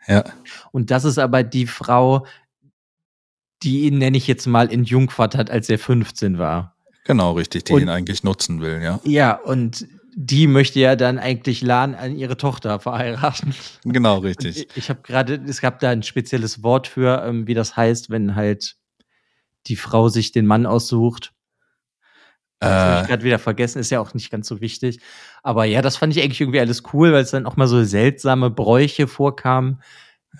Ja. 0.10 0.24
Und 0.72 0.91
das 0.91 1.06
ist 1.06 1.19
aber 1.19 1.43
die 1.43 1.67
Frau, 1.67 2.26
die 3.63 3.82
ihn, 3.82 4.00
nenne 4.00 4.17
ich 4.17 4.28
jetzt 4.28 4.48
mal, 4.48 4.72
in 4.72 4.84
Jungfahrt 4.84 5.36
hat, 5.36 5.52
als 5.52 5.69
er 5.69 5.80
15 5.80 6.38
war. 6.38 6.76
Genau, 7.06 7.34
richtig, 7.34 7.65
die 7.65 7.74
und, 7.74 7.82
ihn 7.84 7.89
eigentlich 7.89 8.24
nutzen 8.24 8.62
will, 8.62 8.82
ja. 8.82 9.00
Ja, 9.04 9.36
und 9.36 9.88
die 10.15 10.48
möchte 10.48 10.80
ja 10.80 10.95
dann 10.95 11.17
eigentlich 11.17 11.62
Lan 11.62 11.95
an 11.95 12.15
ihre 12.15 12.38
Tochter 12.38 12.80
verheiraten. 12.80 13.54
Genau, 13.86 14.17
richtig. 14.17 14.58
ich, 14.58 14.67
ich 14.76 14.89
habe 14.89 15.02
gerade, 15.04 15.41
es 15.48 15.62
gab 15.62 15.80
da 15.80 15.89
ein 15.89 16.04
spezielles 16.04 16.63
Wort 16.63 16.88
für, 16.88 17.24
ähm, 17.26 17.48
wie 17.48 17.54
das 17.54 17.78
heißt, 17.78 18.10
wenn 18.10 18.36
halt 18.36 18.76
die 19.67 19.76
Frau 19.76 20.10
sich 20.10 20.32
den 20.32 20.45
Mann 20.45 20.65
aussucht. 20.65 21.34
Das 22.60 22.72
habe 22.72 23.00
ich 23.00 23.06
äh. 23.06 23.08
gerade 23.08 23.24
wieder 23.24 23.39
vergessen, 23.39 23.80
ist 23.80 23.89
ja 23.89 24.00
auch 24.00 24.13
nicht 24.13 24.32
ganz 24.32 24.48
so 24.48 24.60
wichtig. 24.60 25.00
Aber 25.43 25.65
ja, 25.65 25.82
das 25.82 25.98
fand 25.98 26.15
ich 26.15 26.22
eigentlich 26.22 26.41
irgendwie 26.41 26.60
alles 26.60 26.84
cool, 26.93 27.13
weil 27.13 27.24
es 27.24 27.32
dann 27.32 27.45
auch 27.45 27.56
mal 27.56 27.67
so 27.67 27.84
seltsame 27.84 28.50
Bräuche 28.50 29.08
vorkamen, 29.08 29.82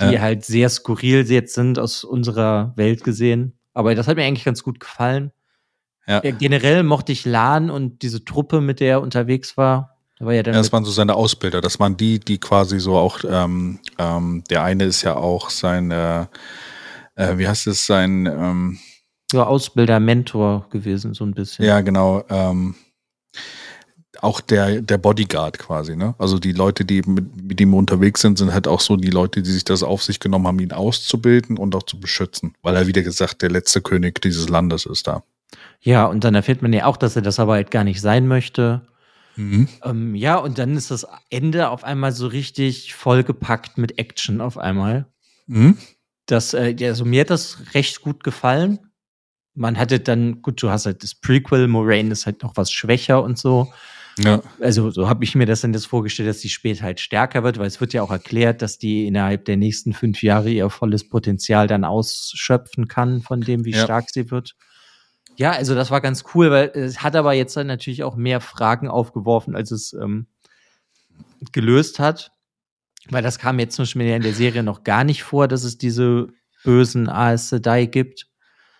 die 0.02 0.16
ja. 0.16 0.22
halt 0.22 0.44
sehr 0.44 0.70
skurril 0.70 1.30
jetzt 1.30 1.54
sind 1.54 1.80
aus 1.80 2.04
unserer 2.04 2.74
Welt 2.76 3.04
gesehen. 3.04 3.58
Aber 3.74 3.96
das 3.96 4.08
hat 4.08 4.18
mir 4.18 4.26
eigentlich 4.26 4.46
ganz 4.46 4.64
gut 4.64 4.80
gefallen. 4.80 5.32
Ja. 6.08 6.22
ja 6.24 6.32
generell 6.32 6.84
mochte 6.84 7.12
ich 7.12 7.26
Lan 7.26 7.70
und 7.70 8.02
diese 8.02 8.26
Truppe, 8.26 8.62
mit 8.62 8.80
der 8.80 8.90
er 8.90 9.02
unterwegs 9.02 9.56
war. 9.56 9.96
Da 10.18 10.26
war 10.26 10.34
ja, 10.34 10.44
dann 10.44 10.54
ja, 10.54 10.60
das 10.60 10.74
waren 10.74 10.84
so 10.84 10.92
seine 10.92 11.16
Ausbilder. 11.16 11.62
Das 11.62 11.80
waren 11.80 11.96
die, 11.96 12.20
die 12.20 12.40
quasi 12.40 12.80
so 12.80 12.98
auch, 12.98 13.20
ähm, 13.24 13.80
ähm, 13.98 14.44
der 14.50 14.64
eine 14.64 14.84
ist 14.84 15.04
ja 15.04 15.16
auch 15.16 15.50
sein, 15.50 15.92
äh, 15.92 16.26
äh, 17.16 17.38
wie 17.38 17.48
heißt 17.48 17.68
es, 17.68 17.86
sein, 17.86 18.26
ähm, 18.26 18.80
ja, 19.34 19.46
Ausbilder, 19.46 20.00
Mentor 20.00 20.68
gewesen, 20.70 21.14
so 21.14 21.24
ein 21.24 21.34
bisschen. 21.34 21.66
Ja, 21.66 21.82
genau. 21.82 22.24
Ähm, 22.30 22.76
auch 24.22 24.42
der, 24.42 24.82
der 24.82 24.98
Bodyguard 24.98 25.60
quasi, 25.60 25.96
ne? 25.96 26.16
Also 26.18 26.40
die 26.40 26.52
Leute, 26.52 26.84
die 26.84 27.02
mit, 27.04 27.42
mit 27.42 27.62
ihm 27.62 27.74
unterwegs 27.74 28.22
sind, 28.22 28.38
sind 28.38 28.54
halt 28.54 28.68
auch 28.68 28.82
so 28.82 28.98
die 28.98 29.10
Leute, 29.10 29.42
die 29.42 29.52
sich 29.52 29.64
das 29.64 29.84
auf 29.84 30.04
sich 30.04 30.20
genommen 30.20 30.48
haben, 30.48 30.60
ihn 30.60 30.72
auszubilden 30.72 31.58
und 31.58 31.76
auch 31.76 31.84
zu 31.84 32.00
beschützen. 32.00 32.54
Weil 32.62 32.76
er, 32.76 32.88
wieder 32.88 33.02
gesagt, 33.02 33.42
der 33.42 33.50
letzte 33.50 33.82
König 33.82 34.22
dieses 34.22 34.50
Landes 34.50 34.86
ist 34.86 35.08
da. 35.08 35.24
Ja, 35.82 36.06
und 36.06 36.24
dann 36.24 36.36
erfährt 36.36 36.62
man 36.62 36.74
ja 36.74 36.86
auch, 36.86 36.98
dass 36.98 37.16
er 37.16 37.22
das 37.22 37.40
aber 37.40 37.54
halt 37.54 37.72
gar 37.72 37.84
nicht 37.84 38.02
sein 38.02 38.28
möchte. 38.28 38.82
Mhm. 39.36 39.70
Ähm, 39.84 40.16
ja, 40.16 40.38
und 40.38 40.58
dann 40.58 40.76
ist 40.76 40.92
das 40.92 41.08
Ende 41.30 41.70
auf 41.70 41.84
einmal 41.84 42.12
so 42.12 42.28
richtig 42.28 42.96
vollgepackt 42.96 43.78
mit 43.78 43.98
Action 43.98 44.42
auf 44.42 44.58
einmal. 44.58 45.06
Mhm. 45.48 45.78
Das, 46.26 46.54
äh, 46.54 46.76
also 46.82 47.06
mir 47.06 47.22
hat 47.22 47.30
das 47.30 47.58
recht 47.74 48.02
gut 48.02 48.24
gefallen 48.24 48.80
man 49.60 49.78
hatte 49.78 50.00
dann, 50.00 50.42
gut, 50.42 50.64
du 50.64 50.70
hast 50.70 50.86
halt 50.86 51.04
das 51.04 51.14
Prequel, 51.14 51.68
Moraine 51.68 52.12
ist 52.12 52.26
halt 52.26 52.44
noch 52.44 52.56
was 52.56 52.72
schwächer 52.72 53.22
und 53.22 53.38
so. 53.38 53.72
Ja. 54.18 54.42
Also 54.62 54.90
so 54.90 55.08
habe 55.08 55.24
ich 55.24 55.36
mir 55.36 55.46
das 55.46 55.62
dann 55.62 55.74
jetzt 55.74 55.88
vorgestellt, 55.88 56.30
dass 56.30 56.40
die 56.40 56.50
später 56.50 56.84
halt 56.84 57.00
stärker 57.00 57.44
wird, 57.44 57.58
weil 57.58 57.68
es 57.68 57.80
wird 57.80 57.94
ja 57.94 58.02
auch 58.02 58.12
erklärt, 58.12 58.62
dass 58.62 58.78
die 58.78 59.06
innerhalb 59.06 59.46
der 59.46 59.58
nächsten 59.58 59.94
fünf 59.94 60.24
Jahre 60.24 60.50
ihr 60.50 60.70
volles 60.70 61.08
Potenzial 61.08 61.68
dann 61.68 61.84
ausschöpfen 61.84 62.88
kann 62.88 63.22
von 63.22 63.42
dem, 63.42 63.66
wie 63.66 63.72
ja. 63.72 63.84
stark 63.84 64.10
sie 64.10 64.32
wird. 64.32 64.56
Ja, 65.36 65.52
also 65.52 65.76
das 65.76 65.92
war 65.92 66.02
ganz 66.02 66.24
cool, 66.34 66.52
weil 66.52 66.72
es 66.74 67.04
hat 67.04 67.16
aber 67.16 67.34
jetzt 67.34 67.56
dann 67.56 67.68
natürlich 67.68 68.04
auch 68.04 68.16
mehr 68.16 68.42
Fragen 68.42 68.88
aufgeworfen, 68.88 69.56
als 69.56 69.72
es 69.72 69.94
ähm, 69.94 70.28
gelöst 71.52 72.00
hat. 72.00 72.32
Weil 73.10 73.24
das 73.24 73.40
kam 73.40 73.60
jetzt 73.60 73.76
zum 73.76 73.84
Beispiel 73.84 74.08
in 74.08 74.22
der 74.22 74.34
Serie 74.34 74.64
noch 74.64 74.84
gar 74.84 75.04
nicht 75.04 75.24
vor, 75.24 75.48
dass 75.48 75.64
es 75.64 75.78
diese 75.78 76.28
bösen 76.64 77.10
Aes 77.10 77.50
Sedai 77.50 77.86
gibt. 77.86 78.29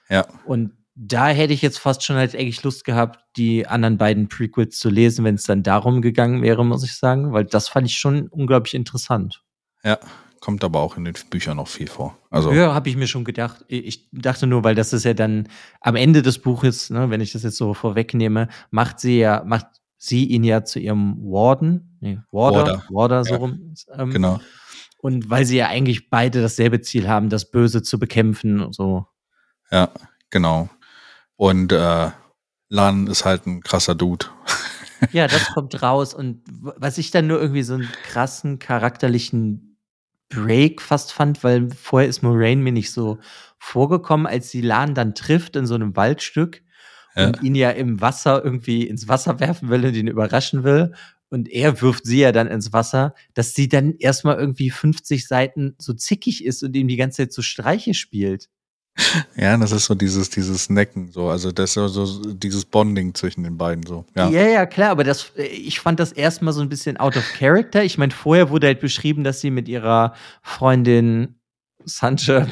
Ja. 0.10 0.28
Und 0.46 0.72
da 1.02 1.28
hätte 1.30 1.54
ich 1.54 1.62
jetzt 1.62 1.80
fast 1.80 2.04
schon 2.04 2.18
halt 2.18 2.36
eigentlich 2.36 2.62
Lust 2.64 2.84
gehabt, 2.84 3.20
die 3.38 3.66
anderen 3.66 3.98
beiden 3.98 4.28
Prequels 4.28 4.78
zu 4.78 4.90
lesen, 4.90 5.24
wenn 5.24 5.36
es 5.36 5.44
dann 5.44 5.64
darum 5.64 6.02
gegangen 6.02 6.42
wäre, 6.42 6.66
muss 6.66 6.84
ich 6.84 6.96
sagen, 6.96 7.32
weil 7.32 7.46
das 7.46 7.70
fand 7.70 7.88
ich 7.88 7.98
schon 7.98 8.28
unglaublich 8.28 8.74
interessant. 8.74 9.42
Ja, 9.84 9.98
kommt 10.42 10.62
aber 10.64 10.80
auch 10.80 10.98
in 10.98 11.06
den 11.06 11.14
Büchern 11.30 11.56
noch 11.56 11.70
viel 11.70 11.88
vor. 11.88 12.18
Also 12.30 12.52
ja, 12.52 12.74
habe 12.74 12.90
ich 12.90 12.98
mir 12.98 13.08
schon 13.08 13.24
gedacht. 13.24 13.64
Ich 13.70 14.10
dachte 14.12 14.46
nur, 14.46 14.66
weil 14.66 14.76
das 14.76 14.92
ist 14.92 15.06
ja 15.06 15.14
dann 15.14 15.48
am 15.80 15.96
Ende 15.96 16.22
des 16.22 16.40
Buches, 16.40 16.90
ne, 16.90 17.10
wenn 17.10 17.22
ich 17.22 17.32
das 17.32 17.44
jetzt 17.44 17.58
so 17.58 17.74
vorwegnehme, 17.74 18.50
macht 18.70 19.00
sie 19.00 19.20
ja, 19.20 19.44
macht 19.46 19.68
sie 19.98 20.26
ihn 20.26 20.44
ja 20.44 20.66
zu 20.66 20.80
ihrem 20.80 21.18
Warden, 21.22 21.98
nee, 22.02 22.20
Warder, 22.32 22.58
Warder, 22.58 22.84
Warder 22.90 23.24
so 23.24 23.32
ja, 23.32 23.38
rum. 23.38 23.74
Ähm, 23.98 24.10
genau. 24.10 24.40
Und 25.02 25.30
weil 25.30 25.46
sie 25.46 25.58
ja 25.58 25.68
eigentlich 25.68 26.10
beide 26.10 26.42
dasselbe 26.42 26.82
Ziel 26.82 27.08
haben, 27.08 27.30
das 27.30 27.52
Böse 27.52 27.84
zu 27.84 28.00
bekämpfen, 28.00 28.74
so. 28.74 29.06
Ja, 29.72 29.92
genau. 30.30 30.70
Und 31.36 31.72
äh, 31.72 32.12
Lan 32.70 33.08
ist 33.08 33.26
halt 33.26 33.48
ein 33.48 33.62
krasser 33.62 33.96
Dude. 33.96 34.28
ja, 35.12 35.28
das 35.28 35.48
kommt 35.54 35.82
raus. 35.82 36.14
Und 36.14 36.44
was 36.48 36.98
ich 36.98 37.12
dann 37.12 37.28
nur 37.28 37.42
irgendwie 37.42 37.64
so 37.64 37.76
einen 37.76 37.90
krassen 38.04 38.60
charakterlichen 38.60 39.78
Break 40.30 40.82
fast 40.82 41.12
fand, 41.12 41.44
weil 41.44 41.70
vorher 41.72 42.08
ist 42.08 42.22
Moraine 42.22 42.62
mir 42.62 42.72
nicht 42.72 42.92
so 42.92 43.18
vorgekommen, 43.58 44.28
als 44.28 44.52
sie 44.52 44.62
Lan 44.62 44.94
dann 44.94 45.16
trifft 45.16 45.56
in 45.56 45.66
so 45.66 45.74
einem 45.74 45.96
Waldstück 45.96 46.62
ja. 47.16 47.28
und 47.28 47.42
ihn 47.42 47.56
ja 47.56 47.72
im 47.72 48.00
Wasser 48.00 48.44
irgendwie 48.44 48.88
ins 48.88 49.08
Wasser 49.08 49.40
werfen 49.40 49.70
will 49.70 49.86
und 49.86 49.96
ihn 49.96 50.08
überraschen 50.08 50.64
will. 50.64 50.94
Und 51.32 51.48
er 51.50 51.82
wirft 51.82 52.06
sie 52.06 52.20
ja 52.20 52.32
dann 52.32 52.48
ins 52.48 52.74
Wasser, 52.74 53.14
dass 53.34 53.54
sie 53.54 53.70
dann 53.70 53.96
erstmal 53.98 54.38
irgendwie 54.38 54.70
50 54.70 55.28
Seiten 55.28 55.76
so 55.78 55.94
zickig 55.94 56.44
ist 56.44 56.64
und 56.64 56.76
ihm 56.76 56.88
die 56.88 56.96
ganze 56.96 57.24
Zeit 57.24 57.34
so 57.34 57.42
Streiche 57.42 57.94
spielt. 57.94 58.50
Ja, 59.36 59.58
das 59.58 59.72
ist 59.72 59.86
so 59.86 59.96
dieses, 59.96 60.30
dieses 60.30 60.70
Necken, 60.70 61.12
so, 61.12 61.30
also 61.30 61.52
das 61.52 61.76
ist 61.78 61.94
so, 61.94 62.34
dieses 62.34 62.66
Bonding 62.66 63.14
zwischen 63.16 63.44
den 63.44 63.58
beiden, 63.58 63.86
so. 63.86 64.06
Ja, 64.16 64.30
Ja, 64.30 64.42
ja, 64.48 64.66
klar, 64.66 64.90
aber 64.92 65.04
das, 65.04 65.32
äh, 65.38 65.44
ich 65.46 65.80
fand 65.80 66.00
das 66.00 66.12
erstmal 66.12 66.54
so 66.54 66.62
ein 66.62 66.70
bisschen 66.70 66.98
out 66.98 67.16
of 67.18 67.24
character. 67.38 67.84
Ich 67.84 67.98
meine, 67.98 68.12
vorher 68.12 68.50
wurde 68.50 68.68
halt 68.68 68.80
beschrieben, 68.82 69.24
dass 69.24 69.40
sie 69.42 69.52
mit 69.52 69.68
ihrer 69.68 70.14
Freundin 70.42 71.36
Sanche 71.86 72.48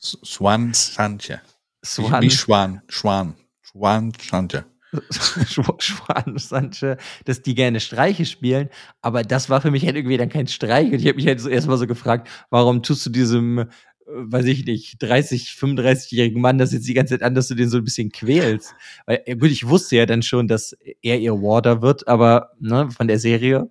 Swan 0.00 0.72
Sanche. 0.72 1.40
Swan, 1.84 2.22
Wie 2.22 2.30
Schwan, 2.30 2.82
Schwan. 2.88 3.34
Schwan 3.62 4.12
Sanche. 4.30 4.64
Schw- 4.92 5.80
Schwan 5.80 6.36
Sanche, 6.38 6.96
dass 7.24 7.42
die 7.42 7.54
gerne 7.54 7.78
Streiche 7.80 8.24
spielen, 8.26 8.70
aber 9.02 9.22
das 9.22 9.48
war 9.48 9.60
für 9.60 9.70
mich 9.70 9.84
halt 9.86 9.94
irgendwie 9.94 10.16
dann 10.16 10.28
kein 10.30 10.48
Streich 10.48 10.88
und 10.88 10.94
ich 10.98 11.06
habe 11.06 11.14
mich 11.14 11.26
halt 11.28 11.40
so 11.40 11.48
erstmal 11.48 11.78
so 11.78 11.86
gefragt, 11.86 12.28
warum 12.50 12.82
tust 12.82 13.06
du 13.06 13.10
diesem, 13.10 13.66
weiß 14.12 14.46
ich 14.46 14.64
nicht, 14.64 14.96
30, 15.02 15.56
35-jährigen 15.58 16.40
Mann 16.40 16.58
das 16.58 16.72
jetzt 16.72 16.88
die 16.88 16.94
ganze 16.94 17.14
Zeit 17.14 17.22
an, 17.22 17.34
dass 17.34 17.48
du 17.48 17.54
den 17.54 17.68
so 17.68 17.78
ein 17.78 17.84
bisschen 17.84 18.10
quälst? 18.10 18.74
Weil, 19.06 19.22
ja 19.26 19.34
gut, 19.34 19.50
ich 19.50 19.66
wusste 19.68 19.96
ja 19.96 20.06
dann 20.06 20.22
schon, 20.22 20.48
dass 20.48 20.76
er 21.02 21.18
ihr 21.18 21.32
Warder 21.34 21.82
wird, 21.82 22.06
aber, 22.08 22.50
ne, 22.60 22.90
von 22.90 23.08
der 23.08 23.18
Serie. 23.18 23.70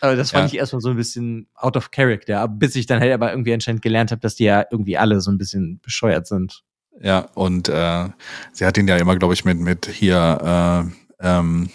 Aber 0.00 0.16
das 0.16 0.32
fand 0.32 0.44
Ja. 0.44 0.46
ich 0.54 0.58
erstmal 0.58 0.80
so 0.80 0.90
ein 0.90 0.96
bisschen 0.96 1.46
out 1.54 1.76
of 1.76 1.90
character, 1.92 2.48
bis 2.48 2.74
ich 2.76 2.86
dann 2.86 3.00
halt 3.00 3.12
aber 3.12 3.30
irgendwie 3.30 3.52
anscheinend 3.54 3.82
gelernt 3.82 4.10
habe, 4.10 4.20
dass 4.20 4.34
die 4.34 4.44
ja 4.44 4.64
irgendwie 4.70 4.98
alle 4.98 5.20
so 5.20 5.30
ein 5.30 5.38
bisschen 5.38 5.80
bescheuert 5.80 6.26
sind. 6.26 6.64
Ja, 7.00 7.20
und 7.34 7.68
äh, 7.68 8.08
sie 8.52 8.66
hat 8.66 8.76
ihn 8.78 8.88
ja 8.88 8.96
immer, 8.96 9.16
glaube 9.16 9.34
ich, 9.34 9.44
mit, 9.44 9.58
mit 9.58 9.86
hier 9.86 10.88
äh, 11.20 11.26
ähm, 11.38 11.70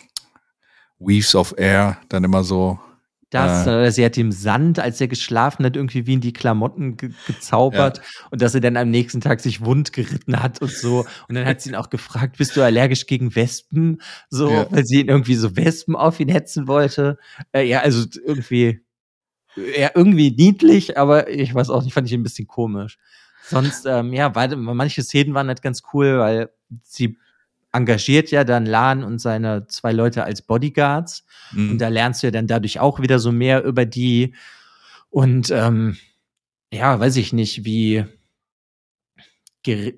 Weaves 1.00 1.36
of 1.36 1.54
Air 1.58 1.98
dann 2.10 2.24
immer 2.24 2.44
so. 2.44 2.80
Das, 3.30 3.68
äh, 3.68 3.92
sie 3.92 4.06
hat 4.06 4.16
ihm 4.16 4.32
Sand, 4.32 4.80
als 4.80 5.02
er 5.02 5.10
geschlafen 5.10 5.66
hat, 5.66 5.76
irgendwie 5.76 6.08
wie 6.08 6.14
in 6.14 6.22
die 6.22 6.32
Klamotten 6.32 6.96
ge 6.96 7.12
gezaubert 7.26 8.00
und 8.32 8.42
dass 8.42 8.56
er 8.56 8.62
dann 8.62 8.78
am 8.78 8.90
nächsten 8.90 9.20
Tag 9.20 9.42
sich 9.42 9.66
wund 9.66 9.92
geritten 9.92 10.42
hat 10.42 10.62
und 10.62 10.72
so. 10.72 11.06
Und 11.28 11.36
dann 11.36 11.46
hat 11.46 11.60
sie 11.62 11.70
ihn 11.70 11.76
auch 11.76 11.90
gefragt, 11.90 12.38
bist 12.38 12.56
du 12.56 12.62
allergisch 12.62 13.06
gegen 13.06 13.36
Wespen? 13.36 14.02
So, 14.30 14.50
Ja. 14.52 14.72
weil 14.72 14.86
sie 14.86 15.02
ihn 15.02 15.10
irgendwie 15.10 15.36
so 15.36 15.58
Wespen 15.58 15.96
auf 15.98 16.22
ihn 16.22 16.30
hetzen 16.30 16.68
wollte. 16.70 17.18
Äh, 17.52 17.64
ja, 17.68 17.82
also 17.82 18.06
irgendwie, 18.26 18.80
ja, 19.78 19.92
irgendwie 19.94 20.32
niedlich, 20.32 20.98
aber 20.98 21.30
ich 21.30 21.54
weiß 21.54 21.70
auch 21.70 21.84
nicht, 21.84 21.94
fand 21.94 22.08
ich 22.08 22.14
ein 22.14 22.24
bisschen 22.24 22.48
komisch. 22.48 22.98
Sonst, 23.44 23.86
ähm, 23.86 24.14
ja, 24.14 24.36
weil, 24.36 24.56
manche 24.56 25.04
Szenen 25.04 25.34
waren 25.34 25.48
halt 25.48 25.62
ganz 25.62 25.82
cool, 25.94 26.20
weil 26.20 26.50
sie 26.84 27.18
engagiert 27.72 28.32
ja 28.32 28.44
dann 28.44 28.66
Lan 28.66 29.04
und 29.04 29.20
seine 29.20 29.68
zwei 29.68 29.92
Leute 29.92 30.24
als 30.24 30.42
Bodyguards. 30.42 31.26
mh, 31.52 31.72
Und 31.72 31.78
da 31.80 31.88
lernst 31.90 32.24
du 32.24 32.28
ja 32.28 32.32
dann 32.32 32.48
dadurch 32.48 32.80
auch 32.80 33.00
wieder 33.02 33.20
so 33.20 33.32
mehr 33.32 33.64
über 33.64 33.86
die 33.86 34.34
und 35.10 35.50
ähm, 35.52 35.98
ja, 36.74 37.00
weiß 37.00 37.16
ich 37.18 37.32
nicht, 37.34 37.64
wie 37.66 38.06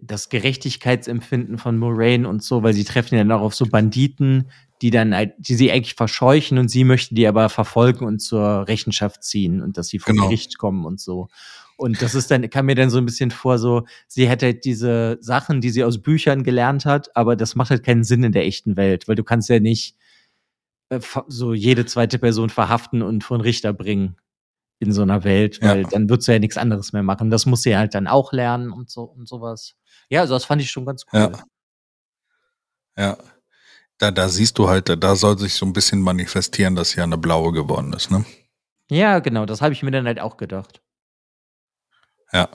das 0.02 0.30
Gerechtigkeitsempfinden 0.30 1.60
von 1.60 1.78
Moraine 1.78 2.28
und 2.28 2.42
so, 2.44 2.64
weil 2.64 2.74
sie 2.74 2.86
treffen 2.86 3.16
ja 3.16 3.22
dann 3.24 3.32
auch 3.32 3.42
auf 3.44 3.54
so 3.54 3.68
Banditen, 3.68 4.50
die 4.82 4.90
dann 4.90 5.14
halt, 5.14 5.34
die 5.38 5.54
sie 5.54 5.72
eigentlich 5.72 5.94
verscheuchen 5.94 6.58
und 6.58 6.70
sie 6.70 6.84
möchten 6.84 7.14
die 7.14 7.28
aber 7.28 7.50
verfolgen 7.50 8.04
und 8.06 8.20
zur 8.20 8.68
Rechenschaft 8.68 9.24
ziehen 9.24 9.62
und 9.62 9.78
dass 9.78 9.90
sie 9.90 10.00
vor 10.00 10.14
Genau. 10.14 10.26
Gericht 10.28 10.58
kommen 10.58 10.86
und 10.86 11.00
so. 11.00 11.30
Und 11.80 12.02
das 12.02 12.14
ist 12.14 12.30
dann, 12.30 12.50
kam 12.50 12.66
mir 12.66 12.76
dann 12.76 12.90
so 12.90 12.98
ein 12.98 13.06
bisschen 13.06 13.32
vor, 13.32 13.58
so, 13.58 13.86
sie 14.08 14.28
hätte 14.28 14.48
halt 14.48 14.66
diese 14.66 15.18
Sachen, 15.22 15.62
die 15.62 15.70
sie 15.70 15.86
aus 15.86 16.02
Büchern 16.02 16.44
gelernt 16.44 16.84
hat, 16.86 17.16
aber 17.16 17.38
das 17.38 17.56
macht 17.56 17.70
halt 17.70 17.84
keinen 17.86 18.04
Sinn 18.04 18.22
in 18.24 18.34
der 18.34 18.46
echten 18.46 18.76
Welt, 18.76 19.08
weil 19.08 19.16
du 19.16 19.24
kannst 19.24 19.48
ja 19.50 19.62
nicht 19.62 19.96
äh, 20.90 21.00
so 21.28 21.54
jede 21.54 21.86
zweite 21.86 22.20
Person 22.20 22.50
verhaften 22.50 23.02
und 23.02 23.24
vor 23.24 23.36
einen 23.38 23.44
Richter 23.44 23.72
bringen 23.72 24.18
in 24.80 24.92
so 24.92 25.02
einer 25.04 25.24
Welt, 25.24 25.62
weil 25.62 25.84
Ja. 25.84 25.88
dann 25.90 26.10
würdest 26.10 26.28
du 26.28 26.34
ja 26.34 26.40
nichts 26.40 26.58
anderes 26.58 26.92
mehr 26.92 27.04
machen. 27.04 27.30
Das 27.30 27.46
muss 27.46 27.62
sie 27.64 27.78
halt 27.78 27.94
dann 27.96 28.08
auch 28.08 28.34
lernen 28.34 28.72
und 28.72 28.90
so 28.90 29.04
und 29.04 29.28
sowas. 29.28 29.76
Ja, 30.10 30.20
also 30.22 30.34
das 30.34 30.44
fand 30.46 30.62
ich 30.62 30.72
schon 30.72 30.86
ganz 30.86 31.06
cool. 31.14 31.20
Ja. 31.20 31.44
ja. 32.98 33.18
Da, 34.00 34.12
da 34.12 34.28
siehst 34.30 34.58
du 34.58 34.68
halt, 34.70 34.90
da- 34.90 34.96
da 34.98 35.16
soll 35.16 35.38
sich 35.38 35.54
so 35.54 35.66
ein 35.66 35.74
bisschen 35.74 36.02
manifestieren, 36.02 36.76
dass 36.76 36.94
hier 36.94 37.04
eine 37.04 37.18
blaue 37.18 37.52
geworden 37.54 37.94
ist, 37.94 38.12
ne? 38.12 38.26
Ja, 38.90 39.20
genau, 39.20 39.46
das 39.46 39.62
habe 39.62 39.74
ich 39.74 39.84
mir 39.84 39.92
dann 39.92 40.06
halt 40.08 40.20
auch 40.20 40.36
gedacht. 40.38 40.82
Ja. 42.32 42.50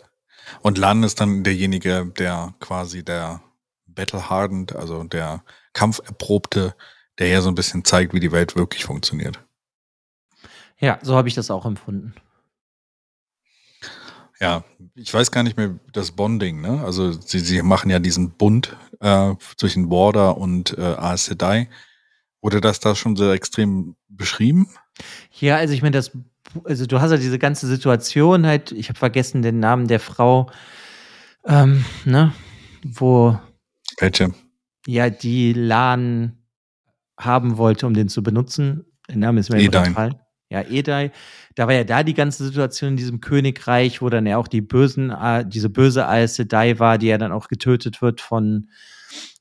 Und 0.60 0.78
Lan 0.78 1.02
ist 1.02 1.20
dann 1.20 1.44
derjenige, 1.44 2.06
der 2.18 2.54
quasi 2.60 3.04
der 3.04 3.42
Battle 3.86 4.28
Hardened, 4.28 4.74
also 4.74 5.04
der 5.04 5.42
Kampferprobte, 5.72 6.74
der 7.18 7.28
ja 7.28 7.40
so 7.40 7.48
ein 7.48 7.54
bisschen 7.54 7.84
zeigt, 7.84 8.12
wie 8.12 8.20
die 8.20 8.32
Welt 8.32 8.56
wirklich 8.56 8.84
funktioniert. 8.84 9.40
Ja, 10.78 10.98
so 11.02 11.16
habe 11.16 11.28
ich 11.28 11.34
das 11.34 11.50
auch 11.50 11.64
empfunden. 11.64 12.14
Ja, 14.40 14.64
ich 14.94 15.14
weiß 15.14 15.30
gar 15.30 15.42
nicht 15.42 15.56
mehr 15.56 15.78
das 15.92 16.12
Bonding, 16.12 16.60
ne? 16.60 16.82
Also 16.84 17.12
sie, 17.12 17.38
sie 17.38 17.62
machen 17.62 17.90
ja 17.90 17.98
diesen 18.00 18.32
Bund 18.32 18.76
äh, 19.00 19.34
zwischen 19.56 19.88
Border 19.88 20.36
und 20.36 20.76
äh, 20.76 20.82
Aes 20.82 21.26
Sedai. 21.26 21.70
Wurde 22.42 22.60
das 22.60 22.80
da 22.80 22.94
schon 22.94 23.16
so 23.16 23.32
extrem 23.32 23.96
beschrieben? 24.08 24.68
Ja, 25.30 25.56
also 25.56 25.72
ich 25.72 25.82
meine, 25.82 25.96
das, 25.96 26.10
also 26.64 26.86
du 26.86 27.00
hast 27.00 27.10
ja 27.10 27.16
diese 27.16 27.38
ganze 27.38 27.66
Situation 27.66 28.46
halt, 28.46 28.72
ich 28.72 28.88
habe 28.88 28.98
vergessen 28.98 29.42
den 29.42 29.60
Namen 29.60 29.88
der 29.88 30.00
Frau, 30.00 30.50
ähm, 31.46 31.84
ne, 32.04 32.32
wo 32.84 33.38
Welche? 33.98 34.32
ja 34.86 35.10
die 35.10 35.52
Lan 35.52 36.38
haben 37.18 37.58
wollte, 37.58 37.86
um 37.86 37.94
den 37.94 38.08
zu 38.08 38.22
benutzen. 38.22 38.84
Der 39.08 39.16
Name 39.16 39.40
ist 39.40 39.50
mir 39.50 39.62
entfallen. 39.62 40.16
Ja, 40.50 40.62
Edai. 40.62 41.10
Da 41.54 41.66
war 41.66 41.74
ja 41.74 41.84
da 41.84 42.02
die 42.02 42.14
ganze 42.14 42.44
Situation 42.44 42.90
in 42.90 42.96
diesem 42.96 43.20
Königreich, 43.20 44.02
wo 44.02 44.08
dann 44.08 44.26
ja 44.26 44.36
auch 44.36 44.48
die 44.48 44.60
bösen, 44.60 45.10
äh, 45.10 45.44
diese 45.46 45.70
böse 45.70 46.06
Aes 46.06 46.36
Sedai 46.36 46.78
war, 46.78 46.98
die 46.98 47.08
ja 47.08 47.18
dann 47.18 47.32
auch 47.32 47.48
getötet 47.48 48.02
wird 48.02 48.20
von 48.20 48.68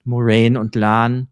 Moraine 0.04 0.60
und 0.60 0.76
Lan. 0.76 1.28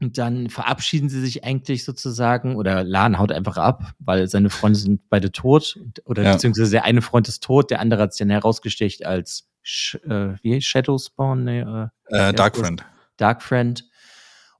Und 0.00 0.16
dann 0.16 0.48
verabschieden 0.48 1.08
sie 1.10 1.20
sich 1.20 1.44
eigentlich 1.44 1.84
sozusagen, 1.84 2.56
oder 2.56 2.82
Lan 2.84 3.18
haut 3.18 3.32
einfach 3.32 3.58
ab, 3.58 3.92
weil 3.98 4.28
seine 4.28 4.48
Freunde 4.48 4.78
sind 4.78 5.08
beide 5.10 5.30
tot, 5.30 5.78
oder 6.06 6.22
Ja. 6.22 6.32
beziehungsweise 6.32 6.70
der 6.70 6.84
eine 6.84 7.02
Freund 7.02 7.28
ist 7.28 7.42
tot, 7.42 7.70
der 7.70 7.80
andere 7.80 8.02
hat 8.02 8.14
sich 8.14 8.20
dann 8.20 8.30
herausgestecht 8.30 9.04
als 9.04 9.48
Sh 9.62 9.96
äh, 10.08 10.34
wie 10.42 10.60
Shadowspawn, 10.62 11.44
nee, 11.44 11.60
äh, 11.60 11.88
Äh, 12.06 12.32
Dark 12.32 12.56
Friend. 12.56 12.82
Dark 13.18 13.42
Friend. 13.42 13.84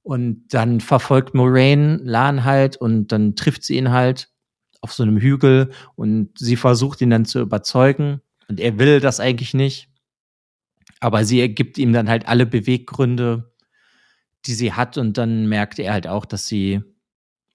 Und 0.03 0.47
dann 0.53 0.79
verfolgt 0.79 1.33
Moraine 1.33 1.97
Lan 2.03 2.43
halt 2.43 2.77
und 2.77 3.11
dann 3.11 3.35
trifft 3.35 3.63
sie 3.63 3.77
ihn 3.77 3.91
halt 3.91 4.29
auf 4.81 4.93
so 4.93 5.03
einem 5.03 5.17
Hügel 5.17 5.71
und 5.95 6.37
sie 6.37 6.55
versucht 6.55 7.01
ihn 7.01 7.09
dann 7.11 7.25
zu 7.25 7.39
überzeugen 7.39 8.21
und 8.47 8.59
er 8.59 8.77
will 8.79 8.99
das 8.99 9.19
eigentlich 9.19 9.53
nicht. 9.55 9.89
Aber 10.99 11.23
sie 11.25 11.39
ergibt 11.41 11.77
ihm 11.79 11.93
dann 11.93 12.09
halt 12.09 12.27
alle 12.27 12.45
Beweggründe, 12.45 13.50
die 14.45 14.53
sie 14.53 14.73
hat 14.73 14.97
und 14.97 15.17
dann 15.17 15.47
merkt 15.47 15.79
er 15.79 15.93
halt 15.93 16.07
auch, 16.07 16.25
dass 16.25 16.47
sie 16.47 16.81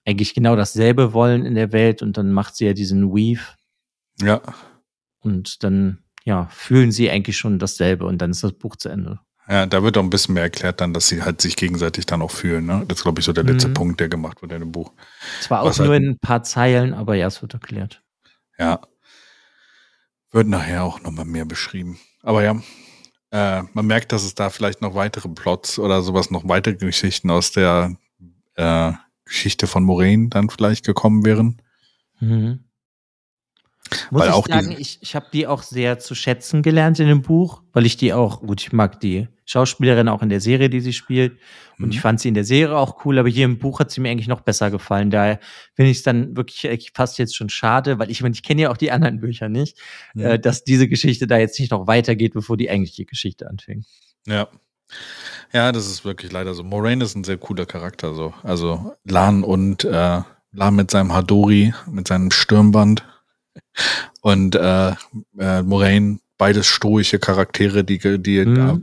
eigentlich 0.07 0.35
genau 0.35 0.55
dasselbe 0.57 1.13
wollen 1.13 1.45
in 1.45 1.55
der 1.55 1.73
Welt 1.73 2.01
und 2.03 2.17
dann 2.17 2.33
macht 2.33 2.57
sie 2.57 2.67
ja 2.67 2.73
diesen 2.73 3.11
Weave 3.13 3.41
Ja. 4.21 4.41
und 5.21 5.63
dann 5.65 5.99
ja, 6.25 6.47
fühlen 6.51 6.91
sie 6.93 7.11
eigentlich 7.11 7.37
schon 7.39 7.59
dasselbe 7.59 8.05
und 8.07 8.19
dann 8.19 8.31
ist 8.33 8.43
das 8.43 8.53
Buch 8.53 8.77
zu 8.77 8.89
Ende. 8.89 9.21
Ja, 9.49 9.65
da 9.67 9.83
wird 9.85 9.97
auch 9.97 10.03
ein 10.03 10.11
bisschen 10.11 10.35
mehr 10.35 10.43
erklärt 10.45 10.81
dann, 10.81 10.93
dass 10.93 11.07
sie 11.09 11.23
halt 11.23 11.41
sich 11.41 11.55
gegenseitig 11.55 12.05
dann 12.07 12.21
auch 12.21 12.33
fühlen. 12.33 12.67
Ne? 12.67 12.85
Das 12.89 12.99
ist, 12.99 13.03
glaube 13.05 13.21
ich, 13.21 13.25
so 13.27 13.33
der 13.33 13.45
letzte 13.45 13.69
Mhm. 13.69 13.75
Punkt, 13.75 14.01
der 14.01 14.09
gemacht 14.09 14.43
wird 14.43 14.51
in 14.51 14.59
dem 14.59 14.73
Buch. 14.73 14.93
Zwar 15.41 15.63
auch 15.63 15.67
Was 15.67 15.79
halt- 15.79 15.87
nur 15.87 15.97
in 15.97 16.09
ein 16.11 16.19
paar 16.19 16.43
Zeilen, 16.43 16.95
aber 16.95 17.15
ja, 17.15 17.29
es 17.29 17.43
wird 17.43 17.55
erklärt. 17.55 18.03
Ja. 18.59 18.81
Wird 20.33 20.49
nachher 20.49 20.83
auch 20.83 21.01
nochmal 21.01 21.25
mehr 21.27 21.45
beschrieben. 21.45 21.99
Aber 22.23 22.43
ja, 22.43 22.61
äh, 23.31 23.63
man 23.73 23.87
merkt, 23.87 24.13
dass 24.13 24.25
es 24.25 24.35
da 24.35 24.51
vielleicht 24.51 24.83
noch 24.83 24.95
weitere 24.95 25.29
Plots 25.29 25.79
oder 25.79 26.03
sowas, 26.03 26.31
noch 26.31 26.49
weitere 26.49 26.75
Geschichten 26.75 27.31
aus 27.31 27.53
der 27.53 27.97
äh, 28.55 28.93
Geschichte 29.25 29.67
von 29.67 29.83
Moraine 29.85 30.29
dann 30.29 30.51
vielleicht 30.51 30.85
gekommen 30.85 31.25
wären. 31.25 31.63
Mhm. 32.21 32.66
Muss 34.11 34.23
Weil 34.23 34.29
ich 34.29 34.35
auch 34.35 34.47
sagen, 34.49 34.75
ich, 34.79 34.99
ich 35.01 35.15
habe 35.15 35.27
die 35.33 35.47
auch 35.47 35.63
sehr 35.63 35.99
zu 35.99 36.15
schätzen 36.15 36.63
gelernt 36.63 36.99
in 36.99 37.07
dem 37.09 37.23
Buch, 37.23 37.63
weil 37.73 37.87
ich 37.87 37.97
die 37.97 38.13
auch, 38.13 38.41
gut, 38.41 38.61
ich 38.61 38.73
mag 38.73 39.01
die 39.01 39.29
Schauspielerin 39.45 40.09
auch 40.09 40.23
in 40.23 40.29
der 40.29 40.41
Serie, 40.41 40.69
die 40.69 40.81
sie 40.81 40.93
spielt. 40.93 41.39
Und 41.79 41.87
Mhm. 41.87 41.91
ich 41.93 42.01
fand 42.01 42.19
sie 42.21 42.29
in 42.29 42.35
der 42.35 42.45
Serie 42.45 42.77
auch 42.77 43.05
cool, 43.05 43.19
aber 43.19 43.29
hier 43.29 43.45
im 43.45 43.59
Buch 43.59 43.79
hat 43.79 43.91
sie 43.93 44.01
mir 44.01 44.11
eigentlich 44.11 44.27
noch 44.27 44.41
besser 44.41 44.71
gefallen. 44.73 45.11
Daher 45.11 45.39
finde 45.75 45.91
ich 45.93 45.99
es 45.99 46.03
dann 46.03 46.37
wirklich 46.37 46.65
echt 46.65 46.97
fast 46.97 47.19
jetzt 47.19 47.37
schon 47.37 47.49
schade, 47.49 47.99
weil 48.01 48.11
ich 48.11 48.23
meine, 48.23 48.35
ich 48.35 48.43
kenne 48.43 48.63
ja 48.63 48.71
auch 48.73 48.77
die 48.77 48.91
anderen 48.91 49.21
Bücher 49.21 49.49
nicht, 49.49 49.79
Mhm. 50.15 50.23
äh, 50.25 50.39
dass 50.39 50.65
diese 50.65 50.89
Geschichte 50.89 51.27
da 51.29 51.39
jetzt 51.39 51.61
nicht 51.61 51.71
noch 51.71 51.87
weitergeht, 51.87 52.33
bevor 52.35 52.57
die 52.57 52.69
eigentliche 52.71 53.05
Geschichte 53.05 53.49
anfängt. 53.49 53.87
Ja. 54.27 54.49
Ja, 55.53 55.71
das 55.73 55.87
ist 55.87 56.05
wirklich 56.05 56.33
leider 56.33 56.55
so. 56.55 56.63
Moraine 56.65 57.05
ist 57.05 57.15
ein 57.17 57.25
sehr 57.25 57.39
cooler 57.39 57.67
Charakter, 57.67 58.15
so. 58.15 58.35
Also 58.43 58.95
Lan 59.05 59.43
und 59.45 59.85
äh, 59.85 60.23
Lan 60.53 60.75
mit 60.75 60.91
seinem 60.91 61.13
Hadori, 61.13 61.73
mit 61.91 62.09
seinem 62.09 62.31
Stirnband 62.31 63.05
und 64.21 64.55
äh, 64.55 64.95
äh, 65.39 65.63
Moraine, 65.63 66.19
beides 66.39 66.67
stoische 66.67 67.19
Charaktere, 67.19 67.85
die, 67.85 67.99
die 68.23 68.45
Mhm. 68.45 68.69
äh, 68.69 68.79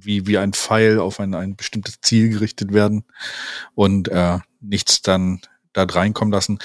wie, 0.00 0.26
wie 0.26 0.38
ein 0.38 0.52
Pfeil 0.52 0.98
auf 1.00 1.20
ein, 1.20 1.34
ein 1.34 1.56
bestimmtes 1.56 2.00
Ziel 2.00 2.30
gerichtet 2.30 2.72
werden 2.72 3.04
und 3.74 4.08
äh, 4.08 4.38
nichts 4.60 5.02
dann 5.02 5.40
da 5.72 5.84
reinkommen 5.84 6.32
lassen. 6.32 6.58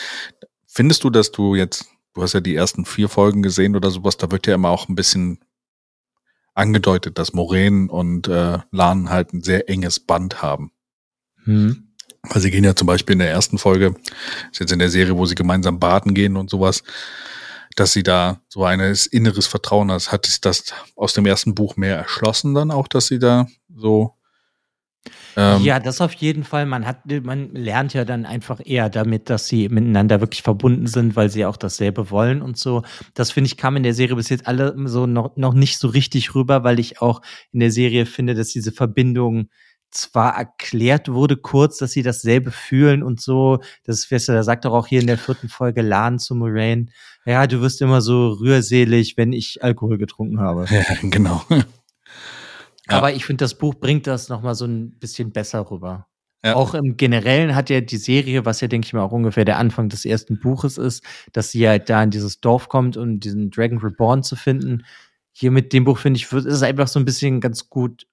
Findest 0.68 1.04
du, 1.04 1.10
dass 1.10 1.32
du 1.32 1.56
jetzt, 1.56 1.86
du 2.14 2.22
hast 2.22 2.34
ja 2.34 2.42
die 2.42 2.56
ersten 2.56 2.86
vier 2.86 3.10
Folgen 3.10 3.42
gesehen 3.42 3.76
oder 3.76 3.90
sowas, 3.92 4.18
da 4.18 4.30
wird 4.32 4.48
ja 4.48 4.56
immer 4.56 4.70
auch 4.70 4.88
ein 4.88 4.96
bisschen 4.96 5.40
angedeutet, 6.54 7.18
dass 7.18 7.34
Moraine 7.34 7.90
und 7.90 8.28
äh, 8.28 8.60
Lan 8.72 9.10
halt 9.10 9.34
ein 9.34 9.42
sehr 9.42 9.70
enges 9.70 10.00
Band 10.00 10.42
haben. 10.42 10.72
Hm. 11.44 11.88
Weil 12.22 12.42
sie 12.42 12.52
gehen 12.52 12.64
ja 12.64 12.76
zum 12.76 12.88
Beispiel 12.88 13.14
in 13.14 13.20
der 13.20 13.32
ersten 13.32 13.58
Folge, 13.58 13.96
ist 14.52 14.60
jetzt 14.60 14.72
in 14.72 14.80
der 14.80 14.90
Serie, 14.90 15.18
wo 15.18 15.26
sie 15.26 15.36
gemeinsam 15.36 15.80
baden 15.80 16.14
gehen 16.14 16.38
und 16.38 16.50
sowas, 16.50 16.84
dass 17.76 17.94
sie 17.94 18.04
da 18.04 18.42
so 18.50 18.64
ein 18.64 18.80
inneres 19.12 19.48
Vertrauen 19.48 19.92
hat. 19.92 20.12
Hat 20.12 20.26
sich 20.26 20.42
das 20.42 20.74
aus 20.96 21.14
dem 21.14 21.26
ersten 21.26 21.56
Buch 21.56 21.76
mehr 21.76 21.98
erschlossen 21.98 22.54
dann 22.54 22.72
auch, 22.72 22.88
dass 22.88 23.08
sie 23.08 23.20
da 23.20 23.48
so 23.76 24.16
ähm, 25.36 25.62
ja, 25.64 25.80
das 25.80 26.00
auf 26.00 26.14
jeden 26.14 26.44
Fall. 26.44 26.66
Man 26.66 26.86
hat, 26.86 27.00
man 27.24 27.54
lernt 27.54 27.94
ja 27.94 28.06
dann 28.06 28.26
einfach 28.26 28.62
eher 28.64 28.90
damit, 28.90 29.30
dass 29.30 29.48
sie 29.48 29.68
miteinander 29.68 30.22
wirklich 30.22 30.44
verbunden 30.44 30.88
sind, 30.88 31.16
weil 31.16 31.30
sie 31.30 31.46
auch 31.46 31.58
dasselbe 31.58 32.10
wollen 32.12 32.42
und 32.42 32.58
so. 32.58 32.84
Das 33.14 33.32
finde 33.32 33.48
ich 33.48 33.58
kam 33.58 33.76
in 33.76 33.84
der 33.84 33.94
Serie 33.94 34.16
bis 34.16 34.30
jetzt 34.30 34.48
alle 34.48 34.76
so 34.86 35.06
noch, 35.08 35.36
noch 35.36 35.54
nicht 35.54 35.80
so 35.80 35.88
richtig 35.88 36.36
rüber, 36.36 36.64
weil 36.64 36.80
ich 36.80 37.02
auch 37.02 37.22
in 37.52 37.60
der 37.60 37.72
Serie 37.72 38.06
finde, 38.06 38.36
dass 38.36 38.50
diese 38.50 38.72
Verbindung 38.72 39.50
zwar 39.94 40.36
erklärt 40.36 41.10
wurde 41.10 41.38
kurz, 41.38 41.78
dass 41.78 41.92
sie 41.92 42.04
dasselbe 42.04 42.52
fühlen 42.52 43.04
und 43.04 43.22
so. 43.22 43.60
Das 43.84 44.06
ist, 44.06 44.30
da 44.30 44.44
sagt 44.44 44.66
doch 44.66 44.74
auch 44.74 44.88
hier 44.88 45.02
in 45.02 45.08
der 45.08 45.18
vierten 45.18 45.50
Folge 45.50 45.82
Lan 45.82 46.20
zu 46.20 46.36
Moraine, 46.36 46.88
ja, 47.26 47.48
du 47.48 47.62
wirst 47.62 47.82
immer 47.82 48.02
so 48.02 48.30
rührselig, 48.30 49.18
wenn 49.18 49.32
ich 49.34 49.64
Alkohol 49.64 49.98
getrunken 49.98 50.40
habe. 50.40 50.66
Ja, 50.74 50.84
genau. 51.02 51.44
Ja. 51.50 51.64
Aber 52.88 53.14
ich 53.14 53.26
finde, 53.26 53.44
das 53.44 53.58
Buch 53.58 53.76
bringt 53.76 54.08
das 54.08 54.28
nochmal 54.28 54.56
so 54.56 54.66
ein 54.66 55.00
bisschen 55.00 55.32
besser 55.32 55.70
rüber. 55.72 56.08
Ja. 56.44 56.56
Auch 56.56 56.74
im 56.74 56.98
Generellen 56.98 57.56
hat 57.56 57.70
ja 57.70 57.80
die 57.80 57.98
Serie, 57.98 58.46
was 58.46 58.60
ja, 58.60 58.68
denke 58.68 58.86
ich 58.86 58.94
mal, 58.94 59.02
auch 59.02 59.14
ungefähr 59.14 59.46
der 59.46 59.58
Anfang 59.58 59.88
des 59.88 60.04
ersten 60.04 60.40
Buches 60.40 60.78
ist, 60.78 61.02
dass 61.32 61.52
sie 61.52 61.68
halt 61.68 61.90
da 61.90 62.04
in 62.04 62.10
dieses 62.10 62.42
Dorf 62.42 62.68
kommt, 62.68 62.98
um 62.98 63.22
diesen 63.22 63.50
Dragon 63.50 63.78
Reborn 63.78 64.24
zu 64.24 64.36
finden. 64.36 64.84
Hier 65.32 65.52
mit 65.52 65.72
dem 65.72 65.86
Buch, 65.86 65.98
finde 65.98 66.18
ich, 66.18 66.30
ist 66.32 66.46
es 66.46 66.64
einfach 66.64 66.90
so 66.90 67.00
ein 67.00 67.06
bisschen 67.06 67.40
ganz 67.40 67.70
gut, 67.70 68.06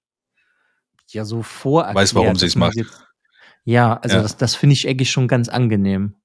ja, 1.12 1.24
so 1.24 1.42
vorerklärt. 1.42 1.96
Weiß, 1.96 2.14
warum 2.14 2.36
sie 2.36 2.46
es 2.46 2.56
macht. 2.56 2.76
Ja, 3.64 3.98
also 3.98 4.16
ja. 4.16 4.22
das, 4.22 4.36
das 4.36 4.54
finde 4.54 4.74
ich 4.74 4.88
eigentlich 4.88 5.11
schon 5.11 5.28
ganz 5.28 5.48
angenehm. 5.48 6.16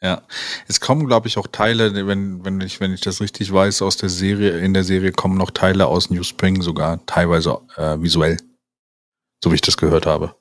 Ja, 0.00 0.22
es 0.68 0.80
kommen, 0.80 1.06
glaube 1.06 1.26
ich, 1.26 1.38
auch 1.38 1.48
Teile, 1.48 2.06
wenn, 2.06 2.44
wenn 2.44 2.60
ich, 2.60 2.78
wenn 2.78 2.94
ich 2.94 3.00
das 3.00 3.20
richtig 3.20 3.52
weiß, 3.52 3.82
aus 3.82 3.96
der 3.96 4.08
Serie, 4.08 4.58
in 4.60 4.72
der 4.72 4.84
Serie 4.84 5.10
kommen 5.10 5.36
noch 5.36 5.50
Teile 5.50 5.86
aus 5.86 6.08
New 6.10 6.22
Spring 6.22 6.62
sogar, 6.62 7.04
teilweise 7.06 7.58
äh, 7.76 8.00
visuell. 8.00 8.36
So 9.42 9.50
wie 9.50 9.56
ich 9.56 9.60
das 9.60 9.76
gehört 9.76 10.06
habe. 10.06 10.36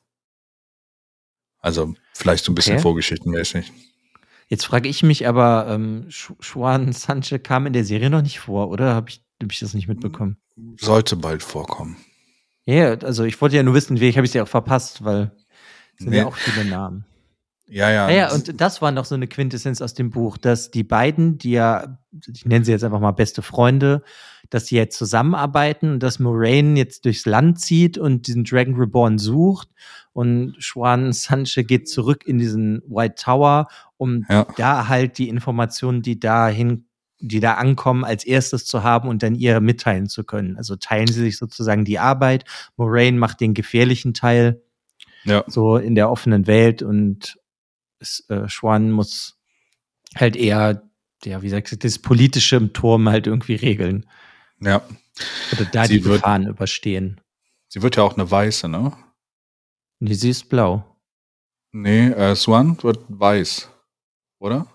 Also 1.59 1.95
vielleicht 2.13 2.45
so 2.45 2.51
ein 2.51 2.55
bisschen 2.55 2.75
okay. 2.75 2.83
vorgeschichtenmäßig. 2.83 3.71
Jetzt 4.47 4.65
frage 4.65 4.87
ich 4.87 5.03
mich 5.03 5.27
aber, 5.27 5.67
ähm, 5.69 6.05
Schwan 6.09 6.93
Sanche 6.93 7.39
kam 7.39 7.65
in 7.65 7.73
der 7.73 7.83
Serie 7.83 8.09
noch 8.09 8.21
nicht 8.21 8.39
vor, 8.39 8.69
oder? 8.69 8.93
Habe 8.93 9.09
ich, 9.09 9.21
hab 9.41 9.51
ich 9.51 9.59
das 9.59 9.73
nicht 9.73 9.87
mitbekommen? 9.87 10.37
Sollte 10.79 11.15
bald 11.15 11.43
vorkommen. 11.43 11.97
Ja, 12.67 12.95
also 12.95 13.23
ich 13.23 13.39
wollte 13.41 13.55
ja 13.55 13.63
nur 13.63 13.73
wissen, 13.73 14.01
wie 14.01 14.09
ich 14.09 14.17
habe 14.17 14.25
ich 14.25 14.31
sie 14.31 14.41
auch 14.41 14.47
verpasst, 14.47 15.05
weil 15.05 15.31
es 15.93 15.99
sind 15.99 16.09
nee. 16.09 16.17
ja 16.17 16.25
auch 16.25 16.35
viele 16.35 16.65
Namen. 16.65 17.05
Ja, 17.69 17.89
ja. 17.89 18.07
Naja, 18.07 18.33
und 18.33 18.59
das 18.59 18.81
war 18.81 18.91
noch 18.91 19.05
so 19.05 19.15
eine 19.15 19.27
Quintessenz 19.27 19.81
aus 19.81 19.93
dem 19.93 20.09
Buch, 20.09 20.37
dass 20.37 20.69
die 20.69 20.83
beiden, 20.83 21.37
die 21.37 21.51
ja, 21.51 21.97
ich 22.33 22.45
nenne 22.45 22.65
sie 22.65 22.71
jetzt 22.71 22.83
einfach 22.83 22.99
mal 22.99 23.11
beste 23.11 23.41
Freunde, 23.41 24.03
dass 24.49 24.67
sie 24.67 24.75
jetzt 24.75 24.97
zusammenarbeiten 24.97 25.91
und 25.93 26.03
dass 26.03 26.19
Moraine 26.19 26.77
jetzt 26.77 27.05
durchs 27.05 27.25
Land 27.25 27.59
zieht 27.59 27.97
und 27.97 28.27
diesen 28.27 28.43
Dragon 28.43 28.75
Reborn 28.75 29.17
sucht 29.17 29.69
und 30.11 30.55
Schwan 30.59 31.13
Sanche 31.13 31.63
geht 31.63 31.87
zurück 31.87 32.25
in 32.25 32.37
diesen 32.37 32.81
White 32.87 33.15
Tower, 33.15 33.67
um 33.97 34.25
ja. 34.29 34.45
da 34.57 34.87
halt 34.89 35.17
die 35.17 35.29
Informationen, 35.29 36.01
die 36.01 36.19
dahin 36.19 36.86
die 37.19 37.39
da 37.39 37.55
ankommen, 37.55 38.03
als 38.03 38.23
erstes 38.23 38.65
zu 38.65 38.83
haben 38.83 39.09
und 39.09 39.23
dann 39.23 39.35
ihr 39.35 39.59
mitteilen 39.59 40.07
zu 40.07 40.23
können. 40.23 40.57
Also 40.57 40.75
teilen 40.75 41.07
sie 41.07 41.21
sich 41.21 41.37
sozusagen 41.37 41.85
die 41.85 41.99
Arbeit. 41.99 42.45
Moraine 42.75 43.17
macht 43.17 43.41
den 43.41 43.53
gefährlichen 43.53 44.13
Teil 44.13 44.61
ja. 45.23 45.43
so 45.47 45.77
in 45.77 45.95
der 45.95 46.09
offenen 46.09 46.47
Welt 46.47 46.81
und 46.81 47.39
äh, 48.29 48.47
Schwan 48.47 48.91
muss 48.91 49.39
halt 50.15 50.35
eher, 50.35 50.83
ja, 51.23 51.41
wie 51.41 51.47
gesagt, 51.47 51.83
das 51.83 51.99
Politische 51.99 52.55
im 52.55 52.73
Turm 52.73 53.09
halt 53.09 53.27
irgendwie 53.27 53.55
regeln. 53.55 54.05
Ja. 54.59 54.81
Oder 55.53 55.65
da 55.65 55.85
sie 55.85 55.99
die 55.99 56.05
wird, 56.05 56.21
Gefahren 56.21 56.47
überstehen. 56.47 57.19
Sie 57.67 57.81
wird 57.81 57.95
ja 57.95 58.03
auch 58.03 58.15
eine 58.15 58.29
Weiße, 58.29 58.69
ne? 58.69 58.93
Nee, 59.99 60.13
sie 60.13 60.29
ist 60.29 60.49
blau. 60.49 60.85
Nee, 61.71 62.09
äh, 62.09 62.35
Swan 62.35 62.81
wird 62.83 62.99
weiß, 63.09 63.69
oder? 64.39 64.67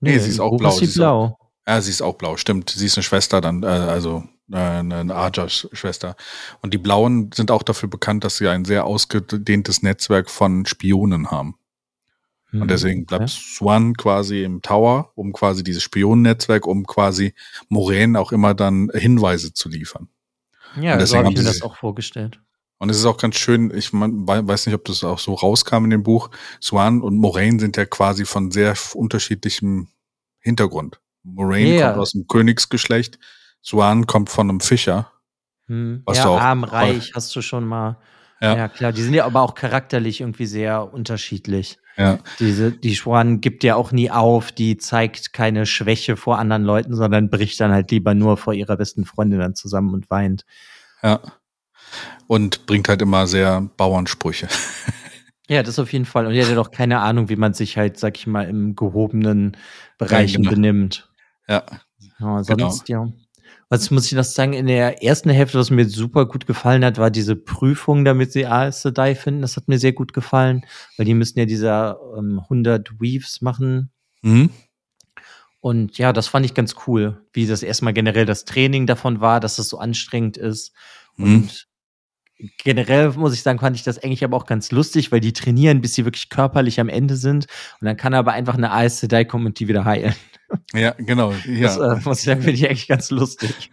Nee, 0.00 0.12
nee 0.12 0.18
sie 0.18 0.30
ist 0.30 0.40
auch 0.40 0.56
blau. 0.56 0.70
Ist 0.70 0.78
sie, 0.78 0.86
sie 0.86 0.98
blau. 0.98 1.38
Ja, 1.66 1.80
sie 1.80 1.90
ist 1.90 2.02
auch 2.02 2.14
blau, 2.14 2.36
stimmt. 2.36 2.70
Sie 2.70 2.86
ist 2.86 2.96
eine 2.96 3.02
Schwester 3.02 3.40
dann, 3.40 3.62
äh, 3.62 3.66
also 3.66 4.24
äh, 4.52 4.56
eine 4.56 5.14
Aja-Schwester. 5.14 6.16
Und 6.60 6.74
die 6.74 6.78
Blauen 6.78 7.30
sind 7.32 7.50
auch 7.50 7.62
dafür 7.62 7.88
bekannt, 7.88 8.24
dass 8.24 8.36
sie 8.36 8.48
ein 8.48 8.64
sehr 8.64 8.84
ausgedehntes 8.84 9.82
Netzwerk 9.82 10.30
von 10.30 10.66
Spionen 10.66 11.30
haben. 11.30 11.56
Und 12.52 12.60
mhm, 12.60 12.68
deswegen 12.68 13.06
bleibt 13.06 13.24
okay. 13.24 13.32
Swan 13.32 13.94
quasi 13.94 14.44
im 14.44 14.62
Tower, 14.62 15.10
um 15.16 15.32
quasi 15.32 15.64
dieses 15.64 15.82
Spionennetzwerk, 15.82 16.66
um 16.66 16.86
quasi 16.86 17.34
Moraine 17.68 18.18
auch 18.20 18.30
immer 18.30 18.54
dann 18.54 18.90
Hinweise 18.94 19.52
zu 19.52 19.68
liefern. 19.68 20.08
Ja, 20.80 21.04
so 21.04 21.16
habe 21.16 21.30
ich 21.30 21.36
mir 21.36 21.44
das 21.44 21.62
auch 21.62 21.76
vorgestellt. 21.76 22.40
Und 22.78 22.90
es 22.90 22.98
ist 22.98 23.06
auch 23.06 23.16
ganz 23.16 23.36
schön, 23.36 23.72
ich 23.74 23.92
mein, 23.92 24.26
weiß 24.26 24.66
nicht, 24.66 24.74
ob 24.74 24.84
das 24.84 25.02
auch 25.04 25.18
so 25.18 25.34
rauskam 25.34 25.84
in 25.84 25.90
dem 25.90 26.02
Buch. 26.02 26.30
Swan 26.62 27.00
und 27.00 27.16
Moraine 27.16 27.58
sind 27.58 27.76
ja 27.76 27.86
quasi 27.86 28.24
von 28.24 28.50
sehr 28.50 28.74
unterschiedlichem 28.94 29.88
Hintergrund. 30.40 31.00
Moraine 31.24 31.78
ja. 31.78 31.88
kommt 31.88 32.02
aus 32.02 32.12
dem 32.12 32.26
Königsgeschlecht, 32.28 33.18
Swan 33.64 34.06
kommt 34.06 34.30
von 34.30 34.48
einem 34.48 34.60
Fischer. 34.60 35.10
Hm. 35.66 36.02
Was 36.04 36.18
ja, 36.18 36.30
arm, 36.30 36.64
reich, 36.64 37.12
hast 37.14 37.34
du 37.34 37.42
schon 37.42 37.64
mal. 37.66 37.98
Ja. 38.40 38.56
ja, 38.56 38.68
klar. 38.68 38.92
Die 38.92 39.02
sind 39.02 39.14
ja 39.14 39.24
aber 39.24 39.40
auch 39.40 39.54
charakterlich 39.54 40.20
irgendwie 40.20 40.46
sehr 40.46 40.92
unterschiedlich. 40.92 41.78
Ja. 41.96 42.18
Diese, 42.40 42.72
die 42.72 42.96
Schwan 42.96 43.40
gibt 43.40 43.64
ja 43.64 43.76
auch 43.76 43.92
nie 43.92 44.10
auf, 44.10 44.52
die 44.52 44.76
zeigt 44.76 45.32
keine 45.32 45.64
Schwäche 45.64 46.16
vor 46.16 46.38
anderen 46.38 46.64
Leuten, 46.64 46.94
sondern 46.94 47.30
bricht 47.30 47.58
dann 47.60 47.72
halt 47.72 47.90
lieber 47.90 48.14
nur 48.14 48.36
vor 48.36 48.52
ihrer 48.52 48.76
besten 48.76 49.06
Freundin 49.06 49.38
dann 49.38 49.54
zusammen 49.54 49.94
und 49.94 50.10
weint. 50.10 50.44
Ja. 51.02 51.20
Und 52.26 52.66
bringt 52.66 52.88
halt 52.88 53.00
immer 53.00 53.26
sehr 53.26 53.62
Bauernsprüche. 53.76 54.48
Ja, 55.46 55.62
das 55.62 55.78
auf 55.78 55.92
jeden 55.92 56.06
Fall. 56.06 56.26
Und 56.26 56.32
die 56.32 56.40
hat 56.40 56.48
ja 56.48 56.54
doch 56.54 56.70
keine 56.70 57.00
Ahnung, 57.00 57.28
wie 57.28 57.36
man 57.36 57.52
sich 57.52 57.76
halt, 57.76 57.98
sag 57.98 58.16
ich 58.16 58.26
mal, 58.26 58.48
im 58.48 58.74
gehobenen 58.74 59.56
Bereichen 59.98 60.42
ja, 60.42 60.50
genau. 60.50 60.54
benimmt. 60.54 61.08
Ja. 61.48 61.64
ja 62.18 62.42
sonst, 62.42 62.86
genau. 62.86 63.06
ja. 63.06 63.12
Was 63.68 63.90
muss 63.90 64.06
ich 64.06 64.12
noch 64.12 64.24
sagen? 64.24 64.52
In 64.52 64.66
der 64.66 65.02
ersten 65.02 65.30
Hälfte, 65.30 65.58
was 65.58 65.70
mir 65.70 65.88
super 65.88 66.26
gut 66.26 66.46
gefallen 66.46 66.84
hat, 66.84 66.98
war 66.98 67.10
diese 67.10 67.34
Prüfung, 67.34 68.04
damit 68.04 68.32
sie 68.32 68.46
Aes 68.46 68.82
Sedai 68.82 69.14
finden. 69.14 69.42
Das 69.42 69.56
hat 69.56 69.68
mir 69.68 69.78
sehr 69.78 69.92
gut 69.92 70.12
gefallen, 70.12 70.64
weil 70.96 71.06
die 71.06 71.14
müssen 71.14 71.38
ja 71.38 71.46
diese 71.46 71.98
ähm, 72.16 72.40
100 72.40 73.00
Weaves 73.00 73.40
machen. 73.40 73.90
Mhm. 74.22 74.50
Und 75.60 75.96
ja, 75.96 76.12
das 76.12 76.28
fand 76.28 76.44
ich 76.44 76.52
ganz 76.52 76.74
cool, 76.86 77.24
wie 77.32 77.46
das 77.46 77.62
erstmal 77.62 77.94
generell 77.94 78.26
das 78.26 78.44
Training 78.44 78.86
davon 78.86 79.20
war, 79.20 79.40
dass 79.40 79.58
es 79.58 79.70
so 79.70 79.78
anstrengend 79.78 80.36
ist. 80.36 80.72
Mhm. 81.16 81.24
Und 81.24 81.68
generell 82.58 83.10
muss 83.10 83.34
ich 83.34 83.42
sagen, 83.42 83.58
fand 83.58 83.76
ich 83.76 83.82
das 83.82 83.98
eigentlich 84.02 84.24
aber 84.24 84.36
auch 84.36 84.46
ganz 84.46 84.70
lustig, 84.72 85.12
weil 85.12 85.20
die 85.20 85.32
trainieren, 85.32 85.80
bis 85.80 85.94
sie 85.94 86.04
wirklich 86.04 86.28
körperlich 86.28 86.80
am 86.80 86.88
Ende 86.88 87.16
sind. 87.16 87.46
Und 87.80 87.86
dann 87.86 87.96
kann 87.96 88.14
aber 88.14 88.32
einfach 88.32 88.54
eine 88.54 88.72
Aes 88.72 89.00
Sedai 89.00 89.24
kommen 89.24 89.46
und 89.46 89.58
die 89.58 89.68
wieder 89.68 89.84
heilen. 89.84 90.14
Ja, 90.72 90.94
genau. 90.98 91.32
Ja. 91.46 91.62
Das 91.62 91.78
äh, 91.78 92.00
muss 92.04 92.18
ich 92.18 92.24
sagen, 92.26 92.42
finde 92.42 92.56
ich 92.56 92.66
eigentlich 92.68 92.86
ganz 92.86 93.10
lustig. 93.10 93.70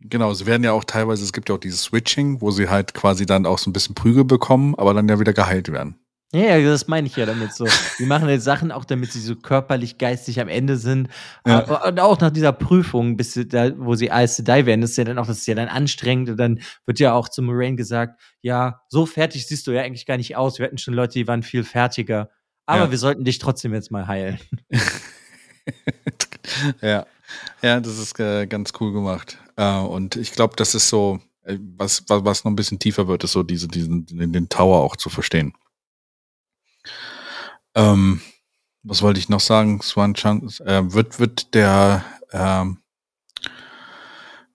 Genau, 0.00 0.32
sie 0.32 0.46
werden 0.46 0.64
ja 0.64 0.72
auch 0.72 0.84
teilweise, 0.84 1.22
es 1.22 1.32
gibt 1.32 1.48
ja 1.48 1.54
auch 1.54 1.60
dieses 1.60 1.82
Switching, 1.82 2.40
wo 2.40 2.50
sie 2.50 2.68
halt 2.68 2.94
quasi 2.94 3.26
dann 3.26 3.46
auch 3.46 3.58
so 3.58 3.70
ein 3.70 3.72
bisschen 3.72 3.94
Prügel 3.94 4.24
bekommen, 4.24 4.74
aber 4.76 4.92
dann 4.92 5.08
ja 5.08 5.20
wieder 5.20 5.32
geheilt 5.32 5.70
werden. 5.70 5.98
Ja, 6.32 6.60
das 6.60 6.86
meine 6.86 7.08
ich 7.08 7.16
ja 7.16 7.26
damit 7.26 7.52
so. 7.54 7.66
Die 7.98 8.06
machen 8.06 8.28
jetzt 8.28 8.44
Sachen 8.44 8.70
auch, 8.70 8.84
damit 8.84 9.10
sie 9.10 9.20
so 9.20 9.34
körperlich, 9.34 9.98
geistig 9.98 10.40
am 10.40 10.46
Ende 10.46 10.76
sind. 10.76 11.08
Ja. 11.44 11.88
Und 11.88 11.98
auch 11.98 12.20
nach 12.20 12.30
dieser 12.30 12.52
Prüfung, 12.52 13.16
bis 13.16 13.32
sie 13.32 13.48
da, 13.48 13.72
wo 13.76 13.96
sie 13.96 14.08
to 14.08 14.42
Die 14.42 14.66
werden, 14.66 14.82
ist 14.82 14.96
ja 14.96 15.02
dann 15.02 15.18
auch, 15.18 15.26
das 15.26 15.38
ist 15.38 15.46
ja 15.46 15.56
dann 15.56 15.68
anstrengend. 15.68 16.30
Und 16.30 16.36
dann 16.36 16.60
wird 16.86 17.00
ja 17.00 17.14
auch 17.14 17.28
zu 17.28 17.42
Moraine 17.42 17.74
gesagt, 17.74 18.20
ja, 18.42 18.80
so 18.88 19.06
fertig 19.06 19.48
siehst 19.48 19.66
du 19.66 19.72
ja 19.72 19.82
eigentlich 19.82 20.06
gar 20.06 20.18
nicht 20.18 20.36
aus. 20.36 20.60
Wir 20.60 20.66
hatten 20.66 20.78
schon 20.78 20.94
Leute, 20.94 21.14
die 21.14 21.26
waren 21.26 21.42
viel 21.42 21.64
fertiger. 21.64 22.30
Aber 22.64 22.84
ja. 22.84 22.90
wir 22.92 22.98
sollten 22.98 23.24
dich 23.24 23.38
trotzdem 23.38 23.74
jetzt 23.74 23.90
mal 23.90 24.06
heilen. 24.06 24.38
ja. 26.80 27.06
Ja, 27.62 27.80
das 27.80 27.98
ist 27.98 28.18
äh, 28.20 28.46
ganz 28.46 28.72
cool 28.80 28.92
gemacht. 28.92 29.36
Äh, 29.56 29.78
und 29.78 30.14
ich 30.14 30.30
glaube, 30.30 30.54
das 30.56 30.76
ist 30.76 30.88
so, 30.88 31.18
äh, 31.42 31.58
was, 31.76 32.04
was, 32.06 32.24
was 32.24 32.44
noch 32.44 32.52
ein 32.52 32.56
bisschen 32.56 32.78
tiefer 32.78 33.08
wird, 33.08 33.24
ist 33.24 33.32
so 33.32 33.42
diese, 33.42 33.66
diesen, 33.66 34.06
den 34.06 34.48
Tower 34.48 34.78
auch 34.78 34.94
zu 34.94 35.10
verstehen. 35.10 35.54
Ähm, 37.74 38.20
was 38.82 39.02
wollte 39.02 39.20
ich 39.20 39.28
noch 39.28 39.40
sagen? 39.40 39.80
Swan 39.82 40.14
Chance, 40.14 40.64
äh, 40.64 40.92
wird, 40.92 41.20
wird 41.20 41.54
der, 41.54 42.04
ähm, 42.32 42.78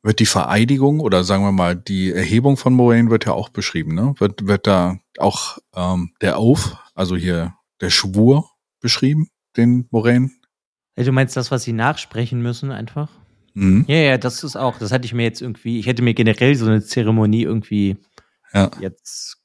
wird 0.01 0.19
die 0.19 0.25
Vereidigung 0.25 0.99
oder 0.99 1.23
sagen 1.23 1.43
wir 1.43 1.51
mal 1.51 1.75
die 1.75 2.11
Erhebung 2.11 2.57
von 2.57 2.73
Moraine 2.73 3.09
wird 3.09 3.25
ja 3.25 3.33
auch 3.33 3.49
beschrieben, 3.49 3.95
ne? 3.95 4.13
Wird, 4.19 4.47
wird 4.47 4.67
da 4.67 4.97
auch 5.17 5.57
ähm, 5.75 6.13
der 6.21 6.37
Auf, 6.37 6.77
also 6.93 7.15
hier 7.15 7.55
der 7.81 7.89
Schwur 7.89 8.49
beschrieben, 8.79 9.29
den 9.57 9.87
Moraine? 9.91 10.31
Du 10.95 11.11
meinst 11.11 11.35
das, 11.35 11.51
was 11.51 11.63
sie 11.63 11.73
nachsprechen 11.73 12.41
müssen, 12.41 12.71
einfach? 12.71 13.09
Mhm. 13.53 13.85
Ja, 13.87 13.95
ja, 13.95 14.17
das 14.17 14.43
ist 14.43 14.55
auch, 14.55 14.77
das 14.77 14.91
hatte 14.91 15.05
ich 15.05 15.13
mir 15.13 15.23
jetzt 15.23 15.41
irgendwie, 15.41 15.79
ich 15.79 15.87
hätte 15.87 16.03
mir 16.03 16.13
generell 16.13 16.55
so 16.55 16.65
eine 16.65 16.83
Zeremonie 16.83 17.43
irgendwie 17.43 17.97
ja. 18.53 18.69
jetzt 18.79 19.43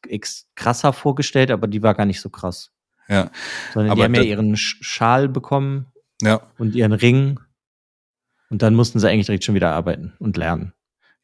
krasser 0.54 0.92
vorgestellt, 0.92 1.50
aber 1.50 1.66
die 1.66 1.82
war 1.82 1.94
gar 1.94 2.06
nicht 2.06 2.20
so 2.20 2.28
krass. 2.28 2.70
Ja. 3.10 3.30
Sondern 3.74 3.90
aber 3.90 3.96
die 3.98 4.04
haben 4.04 4.14
ja 4.14 4.22
ihren 4.22 4.56
Schal 4.56 5.28
bekommen 5.28 5.86
ja. 6.22 6.40
und 6.58 6.74
ihren 6.74 6.92
Ring. 6.92 7.40
Und 8.50 8.62
dann 8.62 8.74
mussten 8.74 9.00
sie 9.00 9.08
eigentlich 9.08 9.26
direkt 9.26 9.44
schon 9.44 9.54
wieder 9.54 9.72
arbeiten 9.72 10.14
und 10.18 10.36
lernen. 10.36 10.72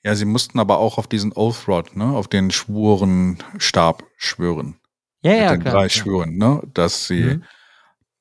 Ja, 0.02 0.14
sie 0.14 0.24
mussten 0.24 0.58
aber 0.58 0.78
auch 0.78 0.98
auf 0.98 1.06
diesen 1.06 1.32
Oath 1.32 1.66
Rod, 1.66 1.96
ne, 1.96 2.04
auf 2.04 2.28
den 2.28 2.50
Schwurenstab 2.50 4.04
schwören. 4.16 4.76
Ja, 5.22 5.32
ja, 5.32 5.50
den 5.52 5.60
klar. 5.62 5.74
Drei 5.74 5.88
Schwüren, 5.88 6.36
ne, 6.36 6.62
dass 6.74 7.06
sie 7.06 7.22
mhm. 7.22 7.42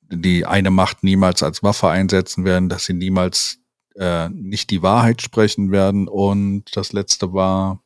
die 0.09 0.45
eine 0.45 0.71
Macht 0.71 1.03
niemals 1.03 1.43
als 1.43 1.61
Waffe 1.61 1.89
einsetzen 1.89 2.45
werden, 2.45 2.69
dass 2.69 2.85
sie 2.85 2.93
niemals 2.93 3.59
äh, 3.95 4.29
nicht 4.29 4.71
die 4.71 4.81
Wahrheit 4.81 5.21
sprechen 5.21 5.71
werden 5.71 6.07
und 6.07 6.75
das 6.75 6.93
letzte 6.93 7.33
war. 7.33 7.83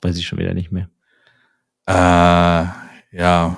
Weiß 0.00 0.16
ich 0.16 0.26
schon 0.26 0.38
wieder 0.38 0.54
nicht 0.54 0.72
mehr. 0.72 0.90
Äh, 1.86 2.87
ja, 3.10 3.56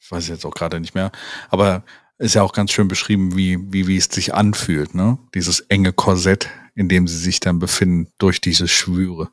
ich 0.00 0.10
weiß 0.10 0.28
jetzt 0.28 0.44
auch 0.44 0.54
gerade 0.54 0.80
nicht 0.80 0.94
mehr. 0.94 1.12
Aber 1.50 1.84
ist 2.18 2.34
ja 2.34 2.42
auch 2.42 2.52
ganz 2.52 2.70
schön 2.70 2.88
beschrieben, 2.88 3.36
wie, 3.36 3.58
wie, 3.72 3.86
wie 3.88 3.96
es 3.96 4.04
sich 4.04 4.34
anfühlt, 4.34 4.94
ne? 4.94 5.18
Dieses 5.34 5.60
enge 5.60 5.92
Korsett, 5.92 6.48
in 6.74 6.88
dem 6.88 7.08
sie 7.08 7.18
sich 7.18 7.40
dann 7.40 7.58
befinden, 7.58 8.12
durch 8.18 8.40
diese 8.40 8.68
Schwüre. 8.68 9.30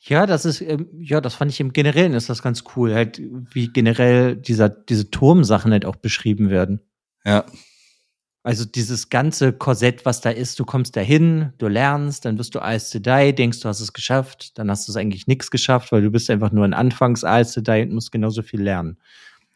Ja, 0.00 0.26
das 0.26 0.44
ist, 0.44 0.60
ähm, 0.60 0.88
ja, 0.92 1.20
das 1.20 1.34
fand 1.34 1.50
ich 1.50 1.60
im 1.60 1.72
Generellen 1.72 2.14
ist 2.14 2.30
das 2.30 2.42
ganz 2.42 2.64
cool, 2.76 2.94
halt, 2.94 3.20
wie 3.52 3.68
generell 3.68 4.36
dieser, 4.36 4.68
diese 4.68 5.10
Turmsachen 5.10 5.72
halt 5.72 5.84
auch 5.84 5.96
beschrieben 5.96 6.50
werden. 6.50 6.80
Ja. 7.24 7.44
Also 8.44 8.64
dieses 8.64 9.10
ganze 9.10 9.52
Korsett, 9.52 10.06
was 10.06 10.20
da 10.20 10.30
ist, 10.30 10.58
du 10.58 10.64
kommst 10.64 10.96
dahin, 10.96 11.52
du 11.58 11.66
lernst, 11.68 12.24
dann 12.24 12.38
wirst 12.38 12.54
du 12.54 12.60
to 12.60 12.98
Die, 12.98 13.34
denkst, 13.34 13.60
du 13.60 13.68
hast 13.68 13.80
es 13.80 13.92
geschafft, 13.92 14.56
dann 14.58 14.70
hast 14.70 14.86
du 14.86 14.92
es 14.92 14.96
eigentlich 14.96 15.26
nichts 15.26 15.50
geschafft, 15.50 15.92
weil 15.92 16.02
du 16.02 16.10
bist 16.10 16.30
einfach 16.30 16.52
nur 16.52 16.64
ein 16.64 16.74
Anfangs 16.74 17.22
to 17.22 17.60
Die 17.60 17.82
und 17.82 17.92
musst 17.92 18.12
genauso 18.12 18.42
viel 18.42 18.62
lernen. 18.62 18.98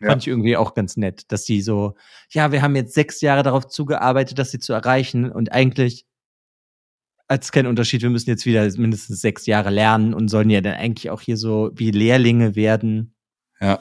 Ja. 0.00 0.08
Fand 0.08 0.22
ich 0.22 0.28
irgendwie 0.28 0.56
auch 0.56 0.74
ganz 0.74 0.96
nett, 0.96 1.30
dass 1.30 1.44
die 1.44 1.62
so, 1.62 1.94
ja, 2.30 2.50
wir 2.50 2.60
haben 2.60 2.74
jetzt 2.74 2.92
sechs 2.92 3.20
Jahre 3.20 3.44
darauf 3.44 3.68
zugearbeitet, 3.68 4.38
das 4.38 4.50
sie 4.50 4.58
zu 4.58 4.72
erreichen 4.72 5.30
und 5.30 5.52
eigentlich 5.52 6.06
als 7.28 7.50
kein 7.50 7.66
Unterschied, 7.66 8.02
wir 8.02 8.10
müssen 8.10 8.28
jetzt 8.28 8.44
wieder 8.44 8.68
mindestens 8.76 9.22
sechs 9.22 9.46
Jahre 9.46 9.70
lernen 9.70 10.12
und 10.12 10.28
sollen 10.28 10.50
ja 10.50 10.60
dann 10.60 10.74
eigentlich 10.74 11.08
auch 11.08 11.20
hier 11.22 11.38
so 11.38 11.70
wie 11.74 11.90
Lehrlinge 11.90 12.56
werden. 12.56 13.14
Ja. 13.60 13.80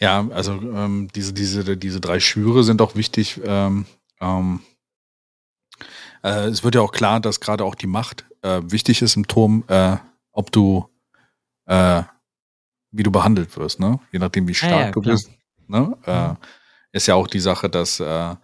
Ja, 0.00 0.26
also 0.30 0.52
ähm, 0.52 1.08
diese, 1.14 1.32
diese, 1.32 1.76
diese 1.76 2.00
drei 2.00 2.20
Schwüre 2.20 2.64
sind 2.64 2.82
auch 2.82 2.94
wichtig. 2.94 3.40
Ähm, 3.44 3.86
ähm, 4.20 4.60
äh, 6.22 6.46
es 6.46 6.64
wird 6.64 6.74
ja 6.74 6.80
auch 6.80 6.92
klar, 6.92 7.20
dass 7.20 7.40
gerade 7.40 7.64
auch 7.64 7.74
die 7.74 7.86
Macht 7.86 8.24
äh, 8.42 8.60
wichtig 8.64 9.02
ist 9.02 9.16
im 9.16 9.26
Turm, 9.26 9.64
äh, 9.68 9.96
ob 10.32 10.50
du 10.50 10.88
äh, 11.66 12.02
wie 12.94 13.02
du 13.02 13.10
behandelt 13.10 13.56
wirst, 13.56 13.80
ne? 13.80 13.98
Je 14.12 14.20
nachdem, 14.20 14.46
wie 14.46 14.54
stark 14.54 14.72
ja, 14.72 14.80
ja, 14.86 14.90
du 14.92 15.02
bist. 15.02 15.30
Ne? 15.66 15.96
Äh, 16.06 16.28
mhm. 16.28 16.36
ist 16.92 17.08
ja 17.08 17.14
auch 17.16 17.26
die 17.26 17.40
Sache, 17.40 17.68
dass 17.68 17.98
äh, 17.98 18.36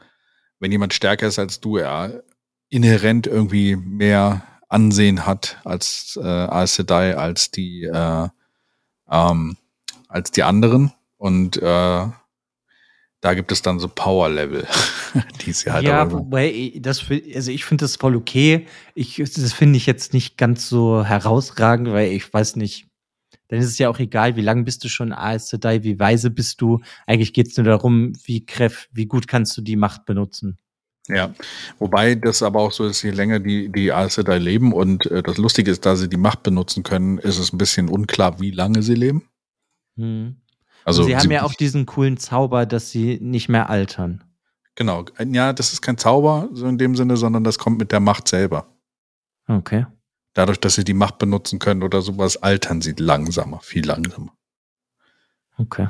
wenn 0.59 0.73
jemand 0.73 0.93
stärker 0.93 1.29
ist 1.29 1.39
als 1.39 1.61
du, 1.61 1.77
er 1.77 2.23
inhärent 2.69 3.27
irgendwie 3.27 3.77
mehr 3.77 4.43
Ansehen 4.69 5.27
hat 5.27 5.59
als 5.65 6.19
äh, 6.21 6.27
als 6.27 6.77
Sedai, 6.77 7.17
als 7.17 7.51
die 7.51 7.85
äh, 7.85 8.29
ähm, 9.11 9.57
als 10.09 10.31
die 10.31 10.43
anderen 10.43 10.93
und 11.21 11.59
äh, 11.59 12.07
da 13.21 13.35
gibt 13.35 13.53
es 13.53 13.61
dann 13.61 13.79
so 13.79 13.89
Power-Level, 13.89 14.67
die 15.45 15.53
sie 15.53 15.71
halt 15.71 15.85
Ja, 15.85 16.11
wobei, 16.11 16.73
das, 16.81 17.05
also 17.35 17.51
ich 17.51 17.67
finde 17.67 17.85
das 17.85 17.97
voll 17.97 18.17
okay. 18.17 18.67
Ich, 18.95 19.17
das 19.17 19.53
finde 19.53 19.77
ich 19.77 19.85
jetzt 19.85 20.15
nicht 20.15 20.39
ganz 20.39 20.67
so 20.67 21.05
herausragend, 21.05 21.93
weil 21.93 22.13
ich 22.13 22.33
weiß 22.33 22.57
nicht, 22.57 22.89
dann 23.49 23.59
ist 23.59 23.67
es 23.67 23.77
ja 23.77 23.91
auch 23.91 23.99
egal, 23.99 24.37
wie 24.37 24.41
lange 24.41 24.63
bist 24.63 24.83
du 24.83 24.89
schon 24.89 25.13
Aes 25.13 25.51
Sedai, 25.51 25.83
wie 25.83 25.99
weise 25.99 26.31
bist 26.31 26.63
du. 26.63 26.81
Eigentlich 27.07 27.35
geht 27.35 27.49
es 27.49 27.57
nur 27.59 27.67
darum, 27.67 28.15
wie 28.25 28.47
kräft, 28.47 28.89
wie 28.93 29.07
gut 29.07 29.29
kannst 29.29 29.55
du 29.59 29.61
die 29.61 29.77
Macht 29.77 30.07
benutzen. 30.07 30.57
Ja, 31.07 31.35
wobei 31.79 32.15
das 32.15 32.43
aber 32.43 32.61
auch 32.61 32.73
so 32.73 32.87
ist, 32.87 33.03
je 33.03 33.11
länger 33.11 33.41
die, 33.41 33.69
die 33.69 33.93
Aes 33.93 34.15
Sedai 34.15 34.39
leben 34.39 34.73
und 34.73 35.05
äh, 35.11 35.23
das 35.23 35.37
Lustige 35.37 35.71
ist, 35.71 35.85
da 35.85 35.97
sie 35.97 36.09
die 36.09 36.17
Macht 36.17 36.43
benutzen 36.43 36.83
können, 36.83 37.19
ist 37.19 37.39
es 37.39 37.53
ein 37.53 37.59
bisschen 37.59 37.91
unklar, 37.91 38.41
wie 38.41 38.53
lange 38.53 38.83
sie 38.83 38.95
leben. 38.95 39.29
Hm. 39.97 40.37
Also 40.85 41.03
sie 41.03 41.17
haben 41.17 41.29
sie, 41.29 41.35
ja 41.35 41.43
auch 41.43 41.55
diesen 41.55 41.87
coolen 41.87 42.17
Zauber, 42.17 42.67
dass 42.67 42.91
sie 42.91 43.19
nicht 43.21 43.49
mehr 43.49 43.71
altern. 43.71 44.25
Genau. 44.77 45.05
Ja, 45.19 45.53
das 45.53 45.73
ist 45.73 45.83
kein 45.83 45.99
Zauber 45.99 46.49
so 46.53 46.67
in 46.67 46.79
dem 46.79 46.97
Sinne, 46.97 47.17
sondern 47.17 47.45
das 47.45 47.59
kommt 47.59 47.79
mit 47.79 47.93
der 47.93 48.01
Macht 48.01 48.29
selber. 48.29 48.67
Okay 49.47 49.87
dadurch, 50.35 50.61
dass 50.61 50.75
sie 50.75 50.85
die 50.85 50.95
Macht 50.95 51.19
benutzen 51.19 51.59
können 51.59 51.83
oder 51.83 52.03
sowas, 52.03 52.37
altern 52.37 52.81
sie 52.81 52.95
langsamer, 52.99 53.61
viel 53.61 53.87
langsamer. 53.87 54.33
Okay. 55.59 55.89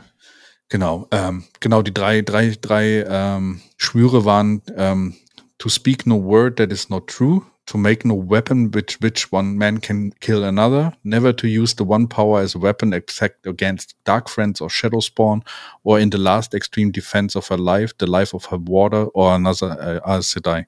Genau, 0.69 1.09
ähm, 1.11 1.45
genau, 1.59 1.83
die 1.83 1.95
drei, 1.95 2.23
drei, 2.23 2.57
drei 2.61 3.05
ähm, 3.07 3.61
Schwüre 3.77 4.25
waren 4.25 4.63
ähm, 4.77 5.17
to 5.59 5.69
speak 5.69 6.07
no 6.07 6.23
word 6.23 6.59
that 6.59 6.73
is 6.73 6.89
not 6.89 7.09
true, 7.09 7.43
to 7.71 7.79
make 7.79 8.05
no 8.05 8.15
weapon 8.15 8.73
with 8.73 9.01
which 9.01 9.31
one 9.31 9.57
man 9.57 9.79
can 9.79 10.11
kill 10.19 10.43
another, 10.43 10.93
never 11.05 11.33
to 11.33 11.47
use 11.47 11.75
the 11.75 11.85
one 11.85 12.09
power 12.09 12.41
as 12.41 12.57
a 12.57 12.59
weapon 12.59 12.93
except 12.93 13.47
against 13.47 13.95
dark 14.05 14.29
friends 14.29 14.61
or 14.61 14.69
shadow 14.69 14.99
spawn, 14.99 15.45
or 15.85 16.01
in 16.01 16.11
the 16.11 16.19
last 16.19 16.53
extreme 16.53 16.91
defense 16.91 17.37
of 17.37 17.47
her 17.47 17.57
life, 17.57 17.93
the 17.99 18.07
life 18.07 18.35
of 18.35 18.47
her 18.47 18.59
warder 18.59 19.05
or 19.15 19.37
another 19.37 20.03
uh, 20.05 20.21
Sedai. 20.21 20.67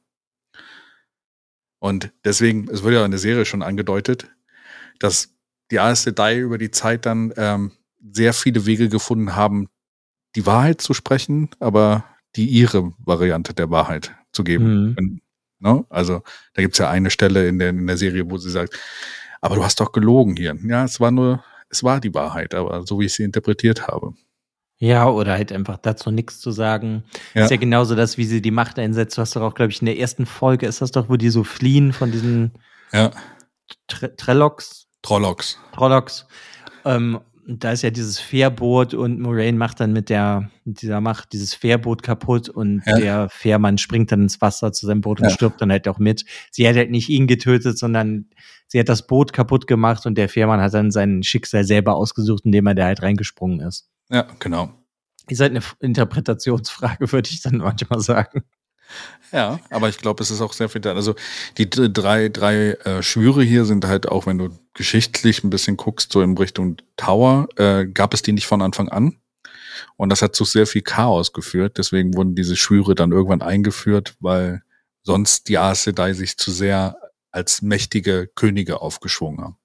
Und 1.80 2.12
deswegen, 2.24 2.68
es 2.70 2.84
wird 2.84 2.94
ja 2.94 3.04
in 3.04 3.10
der 3.10 3.18
Serie 3.18 3.44
schon 3.46 3.64
angedeutet, 3.64 4.30
dass 5.00 5.34
die 5.72 5.80
Aes 5.80 6.04
Sedai 6.04 6.38
über 6.38 6.56
die 6.56 6.70
Zeit 6.70 7.04
dann 7.04 7.32
ähm, 7.36 7.72
sehr 8.12 8.32
viele 8.32 8.64
Wege 8.64 8.88
gefunden 8.88 9.34
haben, 9.34 9.68
die 10.36 10.46
Wahrheit 10.46 10.80
zu 10.80 10.94
sprechen, 10.94 11.50
aber 11.58 12.04
die 12.36 12.46
ihre 12.46 12.92
Variante 12.98 13.54
der 13.54 13.70
Wahrheit 13.70 14.14
zu 14.30 14.44
geben. 14.44 14.94
Mhm. 14.94 15.21
Ne? 15.62 15.84
Also 15.88 16.22
da 16.54 16.62
gibt's 16.62 16.78
ja 16.78 16.90
eine 16.90 17.10
Stelle 17.10 17.48
in 17.48 17.58
der, 17.58 17.70
in 17.70 17.86
der 17.86 17.96
Serie, 17.96 18.30
wo 18.30 18.36
sie 18.36 18.50
sagt, 18.50 18.78
aber 19.40 19.56
du 19.56 19.64
hast 19.64 19.80
doch 19.80 19.92
gelogen 19.92 20.36
hier. 20.36 20.56
Ja, 20.64 20.84
es 20.84 21.00
war 21.00 21.10
nur, 21.10 21.42
es 21.70 21.82
war 21.82 22.00
die 22.00 22.14
Wahrheit, 22.14 22.54
aber 22.54 22.86
so 22.86 22.98
wie 23.00 23.06
ich 23.06 23.14
sie 23.14 23.24
interpretiert 23.24 23.86
habe. 23.86 24.12
Ja, 24.78 25.08
oder 25.08 25.32
halt 25.32 25.52
einfach 25.52 25.78
dazu 25.78 26.10
nichts 26.10 26.40
zu 26.40 26.50
sagen. 26.50 27.04
Ja. 27.34 27.44
Ist 27.44 27.50
ja 27.50 27.56
genauso 27.56 27.94
das, 27.94 28.18
wie 28.18 28.24
sie 28.24 28.42
die 28.42 28.50
Macht 28.50 28.78
einsetzt. 28.80 29.16
Du 29.16 29.20
hast 29.22 29.36
doch 29.36 29.42
auch, 29.42 29.54
glaube 29.54 29.70
ich, 29.70 29.80
in 29.80 29.86
der 29.86 29.98
ersten 29.98 30.26
Folge 30.26 30.66
ist 30.66 30.82
das 30.82 30.90
doch, 30.90 31.08
wo 31.08 31.16
die 31.16 31.30
so 31.30 31.44
fliehen 31.44 31.92
von 31.92 32.10
diesen 32.10 32.52
ja. 32.92 33.10
Tre 33.86 34.14
Trellocks. 34.16 34.88
Trollocs. 35.02 35.58
Trollocs. 35.72 36.26
Ähm, 36.84 37.20
da 37.46 37.72
ist 37.72 37.82
ja 37.82 37.90
dieses 37.90 38.20
Fährboot 38.20 38.94
und 38.94 39.20
Moraine 39.20 39.58
macht 39.58 39.80
dann 39.80 39.92
mit 39.92 40.08
der, 40.08 40.50
mit 40.64 40.82
dieser 40.82 41.00
Macht 41.00 41.32
dieses 41.32 41.54
Fährboot 41.54 42.02
kaputt 42.02 42.48
und 42.48 42.82
ja. 42.86 42.98
der 42.98 43.28
Fährmann 43.28 43.78
springt 43.78 44.12
dann 44.12 44.22
ins 44.22 44.40
Wasser 44.40 44.72
zu 44.72 44.86
seinem 44.86 45.00
Boot 45.00 45.20
und 45.20 45.28
ja. 45.28 45.30
stirbt 45.30 45.60
dann 45.60 45.70
halt 45.70 45.88
auch 45.88 45.98
mit. 45.98 46.24
Sie 46.50 46.68
hat 46.68 46.76
halt 46.76 46.90
nicht 46.90 47.08
ihn 47.08 47.26
getötet, 47.26 47.78
sondern 47.78 48.26
sie 48.68 48.78
hat 48.78 48.88
das 48.88 49.06
Boot 49.06 49.32
kaputt 49.32 49.66
gemacht 49.66 50.06
und 50.06 50.16
der 50.16 50.28
Fährmann 50.28 50.60
hat 50.60 50.74
dann 50.74 50.90
sein 50.90 51.22
Schicksal 51.22 51.64
selber 51.64 51.96
ausgesucht, 51.96 52.44
indem 52.44 52.66
er 52.66 52.74
da 52.74 52.84
halt 52.84 53.02
reingesprungen 53.02 53.60
ist. 53.60 53.88
Ja, 54.08 54.26
genau. 54.38 54.72
Ist 55.28 55.40
halt 55.40 55.52
eine 55.52 55.64
Interpretationsfrage, 55.80 57.10
würde 57.12 57.30
ich 57.30 57.42
dann 57.42 57.58
manchmal 57.58 58.00
sagen. 58.00 58.42
Ja, 59.32 59.60
aber 59.70 59.88
ich 59.88 59.96
glaube, 59.96 60.22
es 60.22 60.30
ist 60.30 60.42
auch 60.42 60.52
sehr 60.52 60.68
viel 60.68 60.82
da. 60.82 60.94
Also 60.94 61.14
die 61.56 61.68
drei, 61.68 62.28
drei 62.28 62.72
äh, 62.72 63.02
Schwüre 63.02 63.42
hier 63.42 63.64
sind 63.64 63.86
halt 63.86 64.08
auch, 64.08 64.26
wenn 64.26 64.38
du 64.38 64.50
geschichtlich 64.74 65.42
ein 65.42 65.50
bisschen 65.50 65.78
guckst, 65.78 66.12
so 66.12 66.20
in 66.20 66.36
Richtung 66.36 66.76
Tower, 66.96 67.48
äh, 67.56 67.86
gab 67.86 68.12
es 68.12 68.22
die 68.22 68.32
nicht 68.32 68.46
von 68.46 68.60
Anfang 68.60 68.90
an. 68.90 69.16
Und 69.96 70.10
das 70.10 70.20
hat 70.20 70.36
zu 70.36 70.44
sehr 70.44 70.66
viel 70.66 70.82
Chaos 70.82 71.32
geführt. 71.32 71.78
Deswegen 71.78 72.14
wurden 72.14 72.34
diese 72.34 72.56
Schwüre 72.56 72.94
dann 72.94 73.12
irgendwann 73.12 73.42
eingeführt, 73.42 74.14
weil 74.20 74.62
sonst 75.02 75.48
die 75.48 75.58
Aes 75.58 75.84
Sedai 75.84 76.12
sich 76.12 76.36
zu 76.36 76.50
sehr 76.50 76.96
als 77.30 77.62
mächtige 77.62 78.28
Könige 78.34 78.82
aufgeschwungen 78.82 79.40
haben. 79.42 79.56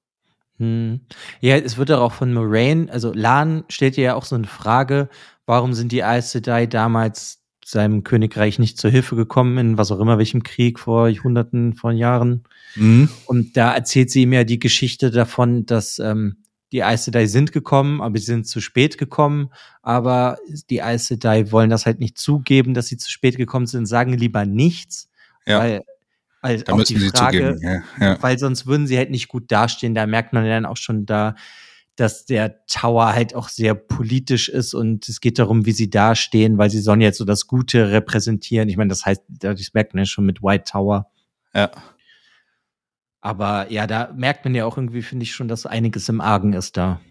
Hm. 0.60 1.02
Ja, 1.42 1.58
es 1.58 1.78
wird 1.78 1.92
auch 1.92 2.14
von 2.14 2.34
Moraine, 2.34 2.92
also 2.92 3.14
Lan 3.14 3.64
stellt 3.70 3.98
ja 3.98 4.16
auch 4.16 4.26
so 4.26 4.36
eine 4.36 4.48
Frage, 4.48 5.10
warum 5.46 5.74
sind 5.74 5.92
die 5.92 6.04
Aes 6.04 6.32
Sedai 6.32 6.66
damals 6.66 7.44
seinem 7.70 8.04
Königreich 8.04 8.60
nicht 8.60 8.80
zur 8.80 8.90
Hilfe 8.90 9.18
gekommen, 9.18 9.58
in 9.58 9.78
was 9.78 9.92
auch 9.92 10.00
immer, 10.00 10.18
welchem 10.18 10.42
Krieg 10.42 10.80
vor 10.80 11.10
Hunderten 11.10 11.74
von 11.74 11.98
Jahren. 11.98 12.46
Mhm. 12.76 13.10
Und 13.26 13.58
da 13.58 13.74
erzählt 13.74 14.10
sie 14.10 14.22
ihm 14.22 14.32
ja 14.32 14.46
die 14.46 14.58
Geschichte 14.58 15.12
davon, 15.12 15.66
dass 15.66 16.00
ähm, 16.00 16.38
die 16.72 16.84
Aes 16.84 17.04
Sedai 17.04 17.26
sind 17.26 17.52
gekommen, 17.52 18.02
aber 18.02 18.18
sie 18.20 18.26
sind 18.26 18.48
zu 18.48 18.62
spät 18.62 18.98
gekommen. 18.98 19.50
Aber 19.82 20.38
die 20.70 20.82
Aes 20.82 21.08
Sedai 21.08 21.52
wollen 21.52 21.70
das 21.70 21.86
halt 21.86 22.00
nicht 22.00 22.18
zugeben, 22.18 22.74
dass 22.74 22.88
sie 22.88 22.96
zu 22.96 23.12
spät 23.12 23.36
gekommen 23.36 23.68
sind, 23.68 23.86
sagen 23.86 24.14
lieber 24.14 24.46
nichts, 24.46 25.10
ja. 25.46 25.60
weil 25.60 25.84
weil 26.42 26.62
da 26.62 26.74
müssen 26.74 27.00
die 27.00 27.10
Frage, 27.10 27.58
ja, 27.62 27.82
ja. 28.00 28.24
weil 28.24 28.40
sonst 28.40 28.66
würden 28.66 28.88
sie 28.88 28.96
halt 28.96 29.10
nicht 29.10 29.28
gut 29.28 29.52
dastehen. 29.52 29.94
Da 29.94 30.06
merkt 30.06 30.32
man 30.32 30.46
dann 30.46 30.66
auch 30.66 30.78
schon, 30.78 31.06
da, 31.06 31.36
dass 31.98 32.26
der 32.26 32.66
Tower 32.68 33.14
halt 33.14 33.36
auch 33.36 33.50
sehr 33.50 33.74
politisch 33.74 34.50
ist 34.50 34.74
und 34.74 35.10
es 35.10 35.20
geht 35.20 35.40
darum, 35.40 35.66
wie 35.66 35.72
sie 35.72 35.90
dastehen, 35.90 36.58
weil 36.58 36.70
sie 36.70 36.80
sollen 36.80 37.02
jetzt 37.02 37.18
so 37.18 37.26
das 37.26 37.48
Gute 37.48 37.92
repräsentieren. 37.92 38.70
Ich 38.70 38.78
meine, 38.78 38.90
das 38.90 39.06
heißt, 39.06 39.24
das 39.28 39.74
merkt 39.74 39.94
man 39.94 40.04
ja 40.04 40.06
schon 40.06 40.26
mit 40.26 40.44
White 40.44 40.66
Tower. 40.72 41.10
Ja. 41.56 41.72
Aber 43.20 43.72
ja, 43.72 43.88
da 43.88 44.14
merkt 44.16 44.46
man 44.46 44.54
ja 44.54 44.66
auch 44.66 44.78
irgendwie, 44.78 45.02
finde 45.02 45.24
ich 45.24 45.34
schon, 45.34 45.48
dass 45.48 45.66
einiges 45.66 46.08
im 46.08 46.22
Argen 46.22 46.54
ist 46.54 46.78
da. 46.78 47.02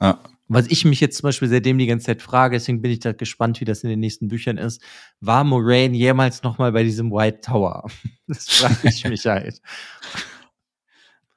Ja. 0.00 0.18
Was 0.48 0.66
ich 0.66 0.84
mich 0.86 1.00
jetzt 1.00 1.18
zum 1.18 1.28
Beispiel 1.28 1.48
seitdem 1.48 1.78
die 1.78 1.86
ganze 1.86 2.06
Zeit 2.06 2.22
frage, 2.22 2.56
deswegen 2.56 2.82
bin 2.82 2.90
ich 2.90 3.00
da 3.00 3.12
gespannt, 3.12 3.60
wie 3.60 3.64
das 3.66 3.84
in 3.84 3.90
den 3.90 4.00
nächsten 4.00 4.28
Büchern 4.28 4.56
ist. 4.56 4.82
War 5.20 5.44
Moraine 5.44 5.96
jemals 5.96 6.42
noch 6.42 6.58
mal 6.58 6.72
bei 6.72 6.82
diesem 6.82 7.10
White 7.10 7.40
Tower? 7.42 7.86
Das 8.26 8.48
frage 8.48 8.88
ich 8.88 9.04
mich 9.04 9.26
halt. 9.26 9.60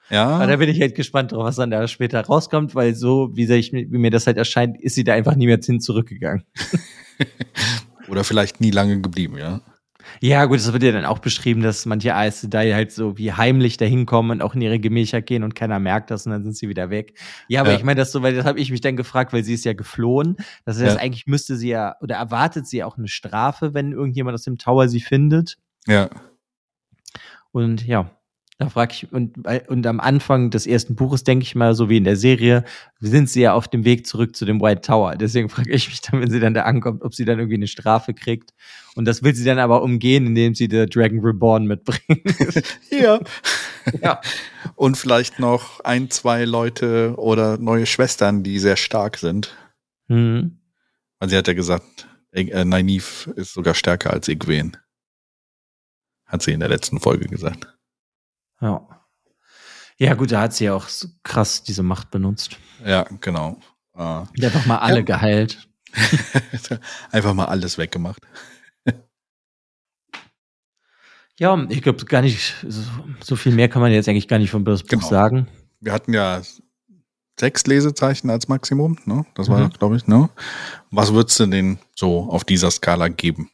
Ja. 0.10 0.28
Aber 0.28 0.48
da 0.48 0.56
bin 0.58 0.70
ich 0.70 0.80
halt 0.80 0.96
gespannt 0.96 1.32
drauf, 1.32 1.44
was 1.46 1.56
dann 1.56 1.72
da 1.72 1.88
später 1.88 2.22
rauskommt, 2.22 2.76
weil 2.76 2.94
so, 2.96 3.32
wie, 3.34 3.52
ich, 3.54 3.74
wie 3.74 3.86
mir 3.98 4.12
das 4.12 4.28
halt 4.28 4.38
erscheint, 4.38 4.80
ist 4.80 4.96
sie 4.96 5.04
da 5.04 5.14
einfach 5.14 5.36
nie 5.36 5.48
mehr 5.48 5.60
hin 5.64 5.80
zurückgegangen. 5.82 6.44
Oder 8.08 8.24
vielleicht 8.24 8.62
nie 8.62 8.72
lange 8.72 9.02
geblieben, 9.02 9.38
ja. 9.38 9.62
Ja, 10.22 10.46
gut, 10.46 10.60
es 10.60 10.72
wird 10.72 10.84
ja 10.84 10.92
dann 10.92 11.06
auch 11.06 11.18
beschrieben, 11.18 11.62
dass 11.62 11.88
manche 11.88 12.14
Aes 12.14 12.42
Sedai 12.42 12.72
halt 12.74 12.92
so 12.92 13.18
wie 13.18 13.34
heimlich 13.34 13.78
dahin 13.78 14.06
kommen 14.06 14.30
und 14.32 14.42
auch 14.44 14.54
in 14.54 14.62
ihre 14.62 14.80
Gemächer 14.80 15.22
gehen 15.22 15.44
und 15.44 15.56
keiner 15.56 15.80
merkt 15.80 16.12
das 16.12 16.28
und 16.28 16.32
dann 16.32 16.44
sind 16.44 16.56
sie 16.56 16.70
wieder 16.70 16.92
weg. 16.92 17.18
Ja, 17.48 17.62
aber 17.62 17.72
Ja. 17.72 17.78
ich 17.78 17.84
meine, 17.84 17.98
das 18.00 18.12
so, 18.12 18.22
weil 18.22 18.36
das 18.36 18.46
habe 18.46 18.60
ich 18.60 18.70
mich 18.70 18.82
dann 18.82 18.96
gefragt, 18.96 19.34
weil 19.34 19.44
sie 19.44 19.56
ist 19.56 19.66
ja 19.66 19.74
geflohen. 19.74 20.38
Das 20.64 20.80
heißt, 20.80 20.98
Ja. 20.98 21.02
eigentlich 21.02 21.26
müsste 21.26 21.56
sie 21.58 21.70
ja 21.70 21.96
oder 22.02 22.16
erwartet 22.16 22.68
sie 22.68 22.84
auch 22.84 22.98
eine 23.00 23.08
Strafe, 23.08 23.74
wenn 23.74 23.92
irgendjemand 23.94 24.36
aus 24.36 24.44
dem 24.44 24.60
Tower 24.60 24.88
sie 24.88 25.02
findet. 25.02 25.58
Ja. 25.88 26.10
Und 27.52 27.86
ja, 27.86 28.12
da 28.58 28.70
frage 28.70 28.94
ich, 28.94 29.12
und, 29.12 29.46
und 29.68 29.86
am 29.86 30.00
Anfang 30.00 30.50
des 30.50 30.66
ersten 30.66 30.96
Buches, 30.96 31.26
denke 31.26 31.44
ich 31.44 31.56
mal, 31.56 31.76
so 31.76 31.90
wie 31.90 31.98
in 31.98 32.06
der 32.06 32.16
Serie, 32.16 32.64
sind 33.02 33.30
sie 33.30 33.42
ja 33.42 33.54
auf 33.54 33.68
dem 33.68 33.84
Weg 33.84 34.08
zurück 34.08 34.34
zu 34.34 34.46
dem 34.46 34.62
White 34.62 34.82
Tower. 34.82 35.16
Deswegen 35.16 35.50
frage 35.50 35.72
ich 35.72 35.90
mich 35.90 36.00
dann, 36.02 36.22
wenn 36.22 36.32
sie 36.32 36.40
dann 36.40 36.54
da 36.54 36.62
ankommt, 36.62 37.04
ob 37.04 37.14
sie 37.14 37.26
dann 37.26 37.38
irgendwie 37.38 37.58
eine 37.58 37.68
Strafe 37.68 38.14
kriegt. 38.14 38.54
Und 38.96 39.06
das 39.06 39.24
will 39.24 39.36
sie 39.36 39.44
dann 39.44 39.60
aber 39.60 39.84
umgehen, 39.84 40.26
indem 40.26 40.56
sie 40.56 40.70
The 40.72 40.86
Dragon 40.86 41.20
Reborn 41.20 41.66
mitbringt. 41.66 42.04
Ja. 42.92 43.20
ja. 44.02 44.22
Und 44.76 44.98
vielleicht 44.98 45.40
noch 45.40 45.82
ein, 45.82 46.10
zwei 46.10 46.46
Leute 46.46 47.16
oder 47.18 47.58
neue 47.58 47.86
Schwestern, 47.86 48.42
die 48.42 48.58
sehr 48.60 48.78
stark 48.78 49.18
sind. 49.18 49.54
Hm. 50.08 50.60
Weil 51.20 51.30
sie 51.30 51.36
hat 51.36 51.48
ja 51.48 51.54
gesagt, 51.54 52.08
äh, 52.32 52.64
Nynaeve 52.64 53.32
ist 53.36 53.54
sogar 53.54 53.76
stärker 53.76 54.14
als 54.14 54.30
Egwene. 54.30 54.72
Hat 56.26 56.42
sie 56.42 56.54
in 56.54 56.62
der 56.62 56.70
letzten 56.70 57.00
Folge 57.00 57.28
gesagt. 57.28 57.75
Ja. 58.62 58.88
Ja, 59.98 60.14
gut, 60.14 60.32
da 60.32 60.42
hat 60.42 60.54
sie 60.54 60.66
ja 60.66 60.74
auch 60.74 60.88
so 60.90 61.08
krass 61.24 61.64
diese 61.64 61.84
Macht 61.84 62.12
benutzt. 62.12 62.58
Ja, 62.86 63.04
genau. 63.22 63.60
Äh, 63.96 64.24
doch 64.36 64.66
mal 64.66 64.78
alle 64.80 64.98
Ja. 64.98 65.02
geheilt. 65.04 65.68
Einfach 67.12 67.34
mal 67.34 67.46
alles 67.46 67.78
weggemacht. 67.78 68.22
Ja, 71.38 71.62
ich 71.70 71.82
glaube 71.82 72.04
gar 72.06 72.22
nicht, 72.22 72.56
so, 72.66 72.82
so 73.22 73.36
viel 73.36 73.54
mehr 73.54 73.68
kann 73.68 73.82
man 73.82 73.92
jetzt 73.92 74.08
eigentlich 74.08 74.28
gar 74.30 74.40
nicht 74.40 74.52
vom 74.52 74.64
das 74.64 74.84
Buch 74.84 74.90
Genau. 74.90 75.06
sagen. 75.08 75.48
Wir 75.82 75.92
hatten 75.92 76.14
ja 76.14 76.42
sechs 77.38 77.66
Lesezeichen 77.68 78.30
als 78.30 78.48
Maximum, 78.48 78.98
ne? 79.04 79.26
Das 79.36 79.50
war, 79.50 79.60
Mhm. 79.66 79.70
glaube 79.72 79.98
ich, 79.98 80.08
ne? 80.08 80.30
Was 80.92 81.12
würdest 81.14 81.38
du 81.42 81.46
denn 81.48 81.78
so 81.94 82.30
auf 82.30 82.46
dieser 82.46 82.72
Skala 82.72 83.10
geben? 83.10 83.50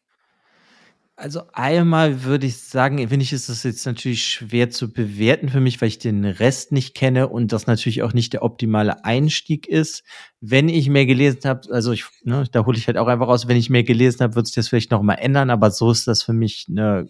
Also 1.22 1.44
einmal 1.54 2.24
würde 2.24 2.48
ich 2.48 2.58
sagen, 2.58 2.98
finde 2.98 3.22
ich, 3.22 3.32
ist 3.32 3.48
das 3.48 3.62
jetzt 3.62 3.86
natürlich 3.86 4.24
schwer 4.26 4.72
zu 4.72 4.92
bewerten 4.92 5.50
für 5.50 5.60
mich, 5.60 5.80
weil 5.80 5.90
ich 5.90 6.00
den 6.00 6.26
Rest 6.26 6.72
nicht 6.72 6.96
kenne 6.96 7.28
und 7.28 7.52
das 7.52 7.68
natürlich 7.68 8.02
auch 8.02 8.14
nicht 8.14 8.34
der 8.34 8.42
optimale 8.42 9.06
Einstieg 9.06 9.68
ist. 9.68 10.04
Wenn 10.40 10.68
ich 10.68 10.90
mehr 10.90 11.06
gelesen 11.06 11.42
habe, 11.46 11.72
also 11.72 11.92
ich, 11.92 12.06
ne, 12.24 12.46
da 12.52 12.66
hole 12.66 12.76
ich 12.76 12.88
halt 12.88 12.98
auch 12.98 13.06
einfach 13.06 13.28
raus, 13.28 13.48
wenn 13.48 13.56
ich 13.56 13.70
mehr 13.70 13.84
gelesen 13.84 14.22
habe, 14.22 14.34
wird 14.34 14.48
sich 14.48 14.56
das 14.56 14.70
vielleicht 14.70 14.90
noch 14.90 15.04
mal 15.04 15.14
ändern, 15.14 15.52
aber 15.52 15.70
so 15.70 15.92
ist 15.92 16.08
das 16.08 16.24
für 16.24 16.34
mich 16.34 16.66
eine, 16.70 17.08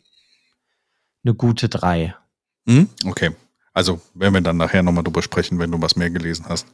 eine 1.24 1.34
gute 1.34 1.70
drei. 1.70 2.14
Hm? 2.68 2.90
Okay. 3.06 3.32
Also 3.72 4.02
werden 4.14 4.34
wir 4.34 4.42
dann 4.42 4.58
nachher 4.58 4.84
nochmal 4.84 5.06
drüber 5.06 5.22
sprechen, 5.22 5.58
wenn 5.58 5.72
du 5.72 5.82
was 5.82 5.96
mehr 5.96 6.10
gelesen 6.10 6.48
hast, 6.50 6.68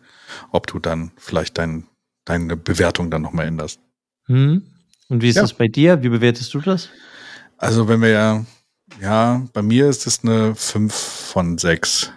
ob 0.52 0.66
du 0.66 0.80
dann 0.80 1.12
vielleicht 1.18 1.60
dein, 1.60 1.86
deine 2.26 2.58
Bewertung 2.58 3.12
dann 3.12 3.22
nochmal 3.22 3.46
änderst. 3.46 3.80
Hm? 4.26 4.64
Und 5.08 5.22
wie 5.22 5.30
ist 5.30 5.36
Ja. 5.36 5.44
das 5.44 5.54
bei 5.54 5.68
dir? 5.68 6.02
Wie 6.02 6.10
bewertest 6.10 6.52
du 6.56 6.62
das? 6.62 6.90
Also 7.58 7.88
wenn 7.88 8.02
wir 8.02 8.10
ja, 8.10 8.46
ja, 9.02 9.46
bei 9.54 9.62
mir 9.62 9.90
ist 9.90 10.06
es 10.08 10.24
eine 10.24 10.56
5 10.56 10.94
von 10.94 11.58
6. 11.58 12.14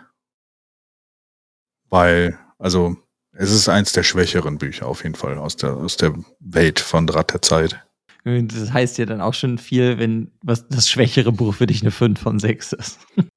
Weil, 1.89 2.39
also 2.59 2.97
es 3.33 3.51
ist 3.51 3.69
eins 3.69 3.93
der 3.93 4.03
schwächeren 4.03 4.59
Bücher 4.59 4.87
auf 4.87 5.03
jeden 5.03 5.15
Fall 5.15 5.39
aus 5.39 5.57
der, 5.57 5.75
aus 5.75 5.97
der 5.97 6.15
Welt 6.41 6.79
von 6.79 7.07
Draht 7.07 7.33
der 7.33 7.43
Zeit. 7.43 7.85
Das 8.25 8.73
heißt 8.73 8.99
ja 8.99 9.07
dann 9.07 9.23
auch 9.23 9.33
schon 9.33 9.57
viel, 9.57 9.99
wenn 9.99 10.31
was 10.43 10.69
das 10.69 10.91
schwächere 10.91 11.33
Buch 11.33 11.55
für 11.55 11.67
dich 11.67 11.81
eine 11.81 11.91
5 11.91 12.21
von 12.21 12.39
6 12.39 12.73
ist. 12.75 12.99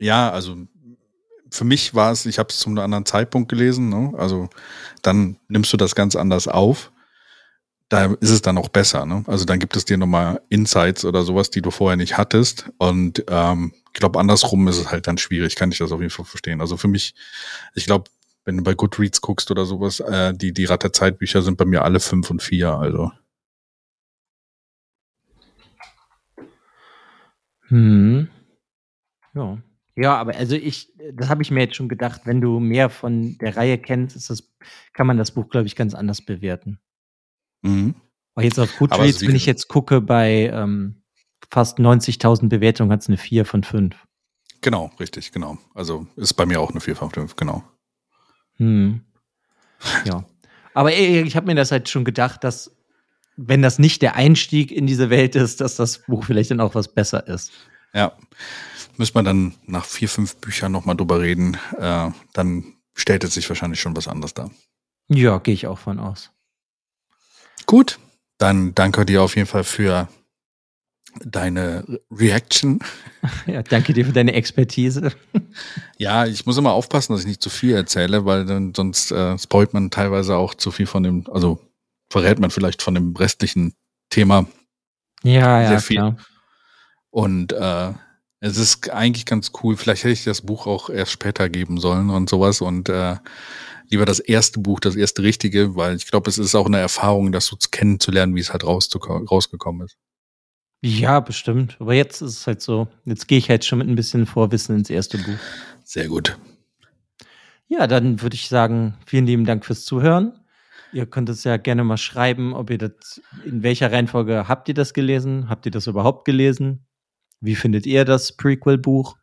Ja, 0.00 0.28
also 0.28 0.56
für 1.50 1.64
mich 1.64 1.94
war 1.94 2.10
es, 2.10 2.26
ich 2.26 2.40
habe 2.40 2.48
es 2.50 2.58
zu 2.58 2.68
einem 2.68 2.78
anderen 2.78 3.06
Zeitpunkt 3.06 3.48
gelesen, 3.48 3.88
ne? 3.88 4.12
also 4.18 4.50
dann 5.02 5.38
nimmst 5.48 5.72
du 5.72 5.76
das 5.76 5.94
ganz 5.94 6.16
anders 6.16 6.48
auf. 6.48 6.92
Da 7.94 8.06
ist 8.06 8.30
es 8.30 8.42
dann 8.42 8.58
auch 8.58 8.70
besser. 8.70 9.06
Ne? 9.06 9.22
Also 9.28 9.44
dann 9.44 9.60
gibt 9.60 9.76
es 9.76 9.84
dir 9.84 9.96
nochmal 9.96 10.40
Insights 10.48 11.04
oder 11.04 11.22
sowas, 11.22 11.50
die 11.50 11.62
du 11.62 11.70
vorher 11.70 11.96
nicht 11.96 12.18
hattest. 12.18 12.68
Und 12.78 13.24
ähm, 13.28 13.72
ich 13.92 14.00
glaube, 14.00 14.18
andersrum 14.18 14.66
ist 14.66 14.78
es 14.78 14.90
halt 14.90 15.06
dann 15.06 15.16
schwierig, 15.16 15.54
kann 15.54 15.70
ich 15.70 15.78
das 15.78 15.92
auf 15.92 16.00
jeden 16.00 16.10
Fall 16.10 16.24
verstehen. 16.24 16.60
Also 16.60 16.76
für 16.76 16.88
mich, 16.88 17.14
ich 17.76 17.86
glaube, 17.86 18.10
wenn 18.44 18.56
du 18.56 18.64
bei 18.64 18.74
Goodreads 18.74 19.20
guckst 19.20 19.48
oder 19.52 19.64
sowas, 19.64 20.00
äh, 20.00 20.34
die, 20.34 20.52
die 20.52 20.64
Rat 20.64 20.82
der 20.82 20.92
Zeitbücher 20.92 21.40
sind 21.42 21.56
bei 21.56 21.66
mir 21.66 21.84
alle 21.84 22.00
fünf 22.00 22.32
und 22.32 22.42
vier. 22.42 22.72
Also 22.72 23.12
Hm. 27.68 28.28
Ja. 29.34 29.58
Ja, 29.94 30.16
aber 30.16 30.34
also 30.34 30.56
ich, 30.56 30.92
das 31.12 31.28
habe 31.28 31.42
ich 31.42 31.52
mir 31.52 31.60
jetzt 31.60 31.76
schon 31.76 31.88
gedacht, 31.88 32.22
wenn 32.24 32.40
du 32.40 32.58
mehr 32.58 32.90
von 32.90 33.38
der 33.38 33.56
Reihe 33.56 33.78
kennst, 33.78 34.16
ist 34.16 34.30
das, 34.30 34.52
kann 34.94 35.06
man 35.06 35.16
das 35.16 35.30
Buch, 35.30 35.48
glaube 35.48 35.68
ich, 35.68 35.76
ganz 35.76 35.94
anders 35.94 36.22
bewerten. 36.22 36.80
Mhm. 37.64 37.94
Aber 38.34 38.44
jetzt 38.44 38.58
auf 38.58 38.76
Goodreads, 38.78 39.22
wenn 39.22 39.36
ich 39.36 39.46
jetzt 39.46 39.68
gucke, 39.68 40.00
bei 40.00 40.50
ähm, 40.52 41.02
fast 41.50 41.78
90.000 41.78 42.48
Bewertungen 42.48 42.90
hat 42.90 43.02
es 43.02 43.08
eine 43.08 43.16
4 43.16 43.44
von 43.44 43.62
5. 43.62 43.94
genau, 44.60 44.90
richtig, 44.98 45.30
genau. 45.30 45.58
Also 45.74 46.06
ist 46.16 46.34
bei 46.34 46.46
mir 46.46 46.60
auch 46.60 46.70
eine 46.70 46.80
vier 46.80 46.96
von 46.96 47.10
fünf, 47.10 47.36
genau. 47.36 47.62
Hm. 48.56 49.02
Ja. 50.04 50.24
Aber 50.72 50.92
ey, 50.92 51.22
ich 51.22 51.36
habe 51.36 51.46
mir 51.46 51.54
das 51.54 51.70
halt 51.70 51.88
schon 51.88 52.04
gedacht, 52.04 52.42
dass, 52.42 52.74
wenn 53.36 53.62
das 53.62 53.78
nicht 53.78 54.02
der 54.02 54.16
Einstieg 54.16 54.72
in 54.72 54.86
diese 54.86 55.10
Welt 55.10 55.36
ist, 55.36 55.60
dass 55.60 55.76
das 55.76 55.98
Buch 56.06 56.24
vielleicht 56.24 56.50
dann 56.50 56.60
auch 56.60 56.74
was 56.74 56.92
besser 56.92 57.26
ist. 57.28 57.52
Ja, 57.92 58.12
müssen 58.96 59.14
wir 59.14 59.22
dann 59.22 59.54
nach 59.66 59.84
vier, 59.84 60.08
fünf 60.08 60.36
Büchern 60.36 60.72
nochmal 60.72 60.96
drüber 60.96 61.20
reden. 61.20 61.56
Äh, 61.78 62.10
dann 62.32 62.64
stellt 62.94 63.22
es 63.22 63.34
sich 63.34 63.48
wahrscheinlich 63.48 63.80
schon 63.80 63.96
was 63.96 64.08
anderes 64.08 64.34
dar. 64.34 64.50
Ja, 65.08 65.38
gehe 65.38 65.54
ich 65.54 65.66
auch 65.66 65.78
von 65.78 66.00
aus. 66.00 66.32
Gut, 67.66 67.98
dann 68.38 68.74
danke 68.74 69.06
dir 69.06 69.22
auf 69.22 69.36
jeden 69.36 69.46
Fall 69.46 69.64
für 69.64 70.08
deine 71.24 71.84
Reaction. 72.10 72.80
Ja, 73.46 73.62
danke 73.62 73.94
dir 73.94 74.04
für 74.04 74.12
deine 74.12 74.34
Expertise. 74.34 75.12
Ja, 75.96 76.26
ich 76.26 76.44
muss 76.44 76.58
immer 76.58 76.72
aufpassen, 76.72 77.12
dass 77.12 77.22
ich 77.22 77.26
nicht 77.28 77.42
zu 77.42 77.48
viel 77.48 77.74
erzähle, 77.74 78.26
weil 78.26 78.44
dann 78.44 78.74
sonst 78.74 79.12
äh, 79.12 79.38
spoilt 79.38 79.72
man 79.72 79.90
teilweise 79.90 80.36
auch 80.36 80.54
zu 80.54 80.72
viel 80.72 80.86
von 80.86 81.02
dem, 81.04 81.24
also 81.30 81.60
verrät 82.10 82.38
man 82.38 82.50
vielleicht 82.50 82.82
von 82.82 82.94
dem 82.94 83.14
restlichen 83.16 83.74
Thema. 84.10 84.46
Ja, 85.22 85.62
ja, 85.62 85.68
Sehr 85.68 85.80
viel. 85.80 85.96
klar. 85.96 86.16
Und 87.10 87.52
äh, 87.52 87.92
es 88.44 88.58
ist 88.58 88.90
eigentlich 88.90 89.24
ganz 89.24 89.52
cool. 89.62 89.74
Vielleicht 89.76 90.04
hätte 90.04 90.12
ich 90.12 90.24
das 90.24 90.42
Buch 90.42 90.66
auch 90.66 90.90
erst 90.90 91.12
später 91.12 91.48
geben 91.48 91.78
sollen 91.80 92.10
und 92.10 92.28
sowas. 92.28 92.60
Und 92.60 92.90
äh, 92.90 93.16
lieber 93.88 94.04
das 94.04 94.20
erste 94.20 94.60
Buch, 94.60 94.80
das 94.80 94.96
erste 94.96 95.22
richtige, 95.22 95.76
weil 95.76 95.96
ich 95.96 96.06
glaube, 96.06 96.28
es 96.28 96.36
ist 96.36 96.54
auch 96.54 96.66
eine 96.66 96.78
Erfahrung, 96.78 97.32
das 97.32 97.46
so 97.46 97.56
kennenzulernen, 97.70 98.34
wie 98.34 98.40
es 98.40 98.52
halt 98.52 98.62
rausgekommen 98.64 99.86
ist. 99.86 99.96
Ja, 100.82 101.20
bestimmt. 101.20 101.78
Aber 101.80 101.94
jetzt 101.94 102.20
ist 102.20 102.40
es 102.40 102.46
halt 102.46 102.60
so. 102.60 102.86
Jetzt 103.06 103.28
gehe 103.28 103.38
ich 103.38 103.48
halt 103.48 103.64
schon 103.64 103.78
mit 103.78 103.88
ein 103.88 103.94
bisschen 103.94 104.26
Vorwissen 104.26 104.76
ins 104.76 104.90
erste 104.90 105.16
Buch. 105.16 105.38
Sehr 105.82 106.08
gut. 106.08 106.36
Ja, 107.68 107.86
dann 107.86 108.20
würde 108.20 108.34
ich 108.34 108.50
sagen, 108.50 108.98
vielen 109.06 109.24
lieben 109.24 109.46
Dank 109.46 109.64
fürs 109.64 109.86
Zuhören. 109.86 110.38
Ihr 110.92 111.06
könnt 111.06 111.30
es 111.30 111.44
ja 111.44 111.56
gerne 111.56 111.82
mal 111.82 111.96
schreiben, 111.96 112.52
ob 112.52 112.68
ihr 112.68 112.78
das, 112.78 113.22
in 113.46 113.62
welcher 113.62 113.90
Reihenfolge 113.90 114.48
habt 114.48 114.68
ihr 114.68 114.74
das 114.74 114.92
gelesen? 114.92 115.48
Habt 115.48 115.64
ihr 115.64 115.72
das 115.72 115.86
überhaupt 115.86 116.26
gelesen? 116.26 116.86
Wie 117.44 117.56
findet 117.56 117.84
ihr 117.84 118.06
das 118.06 118.32
Prequel-Buch? 118.32 119.18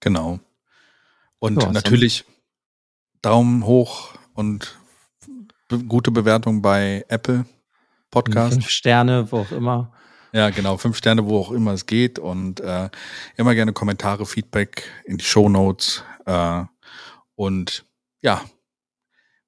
Genau. 0.00 0.40
Und 1.38 1.62
Ja, 1.62 1.70
natürlich 1.70 2.24
Daumen 3.20 3.66
hoch 3.66 4.14
und 4.32 4.78
be 5.68 5.78
gute 5.84 6.10
Bewertung 6.10 6.62
bei 6.62 7.04
Apple 7.08 7.44
Podcast. 8.10 8.54
Fünf 8.54 8.70
Sterne, 8.70 9.30
wo 9.30 9.40
auch 9.40 9.52
immer. 9.52 9.92
Ja, 10.32 10.48
genau. 10.48 10.78
Fünf 10.78 10.96
Sterne, 10.96 11.26
wo 11.26 11.38
auch 11.38 11.50
immer 11.50 11.72
es 11.74 11.84
geht. 11.84 12.18
Und 12.18 12.60
äh, 12.60 12.88
immer 13.36 13.54
gerne 13.54 13.74
Kommentare, 13.74 14.24
Feedback 14.24 14.90
in 15.04 15.18
die 15.18 15.24
Show 15.24 15.50
Notes. 15.50 16.04
Äh, 16.24 16.64
und 17.34 17.84
ja, 18.22 18.40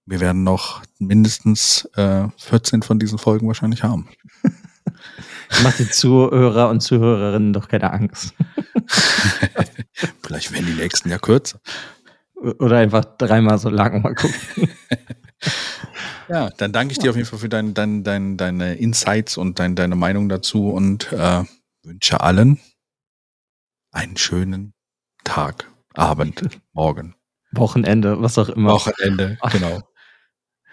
wir 0.04 0.20
werden 0.20 0.44
noch 0.44 0.82
mindestens 0.98 1.88
äh, 1.94 2.28
14 2.36 2.82
von 2.82 2.98
diesen 2.98 3.18
Folgen 3.18 3.46
wahrscheinlich 3.46 3.82
haben. 3.82 4.10
Macht 5.62 5.78
die 5.78 5.88
Zuhörer 5.88 6.68
und 6.68 6.80
Zuhörerinnen 6.80 7.52
doch 7.52 7.68
keine 7.68 7.92
Angst. 7.92 8.34
Vielleicht 10.22 10.52
werden 10.52 10.66
die 10.66 10.74
nächsten 10.80 11.10
ja 11.10 11.18
kürzer. 11.18 11.60
Oder 12.34 12.78
einfach 12.78 13.04
dreimal 13.04 13.58
so 13.58 13.68
lang 13.68 14.02
mal 14.02 14.14
gucken. 14.14 14.68
ja, 16.28 16.50
dann 16.50 16.72
danke 16.72 16.92
ich 16.92 16.98
dir 16.98 17.10
auf 17.10 17.16
jeden 17.16 17.28
Fall 17.28 17.38
für 17.38 17.48
dein, 17.48 17.74
dein, 17.74 18.04
dein, 18.04 18.36
deine 18.36 18.74
Insights 18.74 19.36
und 19.36 19.58
dein, 19.58 19.74
deine 19.74 19.96
Meinung 19.96 20.28
dazu 20.28 20.70
und 20.70 21.12
äh, 21.12 21.42
wünsche 21.82 22.20
allen 22.20 22.60
einen 23.90 24.16
schönen 24.16 24.74
Tag, 25.24 25.68
Abend, 25.94 26.60
Morgen. 26.72 27.14
Wochenende, 27.52 28.20
was 28.20 28.38
auch 28.38 28.48
immer. 28.50 28.70
Wochenende, 28.70 29.38
genau. 29.50 29.82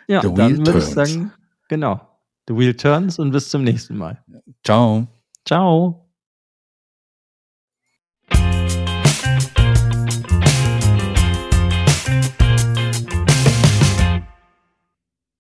Ja, 0.08 0.22
The 0.22 0.34
dann 0.34 0.66
würde 0.66 0.80
ich 0.80 0.86
sagen, 0.86 1.34
genau. 1.68 2.15
The 2.48 2.56
Wheel 2.56 2.76
Turns 2.76 3.20
und 3.20 3.32
bis 3.32 3.50
zum 3.50 3.64
nächsten 3.64 3.98
Mal. 3.98 4.24
Ciao. 4.64 5.08
Ciao. 5.46 6.05